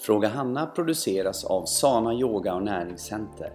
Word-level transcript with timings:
Fråga 0.00 0.28
Hanna 0.28 0.66
produceras 0.66 1.44
av 1.44 1.64
Sana 1.64 2.14
Yoga 2.14 2.54
och 2.54 2.62
Näringscenter. 2.62 3.52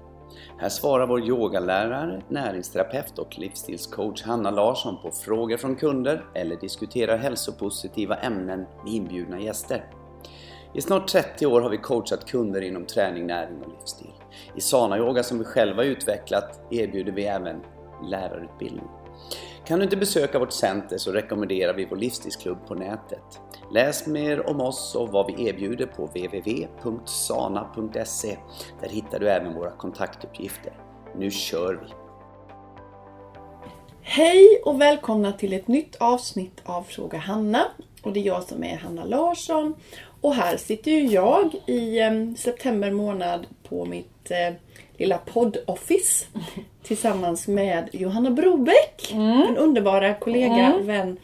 Här 0.57 0.70
svarar 0.70 1.07
vår 1.07 1.21
yogalärare, 1.21 2.21
näringsterapeut 2.29 3.20
och 3.20 3.39
livsstilscoach 3.39 4.23
Hanna 4.23 4.51
Larsson 4.51 4.97
på 5.01 5.12
frågor 5.12 5.57
från 5.57 5.75
kunder 5.75 6.25
eller 6.35 6.55
diskuterar 6.55 7.17
hälsopositiva 7.17 8.15
ämnen 8.15 8.59
med 8.59 8.93
inbjudna 8.93 9.39
gäster. 9.39 9.86
I 10.73 10.82
snart 10.82 11.07
30 11.07 11.46
år 11.46 11.62
har 11.62 11.70
vi 11.70 11.77
coachat 11.77 12.25
kunder 12.25 12.62
inom 12.62 12.86
träning, 12.86 13.28
näring 13.28 13.62
och 13.64 13.71
livsstil. 13.71 14.14
I 14.55 14.62
Sana 14.62 14.98
Yoga 14.98 15.23
som 15.23 15.39
vi 15.39 15.44
själva 15.44 15.84
utvecklat 15.84 16.60
erbjuder 16.70 17.12
vi 17.12 17.26
även 17.26 17.62
lärarutbildning. 18.10 19.00
Kan 19.66 19.80
du 19.80 19.84
inte 19.84 19.98
besöka 19.98 20.39
vårt 20.39 20.52
center 20.52 20.98
så 20.98 21.12
rekommenderar 21.12 21.73
vi 21.73 21.86
vår 21.86 21.98
livsstilsklubb 21.98 22.68
på 22.68 22.75
nätet. 22.75 23.41
Läs 23.71 24.07
mer 24.07 24.50
om 24.50 24.62
oss 24.62 24.95
och 24.95 25.09
vad 25.09 25.27
vi 25.27 25.48
erbjuder 25.48 25.85
på 25.85 26.05
www.sana.se. 26.05 26.77
Där 28.82 28.90
hittar 28.90 29.20
du 29.20 29.30
även 29.30 29.54
våra 29.54 29.71
kontaktuppgifter. 29.71 30.73
Nu 31.16 31.32
kör 31.32 31.73
vi! 31.73 31.88
Hej 34.02 34.62
och 34.66 34.82
välkomna 34.82 35.32
till 35.32 35.54
ett 35.54 35.68
nytt 35.68 35.96
avsnitt 35.96 36.62
av 36.63 36.84
Fråga 36.84 37.18
Hanna. 37.18 37.68
Och 38.02 38.13
det 38.13 38.20
är 38.20 38.26
jag 38.26 38.43
som 38.43 38.63
är 38.63 38.77
Hanna 38.77 39.04
Larsson. 39.04 39.76
Och 40.21 40.35
här 40.35 40.57
sitter 40.57 40.91
ju 40.91 41.07
jag 41.07 41.55
i 41.66 41.99
eh, 41.99 42.12
september 42.38 42.91
månad 42.91 43.48
på 43.70 43.85
mitt 43.85 44.32
eh, 44.32 44.54
lilla 44.98 45.18
podd-office 45.34 46.26
tillsammans 46.84 47.48
med 47.48 47.90
Johanna 47.94 48.30
Brobeck. 48.32 49.12
Min 49.13 49.58
underbara 49.58 50.13
kollega, 50.13 50.54
Mm. 50.54 50.88
vän 50.88 51.18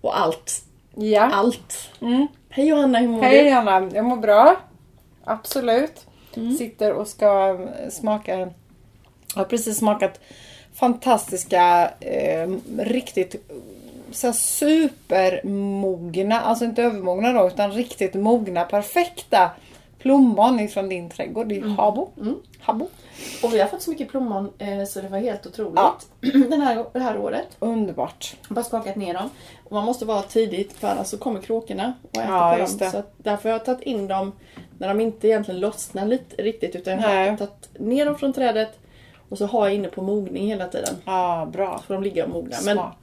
och 0.00 0.18
allt. 0.20 0.64
Ja. 0.94 1.30
Allt. 1.32 1.90
Mm. 2.00 2.26
Hej 2.48 2.68
Johanna, 2.68 2.98
hur 2.98 3.08
mår 3.08 3.22
Hej 3.22 3.44
du? 3.44 3.50
Hanna, 3.50 3.90
jag 3.94 4.04
mår 4.04 4.16
bra. 4.16 4.56
Absolut. 5.24 6.06
Mm. 6.36 6.56
Sitter 6.56 6.92
och 6.92 7.08
ska 7.08 7.58
smaka. 7.90 8.38
Jag 8.38 8.52
har 9.34 9.44
precis 9.44 9.78
smakat 9.78 10.20
fantastiska, 10.74 11.90
eh, 12.00 12.48
riktigt 12.78 13.48
så 14.12 14.32
supermogna, 14.32 16.40
alltså 16.40 16.64
inte 16.64 16.82
övermogna 16.82 17.32
då, 17.32 17.46
utan 17.46 17.72
riktigt 17.72 18.14
mogna, 18.14 18.64
perfekta 18.64 19.50
plommon 20.02 20.60
ifrån 20.60 20.88
din 20.88 21.10
trädgård. 21.10 21.52
Är 21.52 21.56
ju 21.56 21.68
habo. 21.68 22.08
Habo. 22.60 22.88
Och 23.42 23.54
vi 23.54 23.60
har 23.60 23.68
fått 23.68 23.82
så 23.82 23.90
mycket 23.90 24.08
plommon 24.10 24.50
eh, 24.58 24.84
så 24.84 25.00
det 25.00 25.08
var 25.08 25.18
helt 25.18 25.46
otroligt 25.46 25.74
Ja. 25.76 25.96
Den 26.20 26.60
här, 26.60 26.86
det 26.92 26.98
här 27.00 27.18
året. 27.18 27.46
Underbart. 27.58 28.36
Bara 28.48 28.64
skakat 28.64 28.96
ner 28.96 29.14
dem. 29.14 29.30
Och 29.64 29.72
man 29.72 29.84
måste 29.84 30.04
vara 30.04 30.22
tidigt 30.22 30.72
för 30.72 30.88
annars 30.88 31.06
så 31.06 31.18
kommer 31.18 31.40
kråkorna 31.40 31.92
och 32.02 32.16
äter 32.22 32.34
Ja, 32.34 32.52
på 32.52 32.58
dem. 32.58 32.76
det. 32.78 32.90
Så 32.90 33.02
därför 33.16 33.48
har 33.48 33.54
jag 33.58 33.64
tagit 33.64 33.82
in 33.82 34.06
dem 34.08 34.32
när 34.78 34.88
de 34.88 35.00
inte 35.00 35.28
egentligen 35.28 35.60
lossnar 35.60 36.06
lite 36.06 36.42
riktigt 36.42 36.76
utan 36.76 36.92
jag 37.00 37.30
har 37.30 37.36
tagit 37.36 37.68
ner 37.78 38.06
dem 38.06 38.18
från 38.18 38.32
trädet 38.32 38.78
och 39.28 39.38
så 39.38 39.46
har 39.46 39.66
jag 39.66 39.74
inne 39.74 39.88
på 39.88 40.02
mogning 40.02 40.46
hela 40.48 40.68
tiden. 40.68 40.94
Ja, 41.04 41.48
bra. 41.52 41.78
Så 41.78 41.82
får 41.84 41.94
de 41.94 42.02
ligga 42.02 42.24
och 42.24 42.30
mogna. 42.30 42.56
Men 42.64 42.76
Smart. 42.76 42.96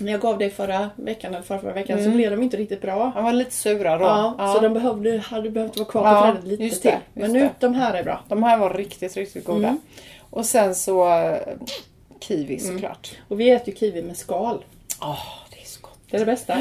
När 0.00 0.12
jag 0.12 0.20
gav 0.20 0.38
dig 0.38 0.50
förra 0.50 0.90
veckan 0.96 1.34
eller 1.34 1.44
förra, 1.44 1.58
förra 1.58 1.72
veckan 1.72 1.98
så 1.98 2.04
Mm. 2.04 2.16
blev 2.16 2.30
de 2.30 2.42
inte 2.42 2.56
riktigt 2.56 2.80
bra. 2.82 3.12
De 3.14 3.24
var 3.24 3.32
lite 3.32 3.50
sura 3.52 3.98
då. 3.98 4.04
Ja, 4.38 4.54
Så 4.54 4.60
de 4.60 4.74
behövde, 4.74 5.18
hade 5.18 5.50
behövt 5.50 5.76
vara 5.76 5.88
kvar 5.88 6.02
på 6.02 6.08
Ja, 6.08 6.22
trädet 6.32 6.44
lite 6.44 6.62
det, 6.64 6.70
till. 6.80 6.92
Men 7.14 7.32
nu, 7.32 7.40
det. 7.40 7.50
de 7.60 7.74
här 7.74 7.94
är 7.94 8.02
bra. 8.04 8.20
De 8.28 8.42
här 8.42 8.58
var 8.58 8.74
riktigt, 8.74 9.16
riktigt 9.16 9.44
goda. 9.44 9.68
Mm. 9.68 9.80
Och 10.30 10.46
sen 10.46 10.74
så 10.74 11.18
eh, 11.18 11.38
kiwi 12.20 12.58
såklart. 12.58 13.10
Och 13.28 13.40
vi 13.40 13.50
äter 13.50 13.68
ju 13.68 13.74
kiwi 13.80 14.02
med 14.02 14.16
skal. 14.16 14.64
Åh, 15.00 15.18
det 15.50 15.60
är 15.60 15.66
så 15.66 15.80
gott. 15.82 15.98
Det 16.10 16.16
är 16.16 16.20
det 16.20 16.26
bästa. 16.26 16.54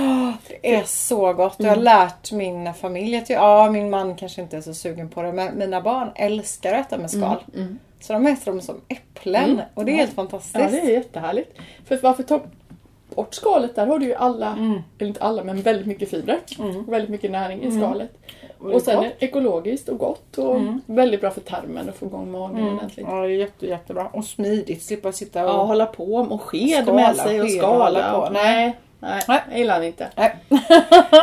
Det 0.47 0.75
är 0.75 0.83
så 0.83 1.33
gott. 1.33 1.55
Jag 1.57 1.66
Mm. 1.67 1.77
har 1.77 1.83
lärt 1.83 2.31
min 2.31 2.73
familj 2.73 3.17
att 3.17 3.29
ja, 3.29 3.71
min 3.71 3.89
man 3.89 4.16
kanske 4.16 4.41
inte 4.41 4.57
är 4.57 4.61
så 4.61 4.73
sugen 4.73 5.09
på 5.09 5.21
det, 5.21 5.31
men 5.33 5.57
mina 5.57 5.81
barn 5.81 6.09
älskar 6.16 6.73
att 6.73 6.85
äta 6.88 6.97
med 6.97 7.11
skal. 7.11 7.38
Mm, 7.55 7.79
Så 7.99 8.13
de 8.13 8.27
äter 8.27 8.45
dem 8.51 8.61
som 8.61 8.81
äpplen 8.88 9.61
och 9.73 9.85
det 9.85 9.91
är 9.91 9.95
helt 9.95 10.13
fantastiskt. 10.13 10.56
Ja, 10.59 10.67
det 10.72 10.79
är 10.79 10.89
jättehärligt. 10.91 11.57
För 11.85 11.97
varför 12.01 12.23
bort 13.16 13.33
skalet? 13.33 13.75
Där 13.75 13.88
har 13.88 13.99
du 13.99 14.05
ju 14.05 14.13
alla, 14.16 14.47
Mm. 14.47 14.81
eller 14.99 15.07
inte 15.07 15.22
alla, 15.23 15.44
men 15.44 15.61
väldigt 15.61 15.88
mycket 15.88 16.09
fibrer. 16.09 16.39
Väldigt 16.88 17.09
mycket 17.09 17.31
näring 17.31 17.63
i 17.63 17.72
skalet. 17.72 18.11
Och 18.57 18.72
Och 18.73 18.81
sen 18.81 18.95
gott. 19.03 19.07
ekologiskt 19.19 19.89
och 19.89 19.97
gott 19.97 20.38
och 20.38 20.57
väldigt 20.85 21.21
bra 21.21 21.29
för 21.31 21.41
tarmen 21.41 21.89
att 21.89 21.95
få 21.95 22.05
igång 22.05 22.31
magen 22.31 22.57
Mm. 22.57 22.75
ordentligt. 22.77 23.05
Ja, 23.09 23.27
jätte, 23.27 23.67
jättebra. 23.67 24.07
Och 24.13 24.25
smidigt. 24.25 24.83
Slippa 24.83 25.11
sitta 25.11 25.44
och... 25.44 25.50
Ja, 25.50 25.63
hålla 25.63 25.85
på 25.85 26.13
och 26.16 26.41
sked 26.41 26.83
Skala, 26.83 26.94
med 26.94 27.16
sig 27.16 27.39
och 27.41 27.45
och 27.45 27.51
skala. 27.51 28.11
på. 28.11 28.17
Och, 28.17 28.33
nej, 28.33 28.77
nej, 29.00 29.21
Nej. 29.27 29.41
jag 29.50 29.59
gillar 29.59 29.73
han 29.73 29.83
inte. 29.83 30.07
Nej. 30.16 30.35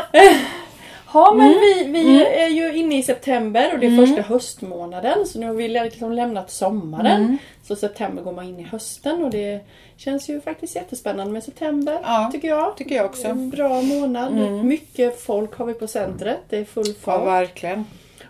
Ja, 1.15 1.35
men 1.37 1.47
Mm. 1.47 1.59
vi, 1.61 1.85
vi 2.03 2.25
är 2.27 2.49
ju 2.49 2.77
inne 2.79 2.99
i 2.99 3.03
september 3.03 3.71
och 3.75 3.79
det 3.79 3.87
är 3.87 4.07
första 4.07 4.23
höstmånaden. 4.23 5.27
Så 5.27 5.39
nu 5.41 5.47
har 5.47 5.55
vi 5.55 5.69
liksom 5.69 6.13
lämnat 6.13 6.51
sommaren. 6.51 7.39
Mm. 7.71 7.77
Så 7.77 7.81
september 7.87 8.23
går 8.23 8.33
man 8.33 8.45
in 8.45 8.61
i 8.61 8.63
hösten 8.63 9.25
och 9.25 9.31
det 9.31 9.61
känns 9.97 10.29
ju 10.29 10.41
faktiskt 10.41 10.77
jättespännande 10.77 11.33
med 11.33 11.45
september. 11.45 11.99
Ja, 12.03 12.29
tycker 12.33 12.49
jag. 12.49 12.77
tycker 12.77 12.95
jag 12.95 13.07
också. 13.07 13.29
En 13.29 13.51
bra 13.51 13.83
månad. 13.83 14.35
Mycket 14.65 15.21
folk 15.21 15.55
har 15.55 15.67
vi 15.67 15.75
på 15.75 15.87
centret. 15.87 16.39
Det 16.49 16.59
är 16.59 16.65
full 16.65 16.87
Ja, 16.87 16.95
fart. 17.01 17.27
verkligen. 17.27 17.85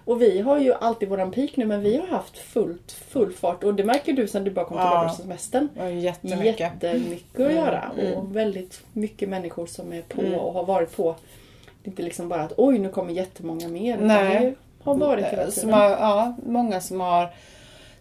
och 0.05 0.23
vi 0.23 0.41
har 0.41 0.59
ju 0.59 0.75
alltid 0.75 1.09
våran 1.09 1.31
peak 1.33 1.51
nu 1.57 1.67
men 1.67 1.81
vi 1.81 1.97
har 1.97 2.07
haft 2.07 2.39
fullt, 2.39 2.93
full 3.09 3.33
fart. 3.33 3.65
Och 3.65 3.75
det 3.75 3.85
märker 3.85 4.13
du 4.13 4.29
sen 4.29 4.45
du 4.45 4.51
bara 4.51 4.65
kom 4.65 4.77
Ja. 4.77 4.83
tillbaka 4.85 5.09
från 5.09 5.17
semestern. 5.27 5.69
Var 5.77 5.87
jättemycket. 5.87 6.61
Jättemycket 6.61 7.47
att 7.47 7.53
göra 7.53 7.91
och 8.17 8.37
väldigt 8.37 8.81
mycket 8.93 9.29
människor 9.29 9.67
som 9.67 9.93
är 9.93 10.03
på 10.03 10.21
Mm. 10.21 10.35
och 10.35 10.53
har 10.53 10.65
varit 10.65 10.97
på. 10.97 11.15
Det 11.83 11.89
är 11.89 11.91
inte 11.91 12.03
liksom 12.03 12.29
bara 12.29 12.43
att 12.43 12.53
oj 12.57 12.79
nu 12.79 12.89
kommer 12.89 13.13
jättemånga 13.13 13.69
mer. 13.69 13.97
Nej. 14.01 14.41
Det 14.41 14.55
har 14.85 14.95
varit 14.95 15.25
hela 15.27 15.45
Som 15.45 15.53
tiden. 15.55 15.73
har, 15.75 15.91
ja, 15.91 16.35
många 16.47 16.81
som 16.81 17.01
har 17.01 17.29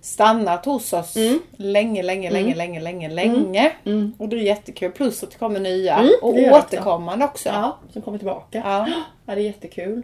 stannat 0.08 0.66
hos 0.66 0.94
oss 0.94 1.16
Mm. 1.16 1.40
länge, 1.58 2.04
länge, 2.04 2.32
länge, 2.32 2.56
länge, 2.56 2.80
länge, 2.80 3.10
länge. 3.10 3.72
Mm. 3.86 4.14
Och 4.18 4.30
det 4.30 4.36
är 4.36 4.40
jättekul. 4.40 4.92
Plus 4.92 5.24
att 5.24 5.32
det 5.32 5.38
kommer 5.38 5.60
nya. 5.60 5.96
Mm, 5.98 6.12
och 6.22 6.30
också. 6.30 6.52
återkommande 6.52 7.26
också. 7.26 7.50
Ja, 7.50 7.78
som 7.94 8.02
kommer 8.02 8.18
tillbaka. 8.18 8.62
Ja. 8.66 8.88
Ja, 9.26 9.36
det 9.36 9.42
är 9.42 9.46
jättekul. 9.46 10.02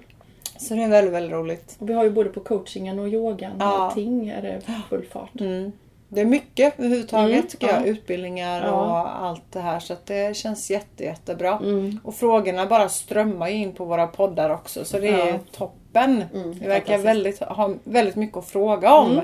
Så 0.58 0.74
det 0.74 0.84
är 0.84 0.90
väldigt, 0.90 1.14
väldigt 1.14 1.32
roligt. 1.32 1.76
Och 1.80 1.90
vi 1.90 1.94
har 1.94 2.04
ju 2.04 2.10
både 2.10 2.30
på 2.30 2.40
coachingen 2.40 3.00
och 3.00 3.08
yogan 3.08 3.52
och 3.52 3.62
Ja. 3.62 3.66
allting 3.86 4.30
är 4.30 4.42
det 4.42 4.62
full 4.90 5.06
fart. 5.14 5.40
Mm. 5.42 5.72
Det 6.10 6.22
är 6.22 6.26
mycket 6.26 6.80
överhuvudtaget 6.80 7.36
Mm, 7.36 7.48
tycker 7.48 7.68
jag. 7.68 7.82
ja. 7.82 7.86
Utbildningar 7.86 8.66
Ja. 8.66 8.72
och 8.72 9.26
allt 9.26 9.52
det 9.52 9.60
här. 9.60 9.80
Så 9.80 9.96
det 10.06 10.38
känns 10.38 10.72
jätte, 10.72 11.04
jättebra. 11.04 11.60
Mm. 11.64 12.00
Och 12.04 12.16
frågorna 12.16 12.66
bara 12.66 12.90
strömmar 12.90 13.48
in 13.48 13.74
på 13.74 13.86
våra 13.86 14.08
poddar 14.08 14.50
också. 14.50 14.86
Så 14.86 15.00
det 15.00 15.08
är 15.08 15.28
Ja. 15.28 15.40
toppen. 15.58 16.24
Mm, 16.34 16.52
Vi 16.52 16.68
verkar 16.68 16.98
väldigt, 16.98 17.40
ha 17.40 17.74
väldigt 17.84 18.16
mycket 18.16 18.38
att 18.38 18.46
fråga 18.46 18.94
om. 18.94 19.22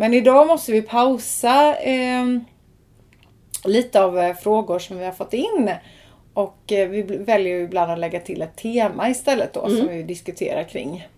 Mm. 0.00 0.10
Men 0.10 0.14
idag 0.14 0.46
måste 0.46 0.72
vi 0.72 0.82
pausa 0.82 1.76
eh, 1.76 2.24
lite 3.64 4.02
av 4.02 4.18
eh, 4.18 4.34
frågor 4.34 4.78
som 4.78 4.98
vi 4.98 5.04
har 5.04 5.12
fått 5.12 5.34
in. 5.34 5.70
Och 6.34 6.72
eh, 6.72 6.88
vi 6.88 7.02
väljer 7.02 7.56
ju 7.58 7.64
ibland 7.64 7.92
att 7.92 7.98
lägga 7.98 8.20
till 8.20 8.42
ett 8.42 8.56
tema 8.56 9.10
istället 9.10 9.52
då 9.52 9.68
som 9.68 9.88
vi 9.88 10.02
diskuterar 10.02 10.64
kring. 10.64 11.08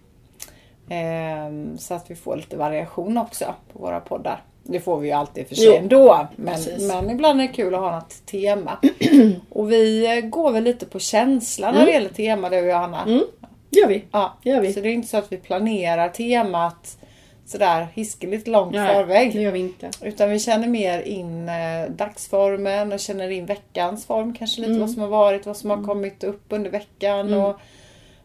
Eh, 0.88 1.76
så 1.78 1.94
att 1.94 2.10
vi 2.10 2.14
får 2.14 2.36
lite 2.36 2.56
variation 2.56 3.18
också 3.18 3.54
på 3.72 3.78
våra 3.78 4.00
poddar. 4.00 4.42
Det 4.62 4.80
får 4.80 4.98
vi 4.98 5.08
ju 5.08 5.12
alltid 5.14 5.48
för 5.48 5.54
sig 5.54 5.66
Jo, 5.66 5.72
ändå. 5.74 6.26
Men, 6.36 6.54
precis. 6.54 6.88
men 6.88 7.10
ibland 7.10 7.40
är 7.40 7.46
det 7.46 7.52
kul 7.52 7.74
att 7.74 7.80
ha 7.80 7.94
något 7.94 8.26
tema. 8.26 8.78
Och 9.50 9.72
vi 9.72 10.16
eh, 10.16 10.24
går 10.24 10.52
väl 10.52 10.64
lite 10.64 10.86
på 10.86 10.98
känsla 10.98 11.72
när 11.72 11.86
det 11.86 11.92
gäller 11.92 12.08
tema 12.08 12.50
du 12.50 12.60
och 12.60 12.66
Johanna. 12.66 13.02
Mm. 13.02 13.22
gör 13.70 13.88
vi. 13.88 14.04
Ja, 14.10 14.36
Gör 14.42 14.60
vi. 14.60 14.72
Så 14.72 14.80
det 14.80 14.88
är 14.88 14.92
inte 14.92 15.08
så 15.08 15.16
att 15.16 15.32
vi 15.32 15.36
planerar 15.36 16.08
temat 16.08 16.98
sådär 17.46 17.88
hiskeligt 17.94 18.48
långt 18.48 18.72
Nej, 18.74 18.94
förväg. 18.94 19.32
det 19.32 19.40
gör 19.42 19.52
vi 19.52 19.58
inte. 19.58 19.90
Utan 20.02 20.30
vi 20.30 20.38
känner 20.38 20.68
mer 20.68 21.02
in 21.02 21.48
eh, 21.48 21.90
dagsformen 21.90 22.92
och 22.92 23.00
känner 23.00 23.28
in 23.30 23.46
veckans 23.46 24.06
form. 24.06 24.34
Kanske 24.34 24.60
lite 24.60 24.70
Mm. 24.70 24.80
vad 24.80 24.90
som 24.90 25.02
har 25.02 25.08
varit, 25.08 25.46
vad 25.46 25.56
som 25.56 25.70
har 25.70 25.84
kommit 25.84 26.24
upp 26.24 26.42
under 26.48 26.70
veckan 26.70 27.26
Mm. 27.26 27.40
och 27.40 27.56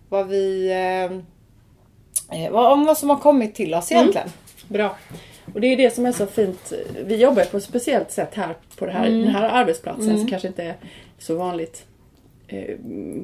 vad 0.09 0.27
vi... 0.27 0.69
Eh, 0.71 1.03
eh, 2.43 2.51
vad, 2.51 2.71
om 2.73 2.85
vad 2.85 2.97
som 2.97 3.09
har 3.09 3.17
kommit 3.17 3.55
till 3.55 3.73
oss 3.73 3.91
egentligen. 3.91 4.29
Bra. 4.67 4.97
Och 5.53 5.61
det 5.61 5.67
är 5.67 5.77
det 5.77 5.95
som 5.95 6.05
är 6.05 6.11
så 6.11 6.25
fint. 6.25 6.73
Vi 7.05 7.15
jobbar 7.15 7.43
på 7.43 7.57
ett 7.57 7.63
speciellt 7.63 8.11
sätt 8.11 8.35
här 8.35 8.55
på 8.77 8.85
det 8.85 8.91
här, 8.91 9.09
den 9.09 9.27
här 9.27 9.49
arbetsplatsen 9.49 10.17
som 10.17 10.27
kanske 10.27 10.47
inte 10.47 10.63
är 10.63 10.75
så 11.17 11.35
vanligt 11.35 11.85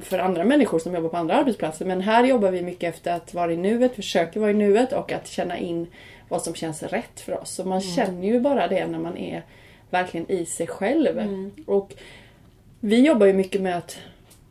för 0.02 0.20
andra 0.20 0.44
människor 0.44 0.80
som 0.80 0.94
jobbar 0.94 1.10
på 1.10 1.18
andra 1.18 1.36
arbetsplatser. 1.36 1.86
Men 1.86 2.02
här 2.02 2.24
jobbar 2.24 2.52
vi 2.52 2.62
mycket 2.62 2.96
efter 2.96 3.14
att 3.16 3.34
vara 3.34 3.54
i 3.54 3.58
nuet, 3.58 3.96
försöker 3.96 4.40
vara 4.40 4.52
i 4.52 4.54
nuet 4.54 4.94
och 4.94 5.12
att 5.12 5.28
känna 5.28 5.58
in 5.58 5.88
vad 6.30 6.42
som 6.42 6.54
känns 6.56 6.84
rätt 6.84 7.20
för 7.20 7.42
oss. 7.42 7.50
Så 7.50 7.64
man 7.64 7.82
känner 7.82 8.28
ju 8.28 8.40
bara 8.40 8.68
det 8.68 8.88
när 8.88 9.00
man 9.00 9.18
är 9.18 9.44
verkligen 9.90 10.32
i 10.32 10.46
sig 10.46 10.68
själv. 10.68 11.18
Och 11.66 11.94
vi 12.80 13.06
jobbar 13.06 13.26
ju 13.26 13.34
mycket 13.34 13.62
med 13.62 13.78
att 13.78 13.98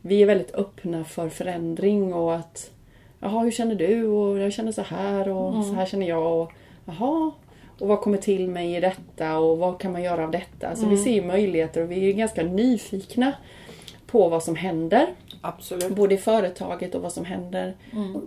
vi 0.01 0.21
är 0.21 0.25
väldigt 0.25 0.55
öppna 0.55 1.03
för 1.03 1.29
förändring 1.29 2.13
och 2.13 2.35
att 2.35 2.71
Jaha, 3.19 3.43
hur 3.43 3.51
känner 3.51 3.75
du? 3.75 4.07
Och 4.07 4.39
jag 4.39 4.53
känner 4.53 4.71
så 4.71 4.81
här 4.81 5.29
och 5.29 5.65
så 5.65 5.73
här 5.73 5.85
känner 5.85 6.07
jag. 6.07 6.41
Och, 6.41 6.51
Jaha, 6.85 7.31
och 7.79 7.87
vad 7.87 8.01
kommer 8.01 8.17
till 8.17 8.49
mig 8.49 8.75
i 8.75 8.79
detta 8.79 9.37
och 9.37 9.57
vad 9.57 9.79
kan 9.79 9.91
man 9.91 10.03
göra 10.03 10.23
av 10.23 10.31
detta? 10.31 10.75
Så 10.75 10.85
vi 10.85 10.97
ser 10.97 11.11
ju 11.11 11.21
möjligheter 11.21 11.81
och 11.81 11.91
vi 11.91 12.09
är 12.09 12.13
ganska 12.13 12.43
nyfikna 12.43 13.33
på 14.13 14.29
vad 14.29 14.43
som 14.43 14.55
händer. 14.55 15.07
Absolut. 15.41 15.89
Både 15.95 16.15
i 16.15 16.17
företaget 16.17 16.95
och 16.95 17.01
vad 17.01 17.11
som 17.11 17.25
händer 17.25 17.73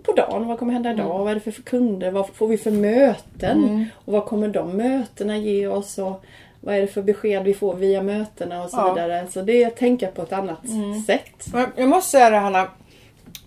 på 0.03 0.11
dagen. 0.13 0.47
Vad 0.47 0.59
kommer 0.59 0.73
hända 0.73 0.91
idag? 0.91 1.19
Vad 1.19 1.31
är 1.31 1.35
det 1.35 1.41
för 1.41 1.51
kunder? 1.51 2.11
Vad 2.11 2.29
får 2.29 2.47
vi 2.47 2.57
för 2.57 2.71
möten? 2.71 3.85
Och 4.05 4.13
vad 4.13 4.25
kommer 4.25 4.47
de 4.47 4.77
mötena 4.77 5.37
ge 5.37 5.67
oss? 5.67 5.97
Och 5.97 6.23
vad 6.61 6.75
är 6.75 6.81
det 6.81 6.87
för 6.87 7.01
besked 7.01 7.43
vi 7.43 7.53
får 7.53 7.75
via 7.75 8.01
mötena 8.01 8.63
och 8.63 8.69
så 8.69 8.77
Ja. 8.77 8.93
vidare. 8.93 9.27
Så 9.29 9.41
det 9.41 9.63
är 9.63 9.67
att 9.67 9.75
tänka 9.77 10.07
på 10.07 10.21
ett 10.21 10.33
annat 10.33 10.59
sätt. 11.07 11.45
Men 11.53 11.67
Jag 11.75 11.89
måste 11.89 12.11
säga 12.11 12.29
det 12.29 12.37
Hanna. 12.37 12.67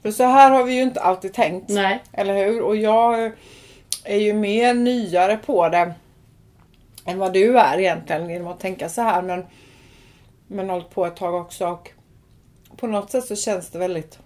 För 0.02 0.10
så 0.10 0.24
här 0.24 0.50
har 0.50 0.64
vi 0.64 0.74
ju 0.74 0.82
inte 0.82 1.00
alltid 1.00 1.32
tänkt. 1.34 1.68
Nej. 1.68 2.02
Eller 2.12 2.34
hur? 2.46 2.62
Och 2.62 2.76
jag 2.76 3.32
är 4.04 4.16
ju 4.18 4.32
mer 4.32 4.74
nyare 4.74 5.36
på 5.36 5.68
det 5.68 5.92
än 7.04 7.18
vad 7.18 7.32
du 7.32 7.58
är 7.58 7.78
egentligen 7.78 8.30
genom 8.30 8.48
att 8.48 8.60
tänka 8.60 8.88
så 8.88 9.02
här. 9.02 9.22
Men, 9.22 9.44
men 10.46 10.70
hållit 10.70 10.90
på 10.90 11.06
ett 11.06 11.16
tag 11.16 11.34
också 11.34 11.66
och 11.68 11.90
på 12.80 12.86
något 12.86 13.10
sätt 13.10 13.24
så 13.24 13.36
känns 13.36 13.70
det 13.70 13.78
väldigt 13.78 14.18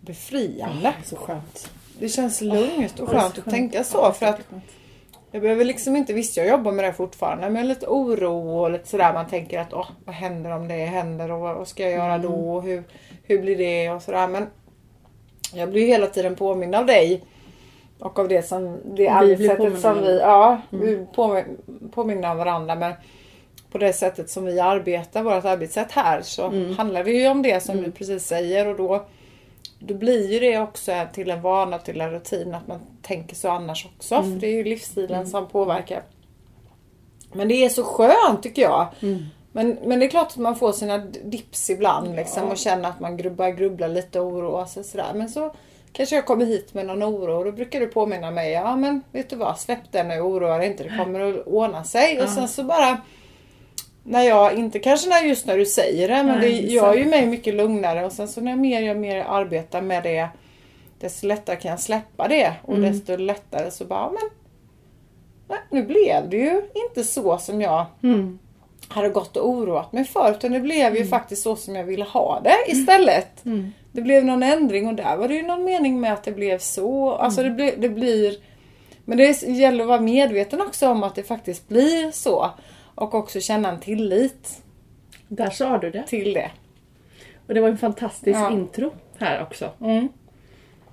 befriande. 0.00 0.94
Så 1.04 1.16
skönt. 1.16 1.70
Det 1.98 2.08
känns 2.08 2.40
lugnt 2.40 3.00
och 3.00 3.08
Det 3.08 3.14
skönt 3.20 3.34
så 3.34 3.40
att 3.40 3.50
tänka 3.50 3.84
så. 3.84 4.12
För 4.12 4.26
att 4.26 4.40
skönt. 4.50 4.64
jag 5.30 5.42
behöver 5.42 5.64
liksom 5.64 5.96
inte, 5.96 6.12
visst 6.12 6.36
jag 6.36 6.48
jobbar 6.48 6.72
med 6.72 6.84
det 6.84 6.92
fortfarande, 6.92 7.50
men 7.50 7.68
lite 7.68 7.86
oro 7.86 8.60
och 8.60 8.70
lite 8.70 8.88
sådär. 8.88 9.12
Man 9.12 9.26
tänker 9.26 9.60
att 9.60 9.72
åh, 9.72 9.90
vad 10.04 10.14
händer 10.14 10.50
om 10.50 10.68
det 10.68 10.74
händer 10.74 11.30
och 11.30 11.40
vad 11.40 11.68
ska 11.68 11.82
jag 11.82 11.92
göra 11.92 12.18
då? 12.18 12.56
Och 12.56 12.62
hur, 12.62 12.84
hur 13.22 13.42
blir 13.42 13.56
det 13.56 13.90
och 13.90 14.02
sådär. 14.02 14.28
Men 14.28 14.46
jag 15.54 15.70
blir 15.70 15.80
ju 15.80 15.86
hela 15.86 16.06
tiden 16.06 16.36
påmind 16.36 16.74
av 16.74 16.86
dig. 16.86 17.24
Och 17.98 18.18
av 18.18 18.28
det 18.28 18.42
som, 18.42 18.80
det 18.96 19.08
arbetssättet 19.08 19.80
som 19.80 19.96
om 19.96 20.02
vi, 20.02 20.12
det. 20.12 20.20
ja, 20.20 20.60
vi 20.70 21.06
på, 21.14 21.42
påminner 21.90 22.28
av 22.28 22.36
varandra. 22.36 22.74
Men 22.74 22.92
på 23.78 23.84
det 23.84 23.92
sättet 23.92 24.30
som 24.30 24.44
vi 24.44 24.60
arbetar, 24.60 25.22
vårt 25.22 25.44
arbetssätt 25.44 25.92
här, 25.92 26.22
så 26.22 26.42
handlar 26.76 27.04
det 27.04 27.10
ju 27.10 27.28
om 27.28 27.42
det 27.42 27.62
som 27.62 27.82
du 27.82 27.90
precis 27.90 28.26
säger. 28.26 28.66
Och 28.66 28.76
då, 28.76 29.06
då 29.78 29.94
blir 29.94 30.32
ju 30.32 30.40
det 30.40 30.58
också 30.58 30.92
till 31.12 31.30
en 31.30 31.42
vana, 31.42 31.78
till 31.78 32.00
en 32.00 32.10
rutin 32.10 32.54
att 32.54 32.66
man 32.66 32.80
tänker 33.02 33.36
så 33.36 33.48
annars 33.48 33.86
också. 33.96 34.22
För 34.22 34.30
det 34.40 34.46
är 34.46 34.52
ju 34.52 34.64
livsstilen 34.64 35.26
som 35.26 35.48
påverkar. 35.48 36.02
Men 37.32 37.48
det 37.48 37.64
är 37.64 37.68
så 37.68 37.84
skönt 37.84 38.42
tycker 38.42 38.62
jag. 38.62 38.86
Men, 39.52 39.78
men 39.84 39.98
det 39.98 40.06
är 40.06 40.10
klart 40.10 40.26
att 40.26 40.36
man 40.36 40.56
får 40.56 40.72
sina 40.72 40.98
dips 41.24 41.70
ibland 41.70 42.16
liksom, 42.16 42.48
och 42.48 42.56
känner 42.56 42.88
att 42.88 43.00
man 43.00 43.16
börjar 43.16 43.52
grubbla 43.52 43.86
lite 43.86 44.20
och 44.20 44.26
oroa 44.26 44.66
sig 44.66 44.84
sådär. 44.84 45.12
Men 45.14 45.28
så 45.28 45.54
kanske 45.92 46.16
jag 46.16 46.26
kommer 46.26 46.46
hit 46.46 46.74
med 46.74 46.86
någon 46.86 47.02
oro 47.02 47.38
och 47.38 47.44
då 47.44 47.52
brukar 47.52 47.80
du 47.80 47.86
påminna 47.86 48.30
mig. 48.30 48.52
Ja 48.52 48.76
men 48.76 49.02
vet 49.12 49.30
du 49.30 49.36
vad, 49.36 49.58
släpp 49.58 49.92
den 49.92 50.08
nu, 50.08 50.20
oroa 50.20 50.58
dig 50.58 50.66
inte. 50.66 50.82
Det 50.82 50.96
kommer 51.04 51.20
att 51.20 51.46
ordna 51.46 51.84
sig. 51.84 52.22
Och 52.22 52.28
sen 52.28 52.48
så 52.48 52.62
bara 52.62 53.00
när 54.08 54.22
jag, 54.22 54.54
inte 54.58 54.78
kanske 54.78 55.08
när 55.08 55.22
just 55.22 55.46
när 55.46 55.58
du 55.58 55.66
säger 55.66 56.08
det, 56.08 56.14
men 56.22 56.38
Nej, 56.38 56.62
det 56.62 56.72
gör 56.72 56.94
ju 56.94 57.00
sant. 57.02 57.10
mig 57.10 57.26
mycket 57.26 57.54
lugnare. 57.54 58.04
Och 58.06 58.12
sen 58.12 58.28
så 58.28 58.40
när 58.40 58.50
jag 58.52 58.58
mer, 58.58 58.80
jag 58.82 58.96
mer 58.96 59.16
arbetar 59.28 59.82
med 59.82 60.02
det, 60.02 60.28
desto 61.00 61.26
lättare 61.26 61.56
kan 61.56 61.70
jag 61.70 61.80
släppa 61.80 62.28
det. 62.28 62.52
Och 62.62 62.74
Mm. 62.76 62.92
desto 62.92 63.16
lättare 63.16 63.70
så 63.70 63.84
bara, 63.84 64.10
men 64.10 64.30
nej, 65.48 65.58
nu 65.70 65.82
blev 65.82 66.28
det 66.30 66.36
ju 66.36 66.62
inte 66.88 67.04
så 67.04 67.38
som 67.38 67.60
jag 67.60 67.86
Mm. 68.02 68.38
hade 68.88 69.08
gått 69.08 69.36
och 69.36 69.48
oroat 69.48 69.92
mig 69.92 70.04
för. 70.04 70.30
Utan 70.30 70.52
det 70.52 70.60
blev 70.60 70.96
ju 70.96 71.06
faktiskt 71.06 71.42
så 71.42 71.56
som 71.56 71.76
jag 71.76 71.84
ville 71.84 72.04
ha 72.04 72.40
det 72.44 72.72
istället. 72.72 73.44
Mm. 73.44 73.72
Det 73.92 74.02
blev 74.02 74.24
någon 74.24 74.42
ändring 74.42 74.88
och 74.88 74.94
där 74.94 75.16
var 75.16 75.28
det 75.28 75.34
ju 75.34 75.42
någon 75.42 75.64
mening 75.64 76.00
med 76.00 76.12
att 76.12 76.24
det 76.24 76.32
blev 76.32 76.58
så. 76.58 77.12
Alltså 77.12 77.42
det, 77.42 77.50
blir, 77.50 77.74
det 77.76 77.88
blir... 77.88 78.34
Men 79.04 79.18
det 79.18 79.42
gäller 79.42 79.84
att 79.84 79.88
vara 79.88 80.00
medveten 80.00 80.60
också 80.60 80.88
om 80.88 81.02
att 81.02 81.14
det 81.14 81.22
faktiskt 81.22 81.68
blir 81.68 82.10
så. 82.10 82.50
Och 82.96 83.14
också 83.14 83.40
känna 83.40 83.68
en 83.70 83.80
tillit 83.80 84.62
Där 85.28 85.50
sa 85.50 85.78
du 85.78 85.90
det. 85.90 86.02
till 86.06 86.32
det. 86.32 86.50
Och 87.46 87.54
det 87.54 87.60
var 87.60 87.68
en 87.68 87.78
fantastisk 87.78 88.38
Ja. 88.38 88.50
intro 88.52 88.92
här 89.18 89.42
också. 89.42 89.70
Mm. 89.80 90.08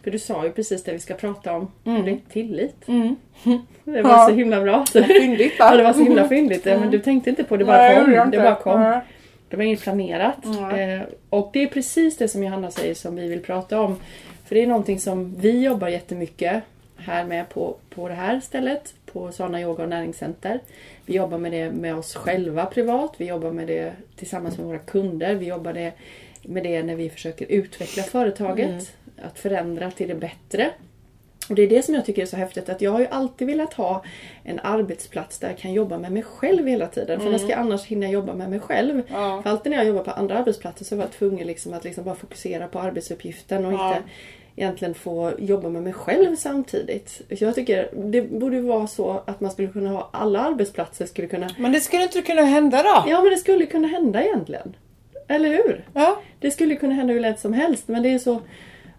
För 0.03 0.11
du 0.11 0.19
sa 0.19 0.43
ju 0.45 0.51
precis 0.51 0.83
det 0.83 0.91
vi 0.93 0.99
ska 0.99 1.13
prata 1.13 1.53
om. 1.55 1.71
Mm. 1.85 2.05
Det 2.05 2.11
är 2.11 2.19
tillit. 2.29 2.87
Mm. 2.87 3.15
Det 3.83 4.01
var 4.01 4.09
Ja. 4.11 4.27
så 4.29 4.33
himla 4.35 4.61
bra. 4.61 4.85
Fyndigt 4.85 5.59
va? 5.59 5.65
Ja, 5.71 5.77
det 5.77 5.83
var 5.83 5.93
så 5.93 6.03
himla 6.03 6.27
fyndigt. 6.29 6.65
Ja, 6.65 6.79
Men 6.79 6.91
du 6.91 6.99
tänkte 6.99 7.29
inte 7.29 7.43
på 7.43 7.57
det, 7.57 7.65
bara 7.65 7.77
Nej, 7.77 7.95
kom. 8.03 8.11
Det 8.13 8.21
inte. 8.23 8.37
bara 8.37 8.55
kom. 8.55 8.99
Det 9.49 9.57
var 9.57 9.63
inget 9.63 9.81
planerat. 9.81 10.45
Eh, 10.45 11.01
och 11.29 11.49
det 11.53 11.63
är 11.63 11.67
precis 11.67 12.17
det 12.17 12.27
som 12.27 12.43
Johanna 12.43 12.71
säger 12.71 12.93
som 12.95 13.15
vi 13.15 13.27
vill 13.27 13.41
prata 13.41 13.81
om. 13.81 13.95
För 14.45 14.55
det 14.55 14.63
är 14.63 14.67
någonting 14.67 14.99
som 14.99 15.35
vi 15.35 15.61
jobbar 15.63 15.87
jättemycket 15.87 16.63
här 16.97 17.23
med 17.25 17.49
på, 17.49 17.75
på 17.89 18.07
det 18.07 18.13
här 18.13 18.39
stället. 18.39 18.93
På 19.13 19.31
Sana 19.31 19.61
Yoga 19.61 19.83
och 19.83 19.89
Näringscenter. 19.89 20.59
Vi 21.05 21.13
jobbar 21.15 21.37
med 21.37 21.51
det 21.51 21.71
med 21.71 21.95
oss 21.95 22.15
själva 22.15 22.65
privat. 22.65 23.13
Vi 23.17 23.25
jobbar 23.25 23.51
med 23.51 23.67
det 23.67 23.93
tillsammans 24.15 24.57
med 24.57 24.67
våra 24.67 24.79
kunder. 24.79 25.35
Vi 25.35 25.45
jobbar 25.45 25.73
det, 25.73 25.93
med 26.41 26.63
det 26.63 26.83
när 26.83 26.95
vi 26.95 27.09
försöker 27.09 27.45
utveckla 27.51 28.03
företaget. 28.03 28.95
Att 29.21 29.39
förändra 29.39 29.91
till 29.91 30.07
det 30.07 30.15
bättre. 30.15 30.71
Och 31.49 31.55
det 31.55 31.61
är 31.61 31.67
det 31.67 31.85
som 31.85 31.95
jag 31.95 32.05
tycker 32.05 32.21
är 32.21 32.25
så 32.25 32.37
häftigt 32.37 32.69
att 32.69 32.81
jag 32.81 32.91
har 32.91 32.99
ju 32.99 33.07
alltid 33.07 33.47
velat 33.47 33.73
ha 33.73 34.03
en 34.43 34.59
arbetsplats 34.59 35.39
där 35.39 35.47
jag 35.47 35.57
kan 35.57 35.73
jobba 35.73 35.97
med 35.97 36.11
mig 36.11 36.23
själv 36.23 36.67
hela 36.67 36.87
tiden. 36.87 37.19
För 37.19 37.37
ska 37.37 37.49
jag 37.49 37.59
annars 37.59 37.85
hinna 37.85 38.09
jobba 38.09 38.33
med 38.33 38.49
mig 38.49 38.59
själv? 38.59 39.01
Ja. 39.07 39.41
För 39.43 39.49
alltid 39.49 39.69
när 39.69 39.77
jag 39.77 39.87
jobbar 39.87 40.03
på 40.03 40.11
andra 40.11 40.37
arbetsplatser 40.37 40.85
så 40.85 40.95
var 40.95 41.03
jag 41.03 41.11
tvungen 41.11 41.47
liksom 41.47 41.73
att 41.73 41.83
liksom 41.83 42.03
bara 42.03 42.15
fokusera 42.15 42.67
på 42.67 42.79
arbetsuppgiften 42.79 43.65
och 43.65 43.73
Ja. 43.73 43.87
inte 43.97 44.09
egentligen 44.55 44.93
få 44.93 45.31
jobba 45.37 45.69
med 45.69 45.83
mig 45.83 45.93
själv 45.93 46.35
samtidigt. 46.35 47.21
Jag 47.29 47.55
tycker 47.55 47.89
det 48.11 48.21
borde 48.21 48.61
vara 48.61 48.87
så 48.87 49.21
att 49.25 49.41
man 49.41 49.51
skulle 49.51 49.67
kunna 49.67 49.89
ha 49.89 50.09
alla 50.13 50.39
arbetsplatser 50.39 51.05
skulle 51.05 51.27
kunna 51.27 51.49
Men 51.57 51.71
det 51.71 51.79
skulle 51.79 52.03
inte 52.03 52.21
kunna 52.21 52.41
hända 52.41 52.83
då? 52.83 53.09
Ja 53.09 53.21
men 53.21 53.29
det 53.29 53.37
skulle 53.37 53.65
kunna 53.65 53.87
hända 53.87 54.23
egentligen. 54.23 54.75
Eller 55.27 55.49
hur? 55.49 55.85
Ja. 55.93 56.21
Det 56.39 56.51
skulle 56.51 56.75
kunna 56.75 56.93
hända 56.93 57.13
hur 57.13 57.19
lätt 57.19 57.39
som 57.39 57.53
helst 57.53 57.87
men 57.87 58.03
det 58.03 58.09
är 58.09 58.19
så 58.19 58.39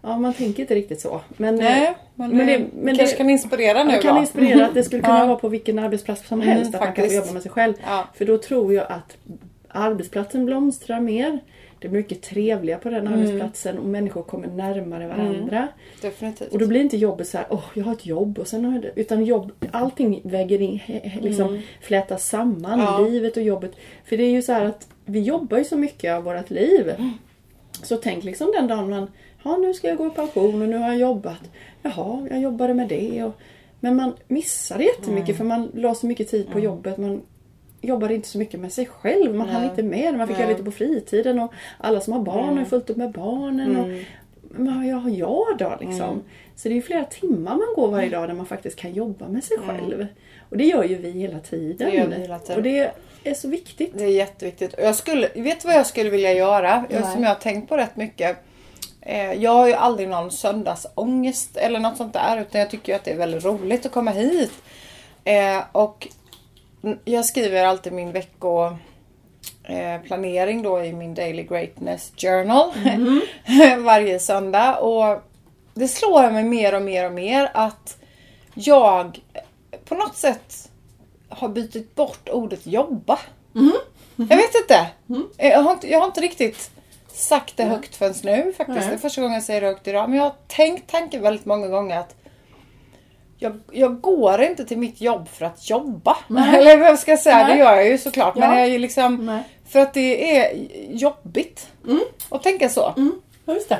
Ja 0.01 0.17
man 0.17 0.33
tänker 0.33 0.63
inte 0.63 0.75
riktigt 0.75 1.01
så. 1.01 1.21
Men, 1.37 1.55
Nej, 1.55 1.95
men, 2.15 2.37
men 2.37 2.47
det, 2.47 2.65
men 2.73 2.97
kanske 2.97 3.13
det- 3.15 3.17
kan 3.17 3.29
inspirera 3.29 3.83
nu 3.83 3.99
kan 4.01 4.15
då. 4.15 4.21
inspirera 4.21 4.65
att 4.65 4.73
det 4.73 4.83
skulle 4.83 5.01
kunna 5.01 5.19
Ja. 5.19 5.25
vara 5.25 5.35
på 5.35 5.47
vilken 5.47 5.79
arbetsplats 5.79 6.27
som 6.27 6.41
Mm, 6.41 6.53
helst. 6.55 6.75
att 6.75 6.81
man 6.81 6.87
kan 6.87 6.95
få 6.95 7.01
faktiskt. 7.01 7.15
jobba 7.21 7.33
med 7.33 7.41
sig 7.41 7.51
själv. 7.51 7.73
Ja. 7.85 8.07
För 8.13 8.25
då 8.25 8.37
tror 8.37 8.73
jag 8.73 8.85
att 8.91 9.17
arbetsplatsen 9.67 10.45
blomstrar 10.45 10.99
mer. 10.99 11.39
Det 11.85 11.89
blir 11.89 12.01
mycket 12.01 12.21
trevligare 12.21 12.79
på 12.79 12.89
den 12.89 13.07
Mm. 13.07 13.13
arbetsplatsen 13.19 13.77
och 13.77 13.85
människor 13.85 14.21
kommer 14.23 14.47
närmare 14.47 15.07
varandra. 15.07 15.67
Definitivt. 16.01 16.51
Och 16.53 16.59
då 16.59 16.67
blir 16.67 16.81
inte 16.81 16.97
jobbet 16.97 17.27
så 17.27 17.37
här, 17.37 17.47
åh 17.49 17.63
jag 17.73 17.83
har 17.83 17.93
ett 17.93 18.05
jobb 18.05 18.39
och 18.39 18.47
sen 18.47 18.65
har 18.65 18.73
jag 18.73 18.81
det. 18.81 18.91
Utan 18.95 19.25
jobb, 19.25 19.51
allting 19.71 20.21
väger 20.23 20.61
in, 20.61 20.79
liksom 21.21 21.61
flätas 21.81 22.27
samman. 22.29 22.73
Mm. 22.73 22.85
Ja. 22.85 22.99
Livet 22.99 23.37
och 23.37 23.43
jobbet. 23.43 23.71
För 24.05 24.17
det 24.17 24.23
är 24.23 24.29
ju 24.31 24.41
så 24.41 24.51
här 24.53 24.65
att 24.65 24.87
vi 25.05 25.19
jobbar 25.21 25.57
ju 25.57 25.63
så 25.63 25.77
mycket 25.77 26.13
av 26.13 26.23
vårt 26.23 26.49
liv. 26.49 26.89
Mm. 26.89 27.11
Så 27.83 27.95
tänk 27.97 28.23
liksom 28.23 28.51
den 28.55 28.67
dagen 28.67 28.89
man, 28.89 29.07
ja 29.43 29.57
nu 29.57 29.73
ska 29.73 29.87
jag 29.87 29.97
gå 29.97 30.07
i 30.07 30.09
pension 30.09 30.61
och 30.61 30.69
nu 30.69 30.77
har 30.77 30.87
jag 30.87 30.97
jobbat. 30.97 31.51
Jaha, 31.81 32.27
jag 32.29 32.41
jobbade 32.41 32.73
med 32.73 32.87
det. 32.87 33.23
Och, 33.23 33.33
men 33.79 33.95
man 33.95 34.13
missar 34.27 34.77
det 34.77 34.83
jättemycket 34.83 35.29
Mm. 35.29 35.37
för 35.37 35.43
man 35.45 35.71
la 35.73 35.95
så 35.95 36.07
mycket 36.07 36.29
tid 36.31 36.47
på 36.51 36.59
jobbet. 36.59 36.97
Man 36.97 37.21
jobbade 37.85 38.15
inte 38.15 38.27
så 38.27 38.37
mycket 38.37 38.59
med 38.59 38.71
sig 38.73 38.85
själv. 38.85 39.35
Man 39.35 39.49
hann 39.49 39.61
Nej. 39.61 39.69
inte 39.69 39.83
med. 39.83 40.13
Man 40.17 40.27
fick 40.27 40.37
Nej. 40.37 40.41
göra 40.45 40.51
lite 40.57 40.63
på 40.65 40.71
fritiden. 40.71 41.39
Och 41.39 41.53
alla 41.77 42.01
som 42.01 42.13
har 42.13 42.19
barn 42.19 42.57
har 42.57 42.65
fullt 42.65 42.89
upp 42.89 42.97
med 42.97 43.11
barnen. 43.11 43.77
Och, 43.77 43.85
Mm. 43.85 44.03
men 44.57 44.93
vad 44.93 45.03
har 45.03 45.09
jag 45.09 45.45
då 45.59 45.77
liksom? 45.81 46.23
Så 46.55 46.67
det 46.67 46.73
är 46.73 46.75
ju 46.75 46.81
flera 46.81 47.03
timmar 47.05 47.55
man 47.55 47.67
går 47.75 47.87
varje 47.91 48.09
dag 48.09 48.29
där 48.29 48.33
man 48.35 48.45
faktiskt 48.45 48.75
kan 48.75 48.93
jobba 48.93 49.27
med 49.27 49.43
sig 49.43 49.57
själv. 49.57 50.07
Och 50.49 50.57
det 50.57 50.63
gör 50.65 50.83
ju 50.83 50.95
vi 50.95 51.11
hela 51.11 51.39
tiden. 51.39 51.89
Det 51.89 51.95
gör 51.97 52.07
vi 52.07 52.15
hela 52.15 52.39
tiden. 52.39 52.57
Och 52.57 52.63
det 52.63 52.91
är 53.23 53.33
så 53.33 53.47
viktigt. 53.47 53.91
Det 53.97 54.03
är 54.03 54.09
jätteviktigt. 54.09 54.73
Och 54.73 54.83
jag 54.83 54.95
skulle, 54.95 55.29
vet 55.35 55.61
du 55.61 55.67
vad 55.67 55.75
jag 55.77 55.85
skulle 55.87 56.09
vilja 56.09 56.33
göra? 56.33 56.85
Jag, 56.89 57.05
som 57.07 57.21
jag 57.23 57.29
har 57.29 57.35
tänkt 57.35 57.69
på 57.69 57.77
rätt 57.77 57.95
mycket. 57.95 58.37
Eh, 59.01 59.33
jag 59.33 59.51
har 59.51 59.67
ju 59.67 59.73
aldrig 59.73 60.09
någon 60.09 60.31
söndagsångest 60.31 61.57
eller 61.57 61.79
något 61.79 61.97
sånt 61.97 62.13
där. 62.13 62.41
Utan 62.41 62.61
jag 62.61 62.69
tycker 62.69 62.91
ju 62.91 62.95
att 62.95 63.03
det 63.03 63.11
är 63.11 63.17
väldigt 63.17 63.45
roligt 63.45 63.85
att 63.85 63.91
komma 63.91 64.11
hit. 64.11 64.51
Eh, 65.23 65.63
och 65.71 66.07
jag 67.05 67.25
skriver 67.25 67.65
alltid 67.65 67.93
min 67.93 68.11
vecko 68.11 68.77
eh, 69.63 70.01
planering 70.03 70.63
då 70.63 70.83
i 70.83 70.93
min 70.93 71.13
Daily 71.13 71.43
Greatness 71.43 72.11
Journal. 72.17 72.71
varje 73.83 74.19
söndag. 74.19 74.75
Och 74.77 75.21
det 75.73 75.87
slår 75.87 76.31
mig 76.31 76.43
mer 76.43 76.75
och 76.75 76.81
mer 76.81 77.05
och 77.05 77.13
mer 77.13 77.51
att 77.53 77.97
jag 78.53 79.19
på 79.85 79.95
något 79.95 80.15
sätt 80.15 80.71
har 81.29 81.49
bytt 81.49 81.95
bort 81.95 82.29
ordet 82.29 82.67
jobba. 82.67 83.19
Jag 84.15 84.37
vet 84.37 84.55
inte. 84.55 84.87
Jag, 85.37 85.61
har 85.61 85.71
inte. 85.71 85.91
jag 85.91 85.99
har 85.99 86.05
inte 86.05 86.21
riktigt 86.21 86.71
sagt 87.07 87.57
det 87.57 87.63
högt 87.63 87.95
förrän 87.95 88.13
nu 88.23 88.53
faktiskt. 88.57 88.87
Det 88.87 88.93
är 88.93 88.97
första 88.97 89.21
gången 89.21 89.33
jag 89.33 89.43
säger 89.43 89.61
det 89.61 89.67
högt 89.67 89.87
idag. 89.87 90.09
Men 90.09 90.17
jag 90.17 90.25
har 90.25 90.35
tänkt 90.47 90.91
tanken 90.91 91.21
väldigt 91.21 91.45
många 91.45 91.67
gånger 91.67 91.99
att 91.99 92.15
jag, 93.37 93.59
jag 93.71 94.01
går 94.01 94.41
inte 94.41 94.65
till 94.65 94.77
mitt 94.77 95.01
jobb 95.01 95.27
för 95.29 95.45
att 95.45 95.69
jobba. 95.69 96.17
Eller 96.55 96.77
vad 96.77 96.99
ska 96.99 97.11
jag 97.11 97.19
säga? 97.19 97.37
Nej. 97.47 97.53
Det 97.57 97.59
gör 97.63 97.75
jag 97.75 97.87
ju 97.87 97.97
såklart. 97.97 98.35
Men 98.35 98.49
Ja. 98.49 98.55
jag 98.55 98.63
är 98.67 98.71
ju 98.71 98.79
liksom... 98.79 99.25
Nej. 99.25 99.43
För 99.69 99.79
att 99.79 99.93
det 99.93 100.37
är 100.37 100.57
jobbigt 100.89 101.67
att 102.29 102.43
tänka 102.43 102.69
så. 102.69 102.93
Ja, 103.45 103.53
just 103.53 103.69
det. 103.69 103.79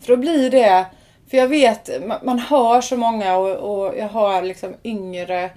För 0.00 0.08
då 0.08 0.16
blir 0.16 0.50
det... 0.50 0.86
För 1.30 1.36
jag 1.36 1.48
vet, 1.48 2.06
man, 2.06 2.18
man 2.22 2.38
hör 2.38 2.80
så 2.80 2.96
många 2.96 3.36
och, 3.36 3.50
och 3.56 3.94
jag 3.98 4.08
har 4.08 4.42
liksom 4.42 4.74
yngre, 4.84 5.50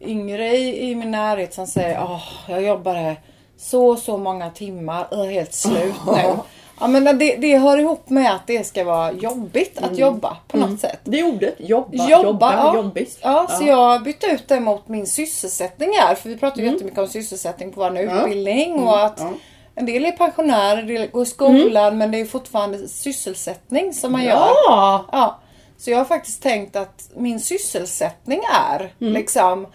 yngre 0.00 0.48
i, 0.56 0.90
i 0.90 0.94
min 0.94 1.10
närhet 1.10 1.54
som 1.54 1.66
säger 1.66 2.00
åh, 2.02 2.22
jag 2.48 2.62
jobbade 2.62 3.16
så 3.56 3.96
så 3.96 4.16
många 4.18 4.50
timmar, 4.50 5.06
jag 5.10 5.26
är 5.26 5.30
helt 5.30 5.54
slut 5.54 5.94
nu. 6.06 6.12
Ja 6.82 6.88
men 6.88 7.18
det, 7.18 7.36
det 7.36 7.58
hör 7.58 7.78
ihop 7.78 8.10
med 8.10 8.34
att 8.34 8.46
det 8.46 8.66
ska 8.66 8.84
vara 8.84 9.12
jobbigt 9.12 9.78
att 9.82 9.98
jobba 9.98 10.36
på 10.48 10.56
något 10.56 10.80
sätt. 10.80 11.00
Det 11.04 11.20
är 11.20 11.34
ordet. 11.34 11.54
Jobba, 11.58 12.08
jobba, 12.08 12.22
Jobba, 12.22 12.52
ja. 12.54 12.74
jobbigt. 12.76 13.18
Ja, 13.22 13.46
så 13.50 13.64
jag 13.64 14.02
bytte 14.02 14.26
ut 14.26 14.48
det 14.48 14.60
mot 14.60 14.88
min 14.88 15.06
sysselsättning 15.06 15.90
här. 16.00 16.14
För 16.14 16.28
vi 16.28 16.36
pratar 16.36 16.62
ju 16.62 16.70
jättemycket 16.70 16.98
om 16.98 17.08
sysselsättning 17.08 17.72
på 17.72 17.80
vår 17.80 17.98
utbildning 17.98 18.72
och 18.74 19.04
att 19.04 19.20
ja. 19.20 19.30
en 19.74 19.86
del 19.86 20.04
är 20.04 20.12
pensionärer, 20.12 20.78
en 20.78 20.86
del 20.86 21.10
går 21.10 21.22
i 21.22 21.26
skolan 21.26 21.98
men 21.98 22.10
det 22.10 22.20
är 22.20 22.24
fortfarande 22.24 22.88
sysselsättning 22.88 23.92
som 23.92 24.12
man 24.12 24.24
gör. 24.24 24.32
Ja! 24.68 25.04
Ja. 25.12 25.38
Så 25.78 25.90
jag 25.90 25.98
har 25.98 26.04
faktiskt 26.04 26.42
tänkt 26.42 26.76
att 26.76 27.10
min 27.16 27.40
sysselsättning 27.40 28.40
är 28.70 28.92
Mm. 29.00 29.12
liksom 29.12 29.66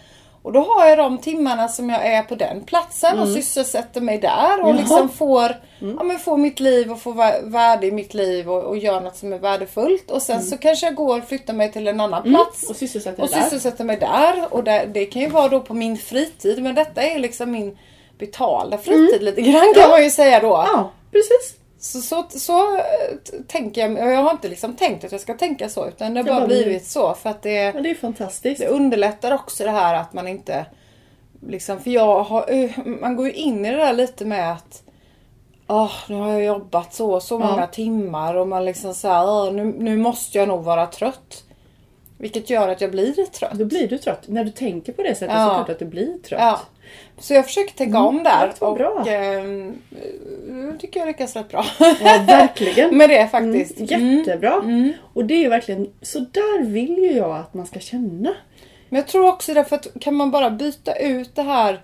och 0.47 0.53
då 0.53 0.59
har 0.61 0.85
jag 0.85 0.97
de 0.97 1.17
timmarna 1.17 1.67
som 1.67 1.89
jag 1.89 2.05
är 2.05 2.23
på 2.23 2.35
den 2.35 2.63
platsen 2.63 3.19
och 3.19 3.27
sysselsätter 3.27 4.01
mig 4.01 4.17
där 4.17 4.61
och 4.63 4.69
Mm. 4.69 4.69
Jaha. 4.69 4.69
Mm. 4.69 4.77
liksom 4.81 5.09
får, 5.09 5.55
ja, 5.97 6.03
men 6.03 6.19
får 6.19 6.37
mitt 6.37 6.59
liv 6.59 6.91
och 6.91 6.99
får 7.01 7.13
vä- 7.13 7.49
värde 7.51 7.87
i 7.87 7.91
mitt 7.91 8.13
liv 8.13 8.49
och, 8.51 8.63
och 8.63 8.77
gör 8.77 9.01
något 9.01 9.15
som 9.17 9.33
är 9.33 9.37
värdefullt. 9.39 10.11
Och 10.11 10.21
sen 10.21 10.43
så 10.43 10.57
kanske 10.57 10.85
jag 10.85 10.95
går 10.95 11.17
och 11.17 11.27
flyttar 11.27 11.53
mig 11.53 11.71
till 11.71 11.87
en 11.87 11.99
annan 11.99 12.23
plats 12.23 12.63
Mm. 12.63 12.69
Och 12.69 12.75
sysselsätter 12.75 13.23
och 13.23 13.29
där. 13.29 13.41
sysselsätter 13.41 13.83
mig 13.83 13.97
där. 13.97 14.47
Och 14.53 14.63
det, 14.63 14.89
det 14.93 15.05
kan 15.05 15.21
ju 15.21 15.29
vara 15.29 15.47
då 15.47 15.59
på 15.59 15.73
min 15.73 15.97
fritid 15.97 16.63
men 16.63 16.75
detta 16.75 17.01
är 17.01 17.19
liksom 17.19 17.51
min 17.51 17.77
betalda 18.19 18.77
fritid 18.77 19.23
lite 19.23 19.41
grann 19.41 19.73
kan 19.75 19.89
man 19.89 20.03
ju 20.03 20.09
säga 20.09 20.39
då. 20.39 20.55
Mm. 20.57 20.67
Ja, 20.73 20.91
precis. 21.11 21.53
Så, 21.91 22.01
så, 22.01 22.25
så 22.29 22.77
eh, 22.77 22.83
tänker 23.47 23.81
jag, 23.89 24.13
jag 24.13 24.21
har 24.23 24.31
inte 24.31 24.49
liksom 24.49 24.75
tänkt 24.75 25.03
att 25.03 25.11
jag 25.11 25.21
ska 25.21 25.33
tänka 25.33 25.69
så 25.69 25.87
utan 25.87 26.13
det 26.13 26.19
har 26.21 26.27
bara 26.39 26.47
blivit. 26.47 26.85
så 26.87 27.13
för 27.13 27.29
att 27.29 27.41
det, 27.41 27.73
Men 27.73 27.83
det 27.83 27.89
är 27.89 27.95
fantastiskt. 27.95 28.61
det 28.61 28.67
underlättar 28.67 29.31
också 29.33 29.63
det 29.63 29.71
här 29.71 29.93
att 29.95 30.13
man 30.13 30.27
inte 30.27 30.65
liksom, 31.47 31.79
för 31.79 31.89
jag 31.91 32.23
har, 32.23 32.45
eh, 32.51 32.71
man 32.85 33.15
går 33.15 33.25
ju 33.27 33.33
in 33.33 33.65
i 33.65 33.71
det 33.71 33.77
där 33.77 33.93
lite 33.93 34.25
med 34.25 34.51
att 34.51 34.83
Åh, 35.69 35.91
nu 36.09 36.15
har 36.15 36.31
jag 36.31 36.43
jobbat 36.43 36.93
så 36.93 37.11
och 37.13 37.23
så 37.23 37.35
Ja. 37.35 37.39
många 37.51 37.67
timmar 37.67 38.33
och 38.35 38.47
man 38.47 38.65
liksom 38.65 38.93
såhär, 38.93 39.25
"Åh, 39.25 39.53
nu, 39.53 39.63
nu 39.65 39.97
måste 39.97 40.37
jag 40.37 40.47
nog 40.47 40.63
vara 40.63 40.85
trött. 40.85 41.43
Vilket 42.17 42.49
gör 42.49 42.67
att 42.69 42.81
jag 42.81 42.91
blir 42.91 43.13
trött. 43.25 43.51
Då 43.53 43.65
blir 43.65 43.87
du 43.87 43.97
trött. 43.97 44.23
När 44.27 44.43
du 44.43 44.51
tänker 44.51 44.93
på 44.93 45.03
det 45.03 45.15
sättet 45.15 45.35
Ja. 45.35 45.45
så 45.45 45.45
är 45.45 45.49
det 45.49 45.55
klart 45.65 45.69
att 45.69 45.79
du 45.79 45.85
blir 45.85 46.17
trött. 46.17 46.39
Ja. 46.41 46.59
Så 47.19 47.33
jag 47.33 47.45
försöker 47.45 47.73
tänka 47.73 47.99
om 47.99 48.23
där. 48.23 48.47
det 48.47 48.61
var 48.61 48.69
och 48.69 48.77
bra. 48.77 49.03
jag 49.07 50.79
tycker 50.79 50.99
jag 50.99 51.07
lyckas 51.07 51.35
rätt 51.35 51.49
bra. 51.49 51.65
Ja, 51.79 52.23
verkligen. 52.27 52.97
med 52.97 53.09
det 53.09 53.27
faktiskt. 53.27 53.79
Mm. 53.91 54.17
Jättebra. 54.17 54.63
Och 55.13 55.25
det 55.25 55.33
är 55.33 55.39
ju 55.39 55.49
verkligen, 55.49 55.93
så 56.01 56.19
där 56.19 56.65
vill 56.65 56.97
ju 56.97 57.11
jag 57.11 57.37
att 57.37 57.53
man 57.53 57.65
ska 57.65 57.79
känna. 57.79 58.33
Men 58.89 58.97
jag 58.97 59.07
tror 59.07 59.27
också 59.27 59.53
därför 59.53 59.75
att 59.75 59.87
kan 60.01 60.15
man 60.15 60.31
bara 60.31 60.49
byta 60.49 60.95
ut 60.95 61.35
det 61.35 61.41
här 61.41 61.81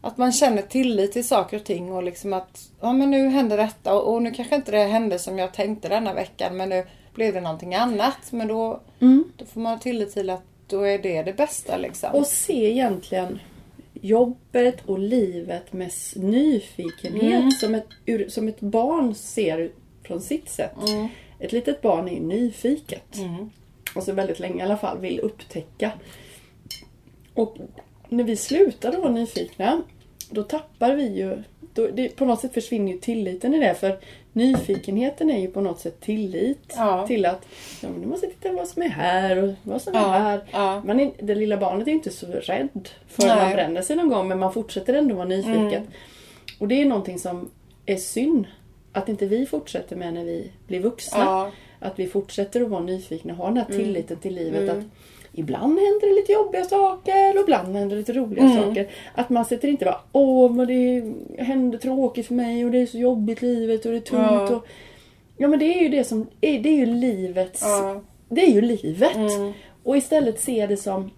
att 0.00 0.16
man 0.16 0.32
känner 0.32 0.62
tillit 0.62 1.12
till 1.12 1.28
saker 1.28 1.56
och 1.56 1.64
ting 1.64 1.92
och 1.92 2.02
liksom 2.02 2.32
att 2.32 2.60
ja 2.80 2.92
men 2.92 3.10
nu 3.10 3.28
händer 3.28 3.56
detta 3.56 3.94
och, 3.94 4.14
och 4.14 4.22
nu 4.22 4.30
kanske 4.30 4.54
inte 4.54 4.70
det 4.70 4.84
hände 4.84 5.18
som 5.18 5.38
jag 5.38 5.54
tänkte 5.54 5.88
denna 5.88 6.14
veckan 6.14 6.56
men 6.56 6.68
nu 6.68 6.86
blev 7.14 7.34
det 7.34 7.40
någonting 7.40 7.74
annat. 7.74 8.18
Men 8.30 8.48
då, 8.48 8.80
då 9.36 9.44
får 9.44 9.60
man 9.60 9.72
ha 9.72 9.78
tillit 9.78 10.12
till 10.12 10.30
att 10.30 10.42
då 10.66 10.86
är 10.86 10.98
det 10.98 11.22
det 11.22 11.32
bästa 11.32 11.76
liksom. 11.76 12.10
Och 12.12 12.26
se 12.26 12.70
egentligen 12.70 13.38
jobbet 14.02 14.76
och 14.86 14.98
livet 14.98 15.72
med 15.72 15.90
nyfikenhet 16.16 17.22
Mm. 17.22 17.50
som, 17.50 17.74
ett, 17.74 17.86
ur, 18.06 18.28
som 18.28 18.48
ett 18.48 18.60
barn 18.60 19.14
ser 19.14 19.70
från 20.02 20.20
sitt 20.20 20.48
sätt. 20.48 20.88
Mm. 20.88 21.08
Ett 21.38 21.52
litet 21.52 21.82
barn 21.82 22.08
är 22.08 22.12
ju 22.12 22.20
nyfiket. 22.20 23.16
Alltså 23.94 24.12
väldigt 24.12 24.40
länge 24.40 24.58
i 24.58 24.62
alla 24.62 24.76
fall, 24.76 24.98
vill 24.98 25.20
upptäcka. 25.20 25.92
Och 27.34 27.56
när 28.08 28.24
vi 28.24 28.36
slutar 28.36 28.96
vara 28.96 29.10
nyfikna, 29.12 29.82
då 30.30 30.42
tappar 30.42 30.94
vi 30.94 31.08
ju... 31.18 31.42
Då, 31.74 31.86
det, 31.86 32.08
på 32.08 32.24
något 32.24 32.40
sätt 32.40 32.54
försvinner 32.54 32.92
ju 32.92 32.98
tilliten 32.98 33.54
i 33.54 33.58
det. 33.58 33.74
För 33.74 33.98
nyfikenheten 34.32 35.30
är 35.30 35.40
ju 35.40 35.46
på 35.48 35.60
något 35.60 35.80
sätt 35.80 36.00
tillit 36.00 36.74
Ja. 36.76 37.06
till 37.06 37.26
att 37.26 37.46
ja, 37.82 37.88
nu 38.00 38.06
måste 38.06 38.26
jag 38.26 38.34
titta 38.34 38.52
vad 38.52 38.68
som 38.68 38.82
är 38.82 38.88
här 38.88 39.42
och 39.44 39.52
vad 39.62 39.82
som 39.82 39.94
är 39.94 39.98
Ja, 40.00 40.08
här. 40.08 40.44
ja. 40.52 40.82
Man 40.84 41.00
är, 41.00 41.12
det 41.18 41.34
lilla 41.34 41.56
barnet 41.56 41.86
är 41.86 41.90
ju 41.90 41.96
inte 41.96 42.10
så 42.10 42.26
rädd 42.26 42.88
för 43.08 43.28
att 43.28 43.38
man 43.38 43.52
bränner 43.52 43.82
sig 43.82 43.96
någon 43.96 44.08
gång 44.08 44.28
men 44.28 44.38
man 44.38 44.52
fortsätter 44.52 44.94
ändå 44.94 45.14
vara 45.14 45.28
nyfiken. 45.28 45.64
Mm. 45.66 45.86
Och 46.58 46.68
det 46.68 46.82
är 46.82 46.86
någonting 46.86 47.18
som 47.18 47.50
är 47.86 47.96
synd 47.96 48.46
att 48.92 49.08
inte 49.08 49.26
vi 49.26 49.46
fortsätter 49.46 49.96
med 49.96 50.14
när 50.14 50.24
vi 50.24 50.50
blir 50.66 50.80
vuxna. 50.80 51.40
Mm. 51.40 51.52
Att 51.78 51.98
vi 51.98 52.06
fortsätter 52.06 52.60
att 52.60 52.68
vara 52.68 52.82
nyfikna, 52.82 53.32
ha 53.34 53.46
den 53.46 53.56
här 53.56 53.64
tilliten 53.64 54.16
till 54.16 54.34
livet. 54.34 54.70
Att 54.70 54.84
Ibland 55.34 55.78
händer 55.78 56.08
det 56.08 56.14
lite 56.14 56.32
jobbiga 56.32 56.64
saker 56.64 57.36
och 57.36 57.42
ibland 57.42 57.76
händer 57.76 57.96
det 57.96 58.00
lite 58.00 58.12
roliga 58.12 58.44
Mm. 58.44 58.62
saker. 58.62 58.88
Att 59.14 59.30
man 59.30 59.44
sitter 59.44 59.68
inte 59.68 59.84
bara 59.84 60.00
Åh, 60.12 60.52
men 60.52 60.66
det 60.66 61.12
händer 61.44 61.78
tråkigt 61.78 62.26
för 62.26 62.34
mig 62.34 62.64
och 62.64 62.70
det 62.70 62.78
är 62.78 62.86
så 62.86 62.98
jobbigt 62.98 63.42
livet 63.42 63.84
och 63.86 63.92
det 63.92 63.98
är 63.98 64.00
tungt. 64.00 64.50
Ja. 64.50 64.56
Och... 64.56 64.66
Ja 65.36 65.48
men 65.48 65.58
det 65.58 65.78
är 65.78 65.82
ju 65.82 65.88
det 65.88 66.04
som 66.04 66.26
är, 66.40 66.58
det 66.60 66.68
är 66.68 66.76
ju 66.76 66.86
livets 66.86 67.62
Ja. 67.64 68.00
Det 68.28 68.40
är 68.44 68.50
ju 68.50 68.60
livet. 68.60 69.16
Mm. 69.16 69.52
Och 69.82 69.96
istället 69.96 70.40
se 70.40 70.66
det 70.66 70.76
som 70.76 71.10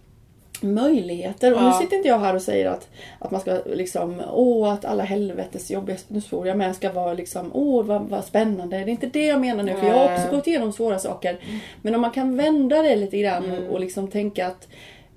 möjligheter. 0.61 1.53
Och 1.55 1.59
Ja. 1.61 1.67
nu 1.67 1.73
sitter 1.85 1.97
inte 1.97 2.09
jag 2.09 2.19
här 2.19 2.35
och 2.35 2.43
säger 2.43 2.67
att, 2.67 2.89
att 3.19 3.31
man 3.31 3.41
ska 3.41 3.59
liksom, 3.67 4.23
åh 4.33 4.73
att 4.73 4.85
alla 4.85 5.05
helvetes 5.05 5.71
jobbiga, 5.71 5.97
nu 6.09 6.21
svor 6.21 6.47
jag 6.47 6.57
med, 6.57 6.77
ska 6.77 6.93
vara 6.93 7.15
liksom, 7.15 7.51
åh 7.55 7.85
vad, 7.85 8.03
vad 8.09 8.25
spännande. 8.25 8.77
Det 8.77 8.83
är 8.83 8.89
inte 8.89 9.07
det 9.07 9.27
jag 9.27 9.41
menar 9.41 9.63
nu, 9.65 9.75
för 9.75 9.87
jag 9.87 9.95
har 9.95 10.15
också 10.15 10.37
gått 10.37 10.47
igenom 10.47 10.73
svåra 10.73 10.99
saker. 10.99 11.39
Men 11.83 11.95
om 11.95 12.01
man 12.01 12.11
kan 12.11 12.37
vända 12.37 12.83
det 12.83 12.97
lite 12.97 13.19
grann 13.19 13.51
och, 13.51 13.73
och 13.75 13.81
liksom 13.81 14.09
tänka 14.09 14.47
att, 14.47 14.69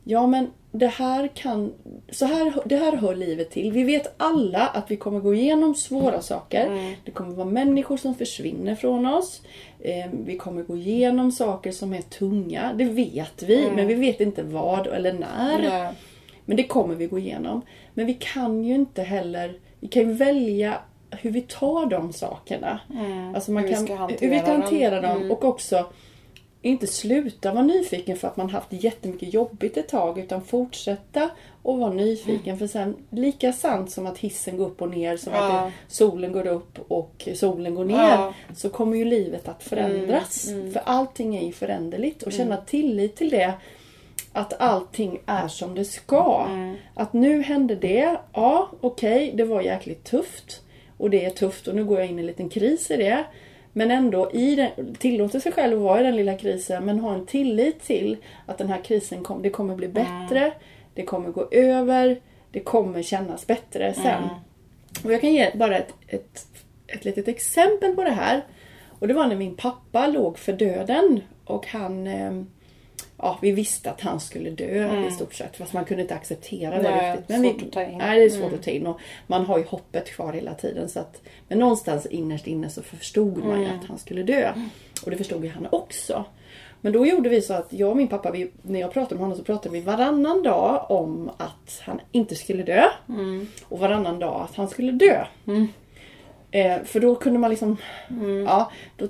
ja 0.08 0.28
men 0.28 0.48
det 0.72 0.88
här 0.88 1.28
kan, 1.28 1.74
så 2.12 2.26
här, 2.26 2.54
det 2.66 2.76
här 2.76 2.98
hör 2.98 3.16
livet 3.16 3.52
till. 3.52 3.72
Vi 3.72 3.84
vet 3.84 4.14
alla 4.18 4.68
att 4.68 4.92
vi 4.92 4.98
kommer 4.98 5.20
gå 5.20 5.34
igenom 5.34 5.76
svåra 5.76 6.22
saker. 6.22 6.94
Det 7.06 7.12
kommer 7.12 7.34
vara 7.36 7.48
människor 7.48 7.98
som 7.98 8.16
försvinner 8.16 8.76
från 8.76 9.06
oss. 9.06 9.42
Eh, 9.80 10.06
Vi 10.26 10.38
kommer 10.38 10.64
gå 10.64 10.78
igenom 10.78 11.32
saker 11.32 11.72
som 11.72 11.94
är 11.94 12.02
tunga. 12.02 12.74
Det 12.74 12.86
vet 12.86 13.44
vi, 13.44 13.72
men 13.76 13.88
vi 13.88 13.94
vet 13.94 14.20
inte 14.22 14.44
vad 14.44 14.88
eller 14.88 15.14
när. 15.14 15.60
Nej. 15.70 15.94
Men 16.46 16.58
det 16.58 16.64
kommer 16.64 16.96
vi 16.96 17.08
gå 17.08 17.20
igenom. 17.20 17.62
Men 17.94 18.06
vi 18.06 18.14
kan 18.14 18.64
ju 18.64 18.76
inte 18.76 19.02
heller... 19.04 19.54
Vi 19.80 19.88
kan 19.88 20.04
ju 20.04 20.14
välja 20.14 20.78
hur 21.12 21.32
vi 21.32 21.42
tar 21.42 21.86
de 21.86 22.14
sakerna. 22.14 22.80
Alltså 23.36 23.52
man 23.52 23.64
Hur 23.64 23.70
vi 23.70 23.76
kan, 23.76 23.86
ska 23.86 23.96
hur 24.08 24.30
vi 24.30 24.40
dem. 24.40 24.46
hantera 24.62 25.02
dem. 25.02 25.32
Och 25.32 25.46
också 25.46 25.86
inte 26.70 26.88
sluta 26.88 27.54
vara 27.54 27.64
nyfiken 27.64 28.18
för 28.18 28.28
att 28.28 28.38
man 28.38 28.50
haft 28.50 28.68
jättemycket 28.70 29.34
jobbigt 29.34 29.78
ett 29.78 29.90
tag. 29.90 30.20
Utan 30.20 30.42
fortsätta 30.42 31.24
att 31.24 31.80
vara 31.80 31.94
nyfiken. 31.94 32.58
För 32.58 32.68
sen, 32.68 32.96
lika 33.10 33.54
sant 33.54 33.92
som 33.92 34.06
att 34.06 34.18
hissen 34.18 34.58
går 34.58 34.66
upp 34.66 34.82
och 34.82 34.90
ner. 34.90 35.18
Som 35.18 35.34
Ja. 35.34 35.60
att 35.60 35.74
solen 35.88 36.32
går 36.32 36.48
upp 36.48 36.80
och 36.92 37.28
solen 37.36 37.76
går 37.76 37.86
ner. 37.86 37.96
Ja. 37.98 38.34
Så 38.56 38.70
kommer 38.70 38.98
ju 38.98 39.06
livet 39.06 39.48
att 39.48 39.64
förändras. 39.64 40.46
För 40.74 40.82
allting 40.86 41.36
är 41.36 41.46
ju 41.46 41.52
föränderligt. 41.52 42.24
Och 42.24 42.32
känna 42.32 42.58
tillit 42.58 43.16
till 43.16 43.30
det 43.30 43.54
att 44.34 44.62
allting 44.62 45.20
är 45.26 45.48
som 45.48 45.76
det 45.76 45.86
ska. 45.86 46.48
Att 46.94 47.14
nu 47.14 47.42
hände 47.42 47.76
det. 47.76 48.18
Ja, 48.34 48.70
okej, 48.82 49.34
det 49.36 49.44
var 49.44 49.62
jäkligt 49.62 50.04
tufft. 50.04 50.62
Och 50.98 51.10
det 51.10 51.26
är 51.26 51.30
tufft 51.30 51.68
och 51.68 51.76
nu 51.76 51.86
går 51.86 52.00
jag 52.00 52.08
in 52.10 52.18
i 52.20 52.22
en 52.22 52.28
liten 52.28 52.50
kris 52.50 52.92
i 52.92 52.98
det. 52.98 53.26
Men 53.78 53.92
ändå 53.92 54.32
i 54.32 54.56
den, 54.56 54.96
tillåta 54.96 55.40
sig 55.40 55.52
själv 55.52 55.78
att 55.78 55.84
vara 55.84 56.00
i 56.00 56.04
den 56.04 56.16
lilla 56.16 56.38
krisen 56.38 56.86
men 56.86 57.00
ha 57.00 57.14
en 57.14 57.26
tillit 57.26 57.84
till 57.84 58.18
att 58.46 58.58
den 58.58 58.70
här 58.70 58.84
krisen 58.84 59.24
kom, 59.24 59.42
det 59.42 59.50
kommer 59.50 59.76
bli 59.76 59.88
bättre. 59.88 60.54
Det 60.94 61.04
kommer 61.04 61.30
gå 61.30 61.48
över. 61.52 62.22
Det 62.52 62.60
kommer 62.60 63.02
kännas 63.02 63.48
bättre 63.48 63.94
sen. 63.94 64.24
Och 65.04 65.14
jag 65.14 65.22
kan 65.22 65.34
ge 65.34 65.52
bara 65.56 65.78
ett, 65.78 65.94
ett, 66.08 66.48
ett 66.88 67.06
litet 67.06 67.28
exempel 67.28 67.96
på 67.96 68.04
det 68.04 68.12
här. 68.12 68.46
Och 69.00 69.08
det 69.08 69.14
var 69.14 69.28
när 69.28 69.36
min 69.36 69.56
pappa 69.56 70.08
låg 70.08 70.38
för 70.38 70.54
döden. 70.54 71.22
Och 71.46 71.68
han... 71.68 72.08
Ja, 73.18 73.40
vi 73.42 73.52
visste 73.52 73.92
att 73.92 74.02
han 74.02 74.20
skulle 74.20 74.50
dö 74.50 75.08
i 75.08 75.12
stort 75.12 75.34
sett. 75.34 75.58
Fast 75.58 75.74
man 75.74 75.86
kunde 75.86 76.02
inte 76.02 76.16
acceptera 76.16 76.82
det 76.82 76.92
Nej, 76.92 77.18
riktigt. 77.18 77.36
svårt 77.36 77.62
vi, 77.62 77.66
att 77.68 77.72
ta 77.72 77.84
in. 77.84 77.98
Nej, 77.98 78.20
det 78.20 78.26
är 78.26 78.30
svårt 78.30 78.54
att 78.54 78.64
ta 78.64 78.72
in. 78.72 78.88
Och 78.88 79.00
man 79.28 79.46
har 79.46 79.58
ju 79.58 79.64
hoppet 79.66 80.10
kvar 80.10 80.34
hela 80.34 80.54
tiden. 80.54 80.90
Så 80.90 81.00
att, 81.00 81.22
men 81.48 81.60
någonstans 81.60 82.06
innerst 82.06 82.48
inne 82.48 82.70
så 82.70 82.82
förstod 82.82 83.38
man 83.38 83.62
ju 83.62 83.68
att 83.68 83.86
han 83.88 83.98
skulle 83.98 84.24
dö. 84.24 84.54
Och 85.06 85.12
det 85.12 85.18
förstod 85.18 85.44
ju 85.44 85.50
han 85.50 85.68
också. 85.72 86.26
Men 86.82 86.94
då 86.94 87.06
gjorde 87.06 87.30
vi 87.30 87.42
så 87.42 87.54
att 87.54 87.74
jag 87.74 87.90
och 87.90 87.98
min 87.98 88.08
pappa, 88.08 88.32
vi, 88.32 88.52
när 88.62 88.80
jag 88.80 88.94
pratade 88.94 89.16
med 89.16 89.22
honom 89.22 89.38
så 89.38 89.44
pratade 89.44 89.74
vi 89.74 89.82
varannan 89.82 90.44
dag 90.44 90.86
om 90.90 91.32
att 91.38 91.82
han 91.82 92.02
inte 92.12 92.36
skulle 92.36 92.64
dö. 92.64 92.84
Och 93.64 93.80
varannan 93.80 94.20
dag 94.20 94.42
att 94.50 94.56
han 94.56 94.68
skulle 94.70 94.92
dö. 94.92 95.26
Eh, 96.52 96.84
för 96.84 97.00
då 97.00 97.16
kunde 97.16 97.40
man 97.40 97.50
liksom... 97.50 97.78
Ja, 98.46 98.72
då, 98.98 99.08